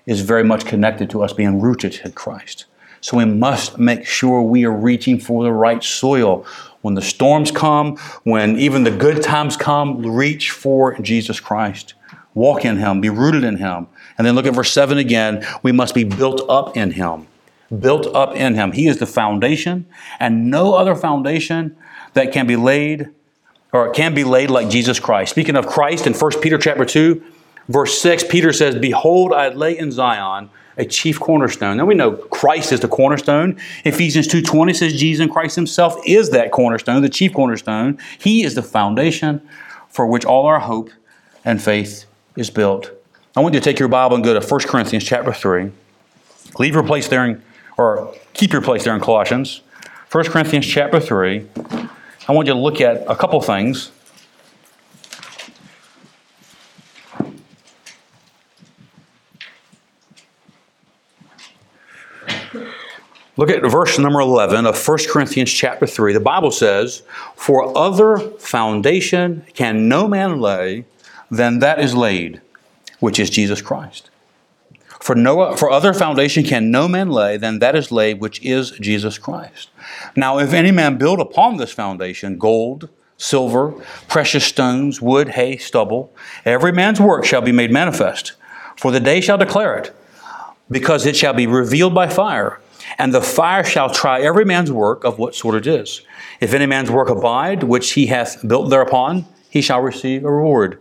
is 0.05 0.21
very 0.21 0.43
much 0.43 0.65
connected 0.65 1.09
to 1.11 1.23
us 1.23 1.33
being 1.33 1.61
rooted 1.61 2.01
in 2.03 2.11
Christ. 2.11 2.65
So 3.01 3.17
we 3.17 3.25
must 3.25 3.77
make 3.77 4.05
sure 4.05 4.41
we 4.41 4.65
are 4.65 4.71
reaching 4.71 5.19
for 5.19 5.43
the 5.43 5.51
right 5.51 5.83
soil. 5.83 6.45
When 6.81 6.95
the 6.95 7.01
storms 7.01 7.51
come, 7.51 7.97
when 8.23 8.57
even 8.57 8.83
the 8.83 8.91
good 8.91 9.21
times 9.21 9.57
come, 9.57 10.05
reach 10.05 10.51
for 10.51 10.97
Jesus 10.99 11.39
Christ. 11.39 11.93
Walk 12.33 12.65
in 12.65 12.77
Him, 12.77 13.01
be 13.01 13.09
rooted 13.09 13.43
in 13.43 13.57
Him. 13.57 13.87
And 14.17 14.25
then 14.25 14.35
look 14.35 14.45
at 14.45 14.53
verse 14.53 14.71
7 14.71 14.97
again. 14.97 15.45
We 15.63 15.71
must 15.71 15.93
be 15.93 16.03
built 16.03 16.41
up 16.49 16.75
in 16.75 16.91
Him. 16.91 17.27
Built 17.77 18.07
up 18.15 18.35
in 18.35 18.55
Him. 18.55 18.71
He 18.71 18.87
is 18.87 18.97
the 18.97 19.05
foundation, 19.05 19.85
and 20.19 20.49
no 20.49 20.73
other 20.73 20.95
foundation 20.95 21.75
that 22.13 22.31
can 22.31 22.47
be 22.47 22.55
laid 22.55 23.09
or 23.73 23.87
it 23.87 23.93
can 23.93 24.13
be 24.13 24.23
laid 24.23 24.49
like 24.49 24.69
Jesus 24.69 24.99
Christ. 24.99 25.31
Speaking 25.31 25.57
of 25.57 25.67
Christ 25.67 26.07
in 26.07 26.13
1 26.13 26.31
Peter 26.41 26.57
chapter 26.57 26.85
2, 26.85 27.21
Verse 27.69 27.99
6, 28.01 28.25
Peter 28.25 28.51
says, 28.51 28.75
Behold, 28.75 29.33
I 29.33 29.49
lay 29.49 29.77
in 29.77 29.91
Zion 29.91 30.49
a 30.75 30.85
chief 30.85 31.19
cornerstone. 31.19 31.77
Now 31.77 31.85
we 31.85 31.95
know 31.95 32.13
Christ 32.13 32.71
is 32.71 32.79
the 32.79 32.87
cornerstone. 32.87 33.57
Ephesians 33.85 34.27
2.20 34.27 34.75
says 34.75 34.99
Jesus 34.99 35.31
Christ 35.31 35.55
himself 35.55 35.95
is 36.05 36.31
that 36.31 36.51
cornerstone, 36.51 37.01
the 37.01 37.09
chief 37.09 37.33
cornerstone. 37.33 37.99
He 38.19 38.43
is 38.43 38.55
the 38.55 38.63
foundation 38.63 39.47
for 39.87 40.07
which 40.07 40.25
all 40.25 40.45
our 40.45 40.59
hope 40.59 40.89
and 41.45 41.61
faith 41.61 42.05
is 42.35 42.49
built. 42.49 42.91
I 43.35 43.39
want 43.39 43.53
you 43.53 43.59
to 43.59 43.63
take 43.63 43.79
your 43.79 43.87
Bible 43.87 44.15
and 44.15 44.25
go 44.25 44.37
to 44.37 44.45
1 44.45 44.61
Corinthians 44.61 45.03
chapter 45.03 45.31
3. 45.31 45.71
Leave 46.59 46.73
your 46.73 46.83
place 46.83 47.07
there, 47.07 47.25
in, 47.25 47.41
or 47.77 48.13
keep 48.33 48.51
your 48.51 48.61
place 48.61 48.83
there 48.83 48.95
in 48.95 49.01
Colossians. 49.01 49.61
1 50.11 50.25
Corinthians 50.25 50.65
chapter 50.65 50.99
3. 50.99 51.47
I 52.27 52.31
want 52.31 52.47
you 52.47 52.53
to 52.53 52.59
look 52.59 52.79
at 52.81 53.03
a 53.07 53.15
couple 53.15 53.41
things 53.41 53.91
Look 63.35 63.49
at 63.49 63.63
verse 63.69 63.97
number 63.97 64.19
11 64.19 64.67
of 64.67 64.87
1 64.87 64.97
Corinthians 65.09 65.51
chapter 65.51 65.87
3. 65.87 66.13
The 66.13 66.19
Bible 66.19 66.51
says, 66.51 67.01
For 67.35 67.75
other 67.75 68.17
foundation 68.17 69.43
can 69.55 69.89
no 69.89 70.07
man 70.07 70.39
lay 70.39 70.85
than 71.31 71.59
that 71.59 71.79
is 71.79 71.95
laid, 71.95 72.41
which 72.99 73.19
is 73.19 73.31
Jesus 73.31 73.59
Christ. 73.59 74.11
For, 75.03 75.15
no, 75.15 75.53
for 75.57 75.69
other 75.69 75.93
foundation 75.93 76.45
can 76.45 76.71
no 76.71 76.87
man 76.87 77.09
lay 77.09 77.35
than 77.35 77.59
that 77.59 77.75
is 77.75 77.91
laid, 77.91 78.21
which 78.21 78.41
is 78.41 78.71
Jesus 78.79 79.17
Christ. 79.17 79.69
Now, 80.15 80.39
if 80.39 80.53
any 80.53 80.71
man 80.71 80.97
build 80.97 81.19
upon 81.19 81.57
this 81.57 81.73
foundation 81.73 82.37
gold, 82.37 82.87
silver, 83.17 83.73
precious 84.07 84.45
stones, 84.45 85.01
wood, 85.01 85.27
hay, 85.31 85.57
stubble, 85.57 86.15
every 86.45 86.71
man's 86.71 87.01
work 87.01 87.25
shall 87.25 87.41
be 87.41 87.51
made 87.51 87.69
manifest, 87.69 88.31
for 88.77 88.91
the 88.91 89.01
day 89.01 89.19
shall 89.19 89.37
declare 89.37 89.75
it, 89.75 89.93
because 90.71 91.05
it 91.05 91.17
shall 91.17 91.33
be 91.33 91.47
revealed 91.47 91.93
by 91.93 92.07
fire 92.07 92.61
and 92.97 93.13
the 93.13 93.21
fire 93.21 93.65
shall 93.65 93.89
try 93.89 94.21
every 94.21 94.45
man's 94.45 94.71
work 94.71 95.03
of 95.03 95.19
what 95.19 95.35
sort 95.35 95.55
it 95.55 95.67
is. 95.67 96.01
If 96.39 96.53
any 96.53 96.65
man's 96.65 96.89
work 96.89 97.09
abide, 97.09 97.63
which 97.63 97.91
he 97.91 98.05
hath 98.05 98.47
built 98.47 98.69
thereupon, 98.69 99.25
he 99.49 99.61
shall 99.61 99.81
receive 99.81 100.23
a 100.23 100.31
reward. 100.31 100.79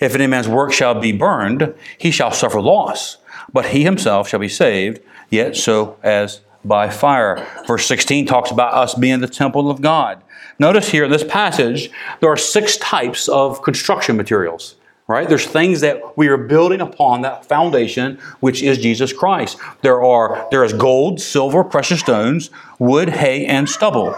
If 0.00 0.14
any 0.14 0.26
man's 0.26 0.48
work 0.48 0.72
shall 0.72 0.98
be 0.98 1.12
burned, 1.12 1.72
he 1.98 2.10
shall 2.10 2.32
suffer 2.32 2.60
loss, 2.60 3.18
but 3.52 3.66
he 3.66 3.84
himself 3.84 4.28
shall 4.28 4.40
be 4.40 4.48
saved, 4.48 5.00
yet 5.30 5.56
so 5.56 5.96
as 6.02 6.40
by 6.64 6.90
fire. 6.90 7.46
Verse 7.66 7.86
16 7.86 8.26
talks 8.26 8.50
about 8.50 8.74
us 8.74 8.94
being 8.94 9.20
the 9.20 9.28
temple 9.28 9.70
of 9.70 9.80
God. 9.80 10.22
Notice 10.58 10.90
here 10.90 11.04
in 11.04 11.10
this 11.10 11.24
passage, 11.24 11.90
there 12.20 12.30
are 12.30 12.36
six 12.36 12.76
types 12.76 13.28
of 13.28 13.62
construction 13.62 14.16
materials 14.16 14.76
right? 15.10 15.28
There's 15.28 15.44
things 15.44 15.80
that 15.80 16.16
we 16.16 16.28
are 16.28 16.36
building 16.36 16.80
upon 16.80 17.22
that 17.22 17.44
foundation, 17.44 18.20
which 18.38 18.62
is 18.62 18.78
Jesus 18.78 19.12
Christ. 19.12 19.58
There 19.82 20.00
are 20.04 20.46
there 20.52 20.62
is 20.62 20.72
gold, 20.72 21.20
silver, 21.20 21.64
precious 21.64 21.98
stones, 21.98 22.48
wood, 22.78 23.08
hay, 23.08 23.44
and 23.44 23.68
stubble. 23.68 24.14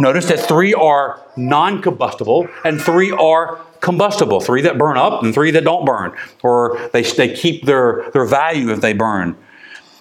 Notice 0.00 0.26
that 0.26 0.40
three 0.40 0.74
are 0.74 1.24
non-combustible 1.36 2.48
and 2.64 2.82
three 2.82 3.12
are 3.12 3.60
combustible. 3.82 4.40
Three 4.40 4.62
that 4.62 4.78
burn 4.78 4.96
up 4.96 5.22
and 5.22 5.34
three 5.34 5.50
that 5.50 5.64
don't 5.64 5.84
burn, 5.84 6.16
or 6.42 6.88
they, 6.94 7.02
they 7.02 7.34
keep 7.34 7.66
their, 7.66 8.08
their 8.12 8.24
value 8.24 8.70
if 8.70 8.80
they 8.80 8.94
burn. 8.94 9.36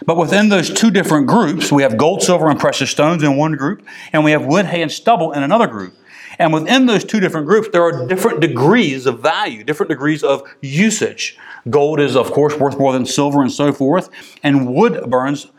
But 0.06 0.18
within 0.18 0.50
those 0.50 0.74
two 0.74 0.90
different 0.90 1.28
groups, 1.28 1.72
we 1.72 1.84
have 1.84 1.98
gold, 1.98 2.24
silver, 2.24 2.50
and 2.50 2.60
precious 2.60 2.90
stones 2.90 3.22
in 3.22 3.36
one 3.36 3.54
group, 3.54 3.86
and 4.14 4.24
we 4.24 4.32
have 4.32 4.46
wood, 4.46 4.68
hay, 4.68 4.82
and 4.82 4.92
stubble 4.92 5.34
in 5.34 5.44
another 5.44 5.68
group. 5.68 5.94
And 6.40 6.54
within 6.54 6.86
those 6.86 7.04
two 7.04 7.20
different 7.20 7.46
groups, 7.46 7.70
there 7.72 7.84
are 7.84 8.08
different 8.08 8.40
degrees 8.40 9.06
of 9.06 9.20
value, 9.20 9.64
different 9.64 9.90
degrees 9.90 10.24
of 10.24 10.42
usage. 10.62 11.38
Gold 11.70 12.00
is, 12.00 12.16
of 12.16 12.32
course, 12.32 12.56
worth 12.56 12.80
more 12.80 12.94
than 12.94 13.06
silver 13.06 13.42
and 13.42 13.52
so 13.52 13.74
forth, 13.74 14.10
and 14.42 14.74
wood 14.74 15.10
burns 15.10 15.52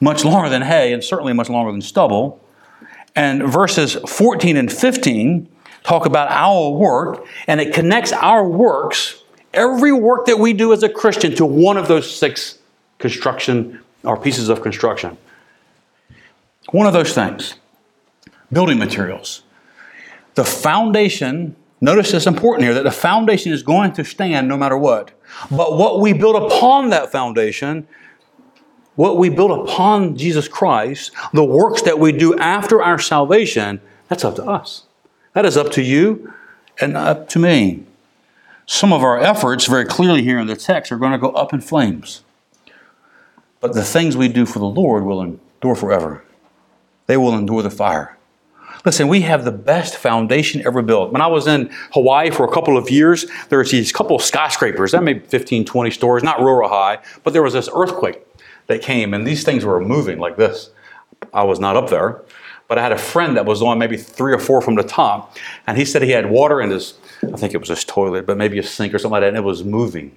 much 0.00 0.24
longer 0.24 0.48
than 0.48 0.62
hay 0.62 0.92
and 0.92 1.02
certainly 1.02 1.32
much 1.32 1.48
longer 1.48 1.72
than 1.72 1.80
stubble. 1.80 2.40
And 3.16 3.42
verses 3.42 3.94
14 4.06 4.56
and 4.56 4.70
15 4.70 5.48
talk 5.86 6.04
about 6.04 6.30
our 6.30 6.70
work, 6.70 7.24
and 7.46 7.60
it 7.60 7.72
connects 7.72 8.12
our 8.12 8.46
works, 8.46 9.22
every 9.54 9.92
work 9.92 10.26
that 10.26 10.38
we 10.38 10.52
do 10.52 10.72
as 10.72 10.82
a 10.82 10.88
Christian, 10.88 11.34
to 11.36 11.46
one 11.46 11.76
of 11.76 11.86
those 11.86 12.14
six 12.14 12.58
construction 12.98 13.80
or 14.02 14.16
pieces 14.16 14.48
of 14.48 14.62
construction. 14.62 15.16
One 16.70 16.86
of 16.86 16.92
those 16.92 17.14
things 17.14 17.54
building 18.52 18.78
materials. 18.78 19.42
The 20.34 20.44
foundation, 20.44 21.56
notice 21.80 22.12
it's 22.12 22.26
important 22.26 22.64
here 22.64 22.74
that 22.74 22.84
the 22.84 22.90
foundation 22.90 23.52
is 23.52 23.62
going 23.62 23.92
to 23.94 24.04
stand 24.04 24.48
no 24.48 24.56
matter 24.56 24.76
what. 24.76 25.12
But 25.50 25.76
what 25.76 26.00
we 26.00 26.12
build 26.12 26.36
upon 26.36 26.90
that 26.90 27.10
foundation, 27.10 27.86
what 28.96 29.18
we 29.18 29.28
build 29.28 29.68
upon 29.68 30.16
Jesus 30.16 30.48
Christ, 30.48 31.12
the 31.32 31.44
works 31.44 31.82
that 31.82 31.98
we 31.98 32.12
do 32.12 32.36
after 32.38 32.82
our 32.82 32.98
salvation, 32.98 33.80
that's 34.08 34.24
up 34.24 34.36
to 34.36 34.44
us. 34.44 34.85
That 35.36 35.44
is 35.44 35.58
up 35.58 35.70
to 35.72 35.82
you 35.82 36.32
and 36.80 36.96
up 36.96 37.28
to 37.28 37.38
me. 37.38 37.84
Some 38.64 38.90
of 38.90 39.02
our 39.02 39.20
efforts, 39.20 39.66
very 39.66 39.84
clearly 39.84 40.22
here 40.22 40.38
in 40.38 40.46
the 40.46 40.56
text, 40.56 40.90
are 40.90 40.96
going 40.96 41.12
to 41.12 41.18
go 41.18 41.28
up 41.32 41.52
in 41.52 41.60
flames. 41.60 42.22
But 43.60 43.74
the 43.74 43.84
things 43.84 44.16
we 44.16 44.28
do 44.28 44.46
for 44.46 44.60
the 44.60 44.64
Lord 44.64 45.04
will 45.04 45.20
endure 45.20 45.74
forever. 45.74 46.24
They 47.06 47.18
will 47.18 47.34
endure 47.34 47.62
the 47.62 47.68
fire. 47.68 48.16
Listen, 48.86 49.08
we 49.08 49.20
have 49.20 49.44
the 49.44 49.52
best 49.52 49.96
foundation 49.96 50.66
ever 50.66 50.80
built. 50.80 51.12
When 51.12 51.20
I 51.20 51.26
was 51.26 51.46
in 51.46 51.68
Hawaii 51.92 52.30
for 52.30 52.46
a 52.46 52.50
couple 52.50 52.78
of 52.78 52.88
years, 52.88 53.26
there 53.50 53.58
was 53.58 53.70
these 53.70 53.92
couple 53.92 54.16
of 54.16 54.22
skyscrapers, 54.22 54.92
that 54.92 55.02
made 55.02 55.26
15, 55.26 55.66
20 55.66 55.90
stories, 55.90 56.24
not 56.24 56.40
real 56.40 56.66
high, 56.66 57.00
but 57.24 57.34
there 57.34 57.42
was 57.42 57.52
this 57.52 57.68
earthquake 57.74 58.22
that 58.68 58.80
came, 58.80 59.12
and 59.12 59.26
these 59.26 59.44
things 59.44 59.66
were 59.66 59.82
moving 59.84 60.18
like 60.18 60.38
this. 60.38 60.70
I 61.34 61.42
was 61.42 61.60
not 61.60 61.76
up 61.76 61.90
there, 61.90 62.22
but 62.68 62.78
I 62.78 62.82
had 62.82 62.92
a 62.92 62.98
friend 62.98 63.36
that 63.36 63.46
was 63.46 63.62
on 63.62 63.78
maybe 63.78 63.96
three 63.96 64.32
or 64.32 64.38
four 64.38 64.60
from 64.60 64.74
the 64.74 64.82
top, 64.82 65.36
and 65.66 65.78
he 65.78 65.84
said 65.84 66.02
he 66.02 66.10
had 66.10 66.30
water 66.30 66.60
in 66.60 66.70
his, 66.70 66.94
I 67.22 67.36
think 67.36 67.54
it 67.54 67.58
was 67.58 67.68
his 67.68 67.84
toilet, 67.84 68.26
but 68.26 68.36
maybe 68.36 68.58
a 68.58 68.62
sink 68.62 68.92
or 68.94 68.98
something 68.98 69.12
like 69.12 69.22
that, 69.22 69.28
and 69.28 69.36
it 69.36 69.44
was 69.44 69.64
moving 69.64 70.12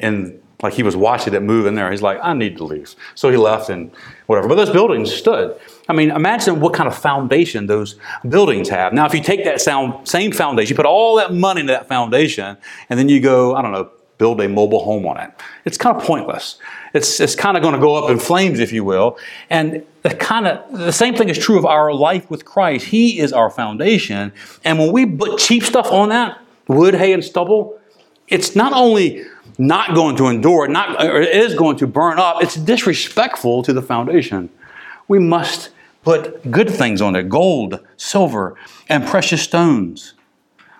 And 0.00 0.40
like 0.62 0.74
he 0.74 0.82
was 0.82 0.96
watching 0.96 1.34
it 1.34 1.42
move 1.42 1.66
in 1.66 1.74
there. 1.76 1.90
He's 1.90 2.02
like, 2.02 2.18
I 2.22 2.34
need 2.34 2.56
to 2.58 2.64
leave. 2.64 2.94
So 3.14 3.30
he 3.30 3.36
left 3.36 3.70
and 3.70 3.90
whatever. 4.26 4.48
But 4.48 4.56
those 4.56 4.70
buildings 4.70 5.12
stood. 5.12 5.58
I 5.88 5.92
mean, 5.92 6.10
imagine 6.10 6.60
what 6.60 6.74
kind 6.74 6.88
of 6.88 6.96
foundation 6.96 7.66
those 7.66 7.96
buildings 8.28 8.68
have. 8.68 8.92
Now, 8.92 9.06
if 9.06 9.14
you 9.14 9.22
take 9.22 9.44
that 9.44 9.60
sound, 9.60 10.06
same 10.08 10.32
foundation, 10.32 10.70
you 10.70 10.76
put 10.76 10.84
all 10.86 11.16
that 11.16 11.32
money 11.32 11.60
into 11.60 11.72
that 11.72 11.88
foundation, 11.88 12.56
and 12.90 12.98
then 12.98 13.08
you 13.08 13.20
go, 13.20 13.54
I 13.54 13.62
don't 13.62 13.72
know, 13.72 13.90
build 14.18 14.40
a 14.40 14.48
mobile 14.48 14.84
home 14.84 15.06
on 15.06 15.16
it. 15.18 15.30
It's 15.64 15.78
kind 15.78 15.96
of 15.96 16.02
pointless. 16.02 16.58
It's, 16.92 17.20
it's 17.20 17.34
kind 17.34 17.56
of 17.56 17.62
going 17.62 17.74
to 17.74 17.80
go 17.80 17.94
up 17.94 18.10
in 18.10 18.18
flames, 18.18 18.60
if 18.60 18.72
you 18.72 18.84
will. 18.84 19.18
And 19.48 19.84
the 20.02 20.14
kind 20.14 20.46
of 20.46 20.76
the 20.76 20.92
same 20.92 21.14
thing 21.14 21.28
is 21.28 21.38
true 21.38 21.56
of 21.56 21.64
our 21.64 21.94
life 21.94 22.28
with 22.30 22.44
Christ. 22.44 22.86
He 22.86 23.20
is 23.20 23.32
our 23.32 23.48
foundation. 23.48 24.32
And 24.64 24.78
when 24.78 24.92
we 24.92 25.06
put 25.06 25.38
cheap 25.38 25.62
stuff 25.62 25.90
on 25.92 26.08
that, 26.10 26.40
wood, 26.66 26.94
hay, 26.94 27.12
and 27.12 27.24
stubble, 27.24 27.78
it's 28.26 28.54
not 28.54 28.72
only 28.72 29.24
not 29.56 29.94
going 29.94 30.16
to 30.16 30.26
endure, 30.26 30.68
not, 30.68 31.02
it 31.04 31.28
is 31.34 31.54
going 31.54 31.76
to 31.78 31.86
burn 31.86 32.18
up, 32.18 32.42
it's 32.42 32.54
disrespectful 32.54 33.62
to 33.62 33.72
the 33.72 33.82
foundation. 33.82 34.50
We 35.08 35.18
must 35.18 35.70
put 36.02 36.50
good 36.50 36.70
things 36.70 37.00
on 37.00 37.16
it 37.16 37.28
gold, 37.28 37.80
silver, 37.96 38.54
and 38.88 39.06
precious 39.06 39.42
stones. 39.42 40.14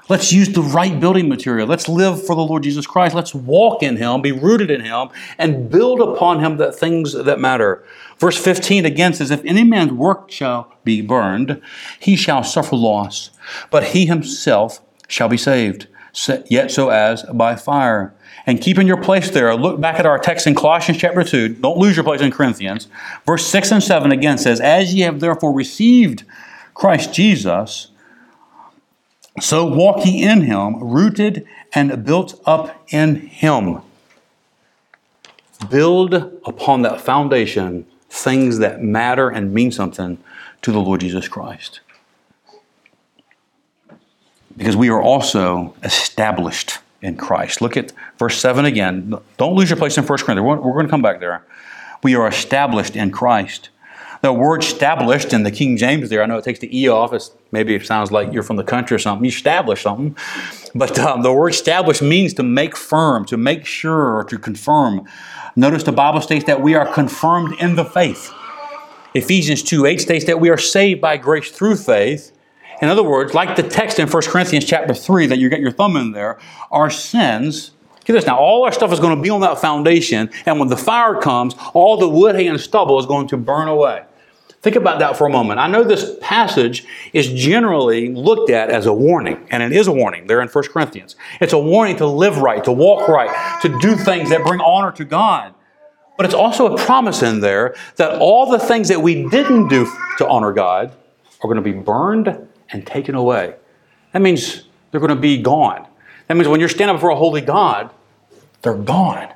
Let's 0.09 0.33
use 0.33 0.49
the 0.49 0.63
right 0.63 0.99
building 0.99 1.29
material. 1.29 1.67
Let's 1.67 1.89
live 1.89 2.25
for 2.25 2.35
the 2.35 2.43
Lord 2.43 2.63
Jesus 2.63 2.87
Christ. 2.87 3.15
Let's 3.15 3.35
walk 3.35 3.83
in 3.83 3.97
Him, 3.97 4.23
be 4.23 4.33
rooted 4.33 4.71
in 4.71 4.81
Him, 4.81 5.09
and 5.37 5.71
build 5.71 6.01
upon 6.01 6.41
Him 6.41 6.57
the 6.57 6.73
things 6.73 7.13
that 7.13 7.39
matter. 7.39 7.85
Verse 8.19 8.43
15 8.43 8.85
again 8.85 9.13
says, 9.13 9.31
If 9.31 9.45
any 9.45 9.65
man's 9.65 9.93
work 9.93 10.31
shall 10.31 10.73
be 10.85 11.03
burned, 11.03 11.61
he 12.01 12.17
shall 12.17 12.43
suffer 12.43 12.77
loss, 12.77 13.31
but 13.71 13.85
he 13.85 14.07
himself 14.07 14.81
shall 15.07 15.29
be 15.29 15.37
saved, 15.37 15.87
yet 16.47 16.71
so 16.71 16.89
as 16.89 17.23
by 17.25 17.55
fire 17.55 18.15
and 18.49 18.63
keep 18.63 18.79
in 18.79 18.87
your 18.87 19.01
place 19.01 19.31
there. 19.31 19.55
Look 19.55 19.79
back 19.79 19.99
at 19.99 20.07
our 20.07 20.19
text 20.19 20.47
in 20.47 20.55
Colossians 20.55 20.99
chapter 20.99 21.23
2. 21.23 21.57
Don't 21.57 21.77
lose 21.77 21.97
your 21.97 22.05
place 22.05 22.23
in 22.23 22.31
Corinthians. 22.31 22.89
Verse 23.27 23.47
6 23.47 23.73
and 23.73 23.83
7 23.83 24.11
again 24.11 24.39
says, 24.39 24.59
As 24.59 24.95
ye 24.95 25.03
have 25.03 25.21
therefore 25.21 25.53
received 25.53 26.25
Christ 26.73 27.13
Jesus, 27.13 27.89
so 29.41 29.65
walk 29.65 30.05
ye 30.05 30.23
in 30.23 30.43
him, 30.43 30.83
rooted 30.83 31.47
and 31.75 32.05
built 32.05 32.41
up 32.45 32.85
in 32.89 33.17
him. 33.17 33.83
Build 35.71 36.15
upon 36.15 36.83
that 36.83 37.01
foundation 37.01 37.87
things 38.11 38.59
that 38.59 38.83
matter 38.83 39.29
and 39.29 39.53
mean 39.53 39.71
something 39.71 40.19
to 40.63 40.73
the 40.73 40.81
Lord 40.81 41.01
Jesus 41.01 41.29
Christ. 41.29 41.81
Because 44.57 44.77
we 44.77 44.89
are 44.89 45.01
also 45.01 45.75
established 45.83 46.79
in 47.01 47.17
Christ. 47.17 47.61
Look 47.61 47.77
at 47.77 47.93
verse 48.19 48.39
7 48.41 48.65
again. 48.65 49.15
Don't 49.37 49.55
lose 49.55 49.71
your 49.71 49.77
place 49.77 49.97
in 49.99 50.05
1 50.05 50.19
Corinthians. 50.19 50.41
We're, 50.41 50.57
we're 50.57 50.73
going 50.73 50.87
to 50.87 50.91
come 50.91 51.03
back 51.03 51.21
there. 51.21 51.45
We 52.03 52.15
are 52.15 52.27
established 52.27 52.97
in 52.97 53.11
Christ. 53.11 53.71
The 54.21 54.33
word 54.33 54.65
established 54.65 55.33
in 55.33 55.45
the 55.45 55.51
King 55.51 55.77
James 55.77 56.11
there, 56.11 56.23
I 56.23 56.27
know 56.27 56.39
it 56.39 56.45
takes 56.45 56.59
the 56.59 56.77
E 56.77 56.89
off. 56.89 57.13
It's, 57.13 57.31
maybe 57.53 57.75
it 57.75 57.87
sounds 57.87 58.11
like 58.11 58.33
you're 58.33 58.43
from 58.43 58.57
the 58.57 58.65
country 58.65 58.95
or 58.95 58.99
something. 58.99 59.25
You 59.25 59.29
establish 59.29 59.83
something. 59.83 60.17
But 60.75 60.99
um, 60.99 61.23
the 61.23 61.33
word 61.33 61.51
established 61.51 62.03
means 62.03 62.35
to 62.35 62.43
make 62.43 62.77
firm, 62.77 63.25
to 63.27 63.37
make 63.37 63.65
sure, 63.65 64.25
to 64.25 64.39
confirm. 64.39 65.07
Notice 65.55 65.85
the 65.85 65.93
Bible 65.93 66.21
states 66.21 66.45
that 66.47 66.61
we 66.61 66.75
are 66.75 66.87
confirmed 66.93 67.55
in 67.61 67.77
the 67.77 67.85
faith. 67.85 68.33
Ephesians 69.15 69.63
2 69.63 69.87
8 69.87 70.01
states 70.01 70.25
that 70.27 70.41
we 70.41 70.51
are 70.51 70.59
saved 70.59 71.01
by 71.01 71.17
grace 71.17 71.51
through 71.51 71.77
faith. 71.77 72.33
In 72.81 72.89
other 72.89 73.03
words, 73.03 73.35
like 73.35 73.57
the 73.57 73.63
text 73.63 73.99
in 73.99 74.09
1 74.09 74.23
Corinthians 74.25 74.65
chapter 74.65 74.95
3 74.95 75.27
that 75.27 75.39
you 75.39 75.49
get 75.49 75.61
your 75.61 75.73
thumb 75.73 75.97
in 75.97 76.13
there, 76.13 76.39
our 76.71 76.91
sins, 76.91 77.73
get 78.05 78.13
this 78.13 78.27
now, 78.27 78.39
all 78.39 78.65
our 78.65 78.73
stuff 78.73 78.93
is 78.93 79.01
going 79.01 79.17
to 79.17 79.23
be 79.23 79.31
on 79.31 79.41
that 79.41 79.59
foundation, 79.59 80.31
and 80.47 80.61
when 80.61 80.69
the 80.69 80.77
fire 80.77 81.21
comes, 81.21 81.55
all 81.75 81.97
the 81.97 82.09
wood, 82.09 82.37
hay, 82.37 82.47
and 82.47 82.61
stubble 82.61 82.99
is 82.99 83.07
going 83.07 83.27
to 83.29 83.37
burn 83.37 83.67
away. 83.67 84.05
Think 84.61 84.75
about 84.75 84.99
that 84.99 85.17
for 85.17 85.27
a 85.27 85.31
moment. 85.31 85.61
I 85.61 85.69
know 85.69 85.85
this 85.85 86.17
passage 86.21 86.85
is 87.13 87.33
generally 87.33 88.13
looked 88.13 88.51
at 88.51 88.71
as 88.71 88.87
a 88.87 88.93
warning, 88.93 89.47
and 89.51 89.63
it 89.63 89.73
is 89.73 89.87
a 89.87 89.93
warning 89.93 90.27
there 90.27 90.41
in 90.41 90.49
1 90.49 90.65
Corinthians. 90.69 91.15
It's 91.41 91.53
a 91.53 91.59
warning 91.59 91.97
to 91.99 92.07
live 92.07 92.39
right, 92.39 92.65
to 92.65 92.73
walk 92.73 93.09
right, 93.09 93.61
to 93.63 93.79
do 93.79 93.95
things 93.95 94.31
that 94.31 94.45
bring 94.45 94.61
honor 94.61 94.91
to 94.93 95.05
God. 95.05 95.55
But 96.17 96.27
it's 96.27 96.35
also 96.35 96.75
a 96.75 96.77
promise 96.77 97.23
in 97.23 97.41
there 97.41 97.77
that 97.97 98.19
all 98.19 98.51
the 98.51 98.59
things 98.59 98.89
that 98.89 99.01
we 99.01 99.29
didn't 99.29 99.69
do 99.69 99.89
to 100.19 100.27
honor 100.27 100.53
God 100.53 100.93
are 101.41 101.47
going 101.47 101.57
to 101.57 101.63
be 101.63 101.73
burned 101.73 102.49
and 102.71 102.85
taken 102.85 103.15
away. 103.15 103.55
That 104.13 104.23
means 104.23 104.65
they're 104.91 105.01
going 105.01 105.15
to 105.15 105.21
be 105.21 105.41
gone. 105.41 105.87
That 106.27 106.35
means 106.35 106.49
when 106.49 106.59
you're 106.59 106.69
standing 106.69 106.97
before 106.97 107.11
a 107.11 107.17
holy 107.17 107.41
God, 107.41 107.91
they're 108.63 108.75
gone. 108.75 109.33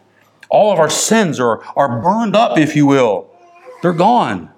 All 0.48 0.72
of 0.72 0.80
our 0.80 0.90
sins 0.90 1.38
are, 1.38 1.62
are 1.76 2.02
burned 2.02 2.34
up, 2.34 2.58
if 2.58 2.74
you 2.74 2.86
will. 2.86 3.30
They're 3.80 3.92
gone. 3.92 4.51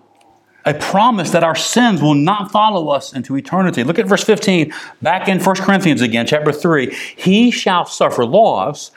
A 0.67 0.75
promise 0.75 1.31
that 1.33 1.45
our 1.45 1.55
sins 1.55 2.01
will 2.01 2.15
not 2.15 2.51
follow 2.51 2.89
us 2.89 3.13
into 3.13 3.37
eternity. 3.37 3.85
Look 3.85 3.99
at 3.99 4.07
verse 4.07 4.25
15, 4.25 4.73
back 5.03 5.29
in 5.29 5.39
1 5.39 5.57
Corinthians 5.57 6.01
again, 6.01 6.27
chapter 6.27 6.53
3. 6.53 6.95
He 7.17 7.51
shall 7.51 7.85
suffer 7.85 8.25
loss, 8.25 8.91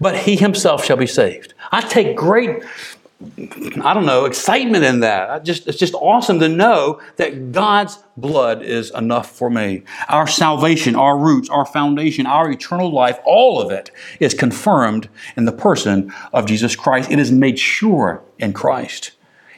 but 0.00 0.16
he 0.16 0.36
himself 0.36 0.84
shall 0.84 0.96
be 0.96 1.06
saved. 1.06 1.54
I 1.70 1.80
take 1.80 2.16
great 2.16 2.62
I 3.84 3.94
don't 3.94 4.06
know, 4.06 4.24
excitement 4.24 4.84
in 4.84 5.00
that. 5.00 5.30
I 5.30 5.38
just, 5.38 5.68
it's 5.68 5.78
just 5.78 5.94
awesome 5.94 6.40
to 6.40 6.48
know 6.48 7.00
that 7.16 7.52
God's 7.52 7.98
blood 8.16 8.62
is 8.62 8.90
enough 8.90 9.30
for 9.30 9.48
me. 9.48 9.84
Our 10.08 10.26
salvation, 10.26 10.96
our 10.96 11.16
roots, 11.16 11.48
our 11.48 11.64
foundation, 11.64 12.26
our 12.26 12.50
eternal 12.50 12.90
life, 12.90 13.18
all 13.24 13.60
of 13.60 13.70
it 13.70 13.90
is 14.18 14.34
confirmed 14.34 15.08
in 15.36 15.44
the 15.44 15.52
person 15.52 16.12
of 16.32 16.46
Jesus 16.46 16.74
Christ. 16.74 17.10
It 17.10 17.20
is 17.20 17.30
made 17.30 17.58
sure 17.58 18.22
in 18.38 18.52
Christ. 18.52 19.12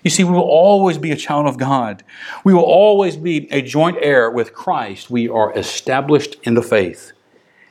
You 0.04 0.10
see, 0.10 0.22
we 0.22 0.32
will 0.32 0.42
always 0.42 0.98
be 0.98 1.10
a 1.10 1.16
child 1.16 1.46
of 1.46 1.58
God. 1.58 2.04
We 2.44 2.52
will 2.52 2.62
always 2.62 3.16
be 3.16 3.50
a 3.50 3.62
joint 3.62 3.96
heir 4.02 4.30
with 4.30 4.52
Christ. 4.52 5.10
We 5.10 5.28
are 5.30 5.56
established 5.56 6.36
in 6.42 6.54
the 6.54 6.62
faith. 6.62 7.12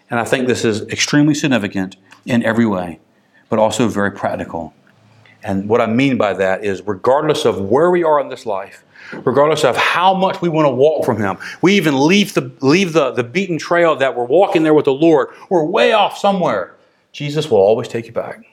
And 0.09 0.19
I 0.19 0.25
think 0.25 0.47
this 0.47 0.65
is 0.65 0.81
extremely 0.89 1.35
significant 1.35 1.95
in 2.25 2.43
every 2.43 2.65
way, 2.65 2.99
but 3.49 3.59
also 3.59 3.87
very 3.87 4.11
practical. 4.11 4.73
And 5.43 5.69
what 5.69 5.79
I 5.79 5.85
mean 5.85 6.17
by 6.17 6.33
that 6.33 6.65
is, 6.65 6.81
regardless 6.81 7.45
of 7.45 7.61
where 7.61 7.91
we 7.91 8.03
are 8.03 8.19
in 8.19 8.29
this 8.29 8.47
life, 8.47 8.83
regardless 9.25 9.63
of 9.63 9.77
how 9.77 10.15
much 10.15 10.41
we 10.41 10.49
want 10.49 10.65
to 10.65 10.71
walk 10.71 11.05
from 11.05 11.17
Him, 11.17 11.37
we 11.61 11.75
even 11.75 12.07
leave 12.07 12.33
the, 12.33 12.51
leave 12.61 12.93
the, 12.93 13.11
the 13.11 13.23
beaten 13.23 13.59
trail 13.59 13.95
that 13.97 14.15
we're 14.15 14.25
walking 14.25 14.63
there 14.63 14.73
with 14.73 14.85
the 14.85 14.93
Lord, 14.93 15.29
we're 15.49 15.63
way 15.63 15.91
off 15.91 16.17
somewhere. 16.17 16.75
Jesus 17.11 17.51
will 17.51 17.59
always 17.59 17.87
take 17.87 18.07
you 18.07 18.11
back. 18.13 18.43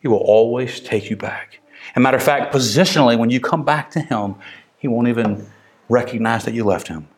He 0.00 0.08
will 0.08 0.18
always 0.18 0.78
take 0.78 1.10
you 1.10 1.16
back. 1.16 1.58
A 1.94 2.00
matter 2.00 2.16
of 2.16 2.22
fact, 2.22 2.54
positionally, 2.54 3.18
when 3.18 3.30
you 3.30 3.40
come 3.40 3.64
back 3.64 3.90
to 3.92 4.00
Him, 4.00 4.36
He 4.78 4.88
won't 4.88 5.08
even 5.08 5.46
recognize 5.88 6.44
that 6.44 6.54
you 6.54 6.64
left 6.64 6.88
Him. 6.88 7.08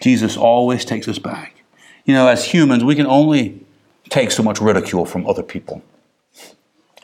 Jesus 0.00 0.36
always 0.36 0.84
takes 0.84 1.08
us 1.08 1.18
back. 1.18 1.62
You 2.04 2.14
know, 2.14 2.28
as 2.28 2.44
humans, 2.44 2.84
we 2.84 2.94
can 2.94 3.06
only 3.06 3.64
take 4.08 4.30
so 4.30 4.42
much 4.42 4.60
ridicule 4.60 5.04
from 5.04 5.26
other 5.26 5.42
people. 5.42 5.82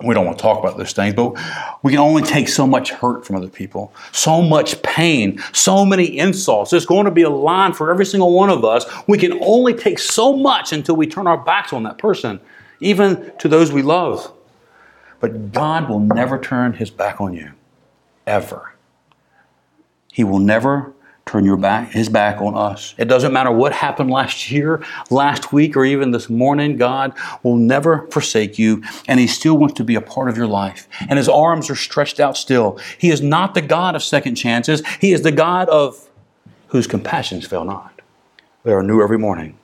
We 0.04 0.12
don't 0.12 0.26
want 0.26 0.36
to 0.36 0.42
talk 0.42 0.58
about 0.58 0.76
those 0.76 0.92
things, 0.92 1.14
but 1.14 1.32
we 1.82 1.92
can 1.92 2.00
only 2.00 2.22
take 2.22 2.48
so 2.48 2.66
much 2.66 2.90
hurt 2.90 3.24
from 3.24 3.36
other 3.36 3.48
people, 3.48 3.94
so 4.12 4.42
much 4.42 4.82
pain, 4.82 5.42
so 5.52 5.86
many 5.86 6.18
insults. 6.18 6.70
There's 6.70 6.84
going 6.84 7.06
to 7.06 7.10
be 7.10 7.22
a 7.22 7.30
line 7.30 7.72
for 7.72 7.90
every 7.90 8.04
single 8.04 8.34
one 8.34 8.50
of 8.50 8.62
us. 8.62 8.84
We 9.06 9.16
can 9.16 9.42
only 9.42 9.72
take 9.72 9.98
so 9.98 10.36
much 10.36 10.72
until 10.74 10.96
we 10.96 11.06
turn 11.06 11.26
our 11.26 11.38
backs 11.38 11.72
on 11.72 11.84
that 11.84 11.96
person, 11.96 12.40
even 12.80 13.32
to 13.38 13.48
those 13.48 13.72
we 13.72 13.80
love. 13.80 14.30
But 15.20 15.52
God 15.52 15.88
will 15.88 16.00
never 16.00 16.38
turn 16.38 16.74
his 16.74 16.90
back 16.90 17.20
on 17.20 17.34
you, 17.34 17.52
ever. 18.26 18.74
He 20.12 20.24
will 20.24 20.38
never 20.38 20.92
turn 21.26 21.44
your 21.44 21.56
back, 21.56 21.90
his 21.90 22.08
back 22.08 22.40
on 22.40 22.54
us. 22.54 22.94
It 22.98 23.06
doesn't 23.06 23.32
matter 23.32 23.50
what 23.50 23.72
happened 23.72 24.10
last 24.10 24.50
year, 24.50 24.82
last 25.10 25.52
week, 25.52 25.76
or 25.76 25.84
even 25.84 26.12
this 26.12 26.30
morning. 26.30 26.76
God 26.76 27.12
will 27.42 27.56
never 27.56 28.06
forsake 28.12 28.58
you, 28.58 28.82
and 29.08 29.18
he 29.18 29.26
still 29.26 29.58
wants 29.58 29.74
to 29.74 29.84
be 29.84 29.96
a 29.96 30.00
part 30.00 30.28
of 30.28 30.36
your 30.36 30.46
life. 30.46 30.88
And 31.00 31.18
his 31.18 31.28
arms 31.28 31.68
are 31.68 31.74
stretched 31.74 32.20
out 32.20 32.36
still. 32.36 32.78
He 32.96 33.10
is 33.10 33.20
not 33.20 33.54
the 33.54 33.62
God 33.62 33.96
of 33.96 34.02
second 34.04 34.36
chances. 34.36 34.86
He 35.00 35.12
is 35.12 35.22
the 35.22 35.32
God 35.32 35.68
of 35.68 36.08
whose 36.68 36.86
compassions 36.86 37.46
fail 37.46 37.64
not. 37.64 38.00
They 38.62 38.72
are 38.72 38.82
new 38.82 39.02
every 39.02 39.18
morning. 39.18 39.58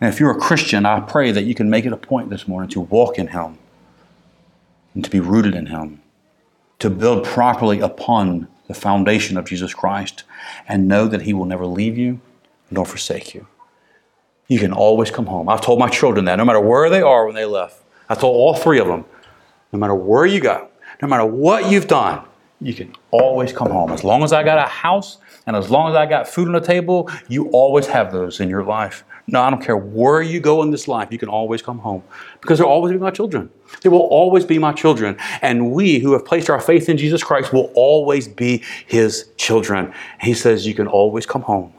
And 0.00 0.12
if 0.12 0.20
you're 0.20 0.30
a 0.30 0.40
Christian, 0.40 0.86
I 0.86 1.00
pray 1.00 1.32
that 1.32 1.42
you 1.42 1.54
can 1.54 1.68
make 1.68 1.84
it 1.84 1.92
a 1.92 1.96
point 1.96 2.30
this 2.30 2.48
morning 2.48 2.70
to 2.70 2.80
walk 2.80 3.18
in 3.18 3.28
him 3.28 3.58
and 4.94 5.04
to 5.04 5.10
be 5.10 5.20
rooted 5.20 5.54
in 5.54 5.66
him, 5.66 6.02
to 6.78 6.90
build 6.90 7.24
properly 7.24 7.80
upon 7.80 8.48
the 8.70 8.74
foundation 8.74 9.36
of 9.36 9.46
Jesus 9.46 9.74
Christ, 9.74 10.22
and 10.68 10.86
know 10.86 11.08
that 11.08 11.22
He 11.22 11.32
will 11.32 11.44
never 11.44 11.66
leave 11.66 11.98
you 11.98 12.20
nor 12.70 12.86
forsake 12.86 13.34
you. 13.34 13.48
You 14.46 14.60
can 14.60 14.72
always 14.72 15.10
come 15.10 15.26
home. 15.26 15.48
I've 15.48 15.60
told 15.60 15.80
my 15.80 15.88
children 15.88 16.24
that 16.26 16.36
no 16.36 16.44
matter 16.44 16.60
where 16.60 16.88
they 16.88 17.02
are 17.02 17.26
when 17.26 17.34
they 17.34 17.44
left. 17.44 17.82
I 18.08 18.14
told 18.14 18.36
all 18.36 18.54
three 18.54 18.78
of 18.78 18.86
them, 18.86 19.04
no 19.72 19.78
matter 19.78 19.94
where 19.94 20.24
you 20.24 20.40
go, 20.40 20.68
no 21.02 21.08
matter 21.08 21.24
what 21.24 21.70
you've 21.70 21.88
done, 21.88 22.24
you 22.60 22.74
can 22.74 22.94
always 23.10 23.52
come 23.52 23.70
home. 23.70 23.90
As 23.90 24.04
long 24.04 24.22
as 24.22 24.32
I 24.32 24.42
got 24.42 24.58
a 24.58 24.68
house 24.68 25.18
and 25.46 25.56
as 25.56 25.70
long 25.70 25.90
as 25.90 25.96
I 25.96 26.06
got 26.06 26.28
food 26.28 26.46
on 26.46 26.54
the 26.54 26.60
table, 26.60 27.10
you 27.28 27.48
always 27.50 27.86
have 27.86 28.12
those 28.12 28.38
in 28.38 28.48
your 28.48 28.62
life. 28.62 29.04
No, 29.32 29.42
I 29.42 29.50
don't 29.50 29.62
care 29.62 29.76
where 29.76 30.22
you 30.22 30.40
go 30.40 30.62
in 30.62 30.70
this 30.70 30.88
life, 30.88 31.12
you 31.12 31.18
can 31.18 31.28
always 31.28 31.62
come 31.62 31.78
home 31.78 32.02
because 32.40 32.58
they'll 32.58 32.68
always 32.68 32.92
be 32.92 32.98
my 32.98 33.10
children. 33.10 33.50
They 33.82 33.88
will 33.88 34.00
always 34.00 34.44
be 34.44 34.58
my 34.58 34.72
children. 34.72 35.16
And 35.40 35.72
we 35.72 36.00
who 36.00 36.12
have 36.12 36.24
placed 36.24 36.50
our 36.50 36.60
faith 36.60 36.88
in 36.88 36.96
Jesus 36.96 37.22
Christ 37.22 37.52
will 37.52 37.70
always 37.74 38.26
be 38.26 38.64
his 38.86 39.28
children. 39.36 39.92
He 40.20 40.34
says, 40.34 40.66
You 40.66 40.74
can 40.74 40.88
always 40.88 41.26
come 41.26 41.42
home. 41.42 41.72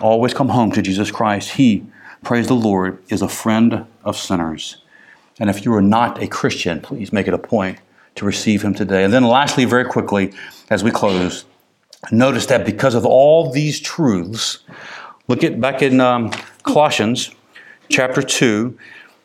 Always 0.00 0.34
come 0.34 0.48
home 0.48 0.72
to 0.72 0.82
Jesus 0.82 1.10
Christ. 1.10 1.52
He, 1.52 1.86
praise 2.22 2.46
the 2.46 2.54
Lord, 2.54 3.02
is 3.08 3.22
a 3.22 3.28
friend 3.28 3.86
of 4.04 4.16
sinners. 4.16 4.82
And 5.38 5.48
if 5.48 5.64
you 5.64 5.72
are 5.74 5.82
not 5.82 6.22
a 6.22 6.26
Christian, 6.26 6.80
please 6.80 7.12
make 7.12 7.26
it 7.26 7.34
a 7.34 7.38
point 7.38 7.78
to 8.16 8.24
receive 8.24 8.62
him 8.62 8.74
today. 8.74 9.04
And 9.04 9.12
then, 9.12 9.24
lastly, 9.24 9.64
very 9.64 9.84
quickly, 9.84 10.32
as 10.68 10.84
we 10.84 10.90
close, 10.90 11.44
notice 12.12 12.46
that 12.46 12.66
because 12.66 12.94
of 12.94 13.06
all 13.06 13.50
these 13.50 13.80
truths, 13.80 14.58
Look 15.30 15.44
at 15.44 15.60
back 15.60 15.80
in 15.80 16.00
um, 16.00 16.32
Colossians 16.64 17.30
chapter 17.88 18.20
2. 18.20 18.76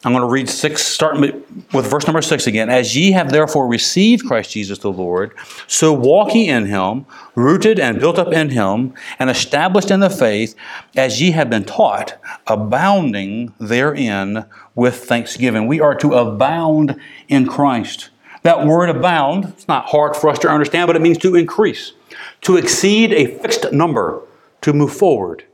I'm 0.03 0.11
going 0.11 0.21
to 0.21 0.29
read 0.29 0.47
six, 0.47 0.83
starting 0.85 1.43
with 1.73 1.89
verse 1.89 2.05
number 2.05 2.21
six 2.21 2.45
again. 2.45 2.69
As 2.69 2.95
ye 2.95 3.11
have 3.13 3.31
therefore 3.31 3.67
received 3.67 4.27
Christ 4.27 4.51
Jesus 4.51 4.77
the 4.77 4.91
Lord, 4.91 5.33
so 5.65 5.91
walk 5.91 6.35
ye 6.35 6.47
in 6.47 6.67
him, 6.67 7.07
rooted 7.33 7.79
and 7.79 7.99
built 7.99 8.19
up 8.19 8.31
in 8.31 8.51
him, 8.51 8.93
and 9.17 9.31
established 9.31 9.89
in 9.89 9.99
the 9.99 10.11
faith, 10.11 10.53
as 10.95 11.19
ye 11.23 11.31
have 11.31 11.49
been 11.49 11.65
taught, 11.65 12.21
abounding 12.45 13.55
therein 13.59 14.45
with 14.75 15.05
thanksgiving. 15.05 15.65
We 15.65 15.79
are 15.81 15.95
to 15.95 16.13
abound 16.13 17.01
in 17.27 17.47
Christ. 17.47 18.11
That 18.43 18.67
word 18.67 18.91
abound, 18.91 19.45
it's 19.45 19.67
not 19.67 19.87
hard 19.87 20.15
for 20.15 20.29
us 20.29 20.37
to 20.37 20.49
understand, 20.49 20.85
but 20.85 20.95
it 20.95 21.01
means 21.01 21.17
to 21.17 21.33
increase, 21.33 21.93
to 22.41 22.57
exceed 22.57 23.11
a 23.11 23.39
fixed 23.39 23.71
number, 23.71 24.21
to 24.61 24.71
move 24.71 24.95
forward. 24.95 25.45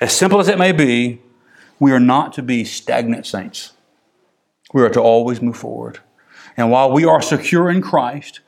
As 0.00 0.16
simple 0.16 0.40
as 0.40 0.48
it 0.48 0.58
may 0.58 0.72
be, 0.72 1.20
we 1.78 1.92
are 1.92 2.00
not 2.00 2.32
to 2.34 2.42
be 2.42 2.64
stagnant 2.64 3.26
saints. 3.26 3.72
We 4.72 4.82
are 4.82 4.90
to 4.90 5.00
always 5.00 5.40
move 5.40 5.56
forward. 5.56 6.00
And 6.56 6.70
while 6.70 6.90
we 6.90 7.04
are 7.04 7.22
secure 7.22 7.70
in 7.70 7.82
Christ, 7.82 8.40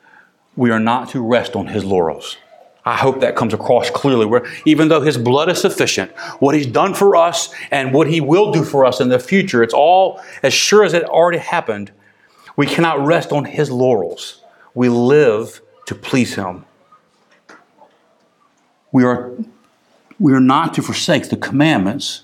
we 0.57 0.70
are 0.70 0.80
not 0.80 1.11
to 1.11 1.22
rest 1.22 1.55
on 1.55 1.68
his 1.68 1.84
laurels. 1.84 2.36
I 2.84 2.96
hope 2.96 3.20
that 3.20 3.36
comes 3.36 3.53
across 3.53 3.90
clearly. 3.90 4.24
Where 4.24 4.46
even 4.64 4.88
though 4.88 5.03
his 5.03 5.18
blood 5.18 5.51
is 5.51 5.61
sufficient, 5.61 6.11
what 6.40 6.55
he's 6.55 6.66
done 6.66 6.94
for 6.94 7.16
us 7.16 7.55
and 7.70 7.92
what 7.92 8.09
he 8.09 8.20
will 8.20 8.51
do 8.51 8.64
for 8.64 8.86
us 8.86 9.01
in 9.01 9.11
the 9.11 9.18
future, 9.18 9.62
it's 9.62 9.74
all 9.74 10.20
as 10.42 10.55
sure 10.55 10.84
as 10.84 10.94
it 10.94 11.05
already 11.05 11.38
happened. 11.38 11.92
We 12.57 12.66
cannot 12.66 13.05
rest 13.05 13.30
on 13.30 13.44
his 13.44 13.70
laurels. 13.70 14.42
We 14.74 14.88
live 14.88 15.61
to 15.86 15.94
please 15.94 16.34
him. 16.34 16.64
We 18.90 19.05
are 19.05 19.32
we 20.19 20.33
are 20.33 20.41
not 20.41 20.75
to 20.75 20.83
forsake 20.83 21.29
the 21.29 21.37
commandments. 21.37 22.23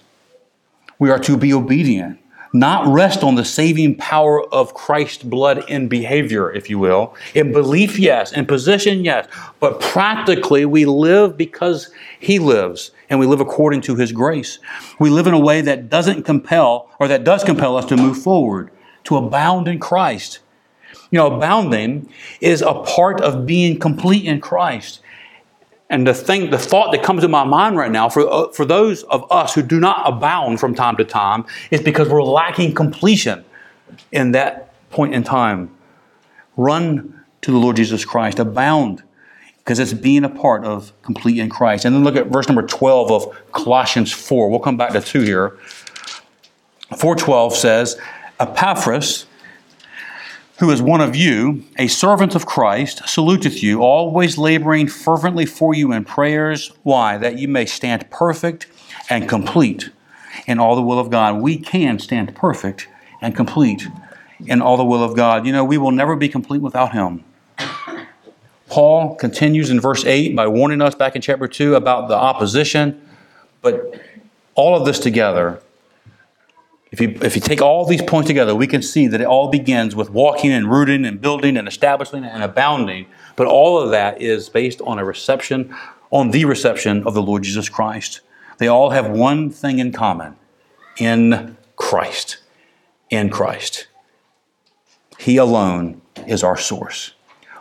We 0.98 1.10
are 1.10 1.18
to 1.20 1.36
be 1.36 1.52
obedient, 1.52 2.18
not 2.52 2.86
rest 2.86 3.22
on 3.22 3.34
the 3.34 3.44
saving 3.44 3.96
power 3.96 4.42
of 4.52 4.74
Christ's 4.74 5.22
blood 5.22 5.68
in 5.68 5.88
behavior, 5.88 6.52
if 6.52 6.70
you 6.70 6.78
will. 6.78 7.14
In 7.34 7.52
belief, 7.52 7.98
yes. 7.98 8.32
In 8.32 8.46
position, 8.46 9.04
yes. 9.04 9.26
But 9.60 9.80
practically, 9.80 10.64
we 10.64 10.84
live 10.86 11.36
because 11.36 11.90
He 12.20 12.38
lives, 12.38 12.90
and 13.10 13.18
we 13.18 13.26
live 13.26 13.40
according 13.40 13.82
to 13.82 13.96
His 13.96 14.12
grace. 14.12 14.58
We 14.98 15.10
live 15.10 15.26
in 15.26 15.34
a 15.34 15.38
way 15.38 15.60
that 15.60 15.88
doesn't 15.88 16.22
compel, 16.22 16.90
or 16.98 17.08
that 17.08 17.24
does 17.24 17.44
compel 17.44 17.76
us 17.76 17.86
to 17.86 17.96
move 17.96 18.22
forward, 18.22 18.70
to 19.04 19.16
abound 19.16 19.68
in 19.68 19.78
Christ. 19.78 20.40
You 21.10 21.18
know, 21.18 21.36
abounding 21.36 22.08
is 22.40 22.62
a 22.62 22.74
part 22.74 23.20
of 23.20 23.46
being 23.46 23.78
complete 23.78 24.24
in 24.24 24.40
Christ. 24.40 25.00
And 25.90 26.06
the 26.06 26.14
thing, 26.14 26.50
the 26.50 26.58
thought 26.58 26.92
that 26.92 27.02
comes 27.02 27.22
to 27.22 27.28
my 27.28 27.44
mind 27.44 27.76
right 27.76 27.90
now 27.90 28.08
for, 28.08 28.28
uh, 28.28 28.48
for 28.48 28.64
those 28.64 29.02
of 29.04 29.30
us 29.30 29.54
who 29.54 29.62
do 29.62 29.78
not 29.78 30.02
abound 30.04 30.58
from 30.58 30.74
time 30.74 30.96
to 30.96 31.04
time 31.04 31.44
is 31.70 31.82
because 31.82 32.08
we're 32.08 32.22
lacking 32.22 32.74
completion 32.74 33.44
in 34.10 34.32
that 34.32 34.72
point 34.90 35.14
in 35.14 35.22
time. 35.22 35.70
Run 36.56 37.24
to 37.42 37.50
the 37.50 37.58
Lord 37.58 37.76
Jesus 37.76 38.04
Christ, 38.04 38.38
abound, 38.38 39.02
because 39.58 39.78
it's 39.78 39.92
being 39.92 40.24
a 40.24 40.28
part 40.28 40.64
of 40.64 40.92
complete 41.02 41.38
in 41.38 41.50
Christ. 41.50 41.84
And 41.84 41.94
then 41.94 42.02
look 42.02 42.16
at 42.16 42.28
verse 42.28 42.48
number 42.48 42.62
12 42.62 43.10
of 43.10 43.52
Colossians 43.52 44.12
4. 44.12 44.48
We'll 44.48 44.60
come 44.60 44.76
back 44.76 44.92
to 44.92 45.00
2 45.00 45.20
here. 45.20 45.58
412 46.96 47.56
says, 47.56 48.00
Epaphras, 48.40 49.26
who 50.58 50.70
is 50.70 50.80
one 50.80 51.00
of 51.00 51.16
you, 51.16 51.64
a 51.78 51.88
servant 51.88 52.34
of 52.34 52.46
Christ, 52.46 53.02
saluteth 53.06 53.62
you, 53.62 53.82
always 53.82 54.38
laboring 54.38 54.86
fervently 54.86 55.46
for 55.46 55.74
you 55.74 55.92
in 55.92 56.04
prayers. 56.04 56.72
Why? 56.82 57.16
That 57.18 57.38
you 57.38 57.48
may 57.48 57.66
stand 57.66 58.08
perfect 58.10 58.66
and 59.10 59.28
complete 59.28 59.90
in 60.46 60.60
all 60.60 60.76
the 60.76 60.82
will 60.82 60.98
of 60.98 61.10
God. 61.10 61.40
We 61.40 61.56
can 61.56 61.98
stand 61.98 62.34
perfect 62.36 62.88
and 63.20 63.34
complete 63.34 63.88
in 64.46 64.62
all 64.62 64.76
the 64.76 64.84
will 64.84 65.02
of 65.02 65.16
God. 65.16 65.44
You 65.44 65.52
know, 65.52 65.64
we 65.64 65.78
will 65.78 65.90
never 65.90 66.14
be 66.14 66.28
complete 66.28 66.62
without 66.62 66.92
Him. 66.92 67.24
Paul 68.68 69.14
continues 69.16 69.70
in 69.70 69.80
verse 69.80 70.04
8 70.04 70.34
by 70.34 70.46
warning 70.46 70.80
us 70.80 70.94
back 70.94 71.16
in 71.16 71.22
chapter 71.22 71.46
2 71.46 71.74
about 71.74 72.08
the 72.08 72.14
opposition. 72.14 73.00
But 73.60 74.00
all 74.54 74.76
of 74.76 74.86
this 74.86 74.98
together 74.98 75.60
if 76.94 77.00
you, 77.00 77.18
if 77.22 77.34
you 77.34 77.40
take 77.42 77.60
all 77.60 77.84
these 77.84 78.02
points 78.02 78.28
together, 78.28 78.54
we 78.54 78.68
can 78.68 78.80
see 78.80 79.08
that 79.08 79.20
it 79.20 79.26
all 79.26 79.50
begins 79.50 79.96
with 79.96 80.10
walking 80.10 80.52
and 80.52 80.70
rooting 80.70 81.04
and 81.04 81.20
building 81.20 81.56
and 81.56 81.66
establishing 81.66 82.22
and 82.22 82.40
abounding. 82.40 83.06
But 83.34 83.48
all 83.48 83.80
of 83.80 83.90
that 83.90 84.22
is 84.22 84.48
based 84.48 84.80
on 84.82 85.00
a 85.00 85.04
reception, 85.04 85.74
on 86.12 86.30
the 86.30 86.44
reception 86.44 87.04
of 87.04 87.14
the 87.14 87.20
Lord 87.20 87.42
Jesus 87.42 87.68
Christ. 87.68 88.20
They 88.58 88.68
all 88.68 88.90
have 88.90 89.10
one 89.10 89.50
thing 89.50 89.80
in 89.80 89.90
common 89.90 90.36
in 90.96 91.56
Christ. 91.74 92.36
In 93.10 93.28
Christ. 93.28 93.88
He 95.18 95.36
alone 95.36 96.00
is 96.28 96.44
our 96.44 96.56
source. 96.56 97.14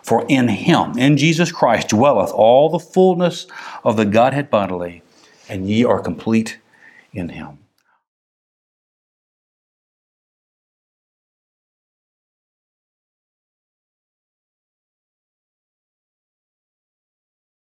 For 0.04 0.28
in 0.30 0.48
him, 0.48 0.96
in 0.96 1.18
Jesus 1.18 1.52
Christ, 1.52 1.88
dwelleth 1.88 2.30
all 2.30 2.70
the 2.70 2.78
fullness 2.78 3.48
of 3.84 3.98
the 3.98 4.06
Godhead 4.06 4.52
bodily, 4.52 5.02
and 5.50 5.68
ye 5.68 5.84
are 5.84 6.00
complete 6.00 6.60
in 7.14 7.30
him. 7.30 7.58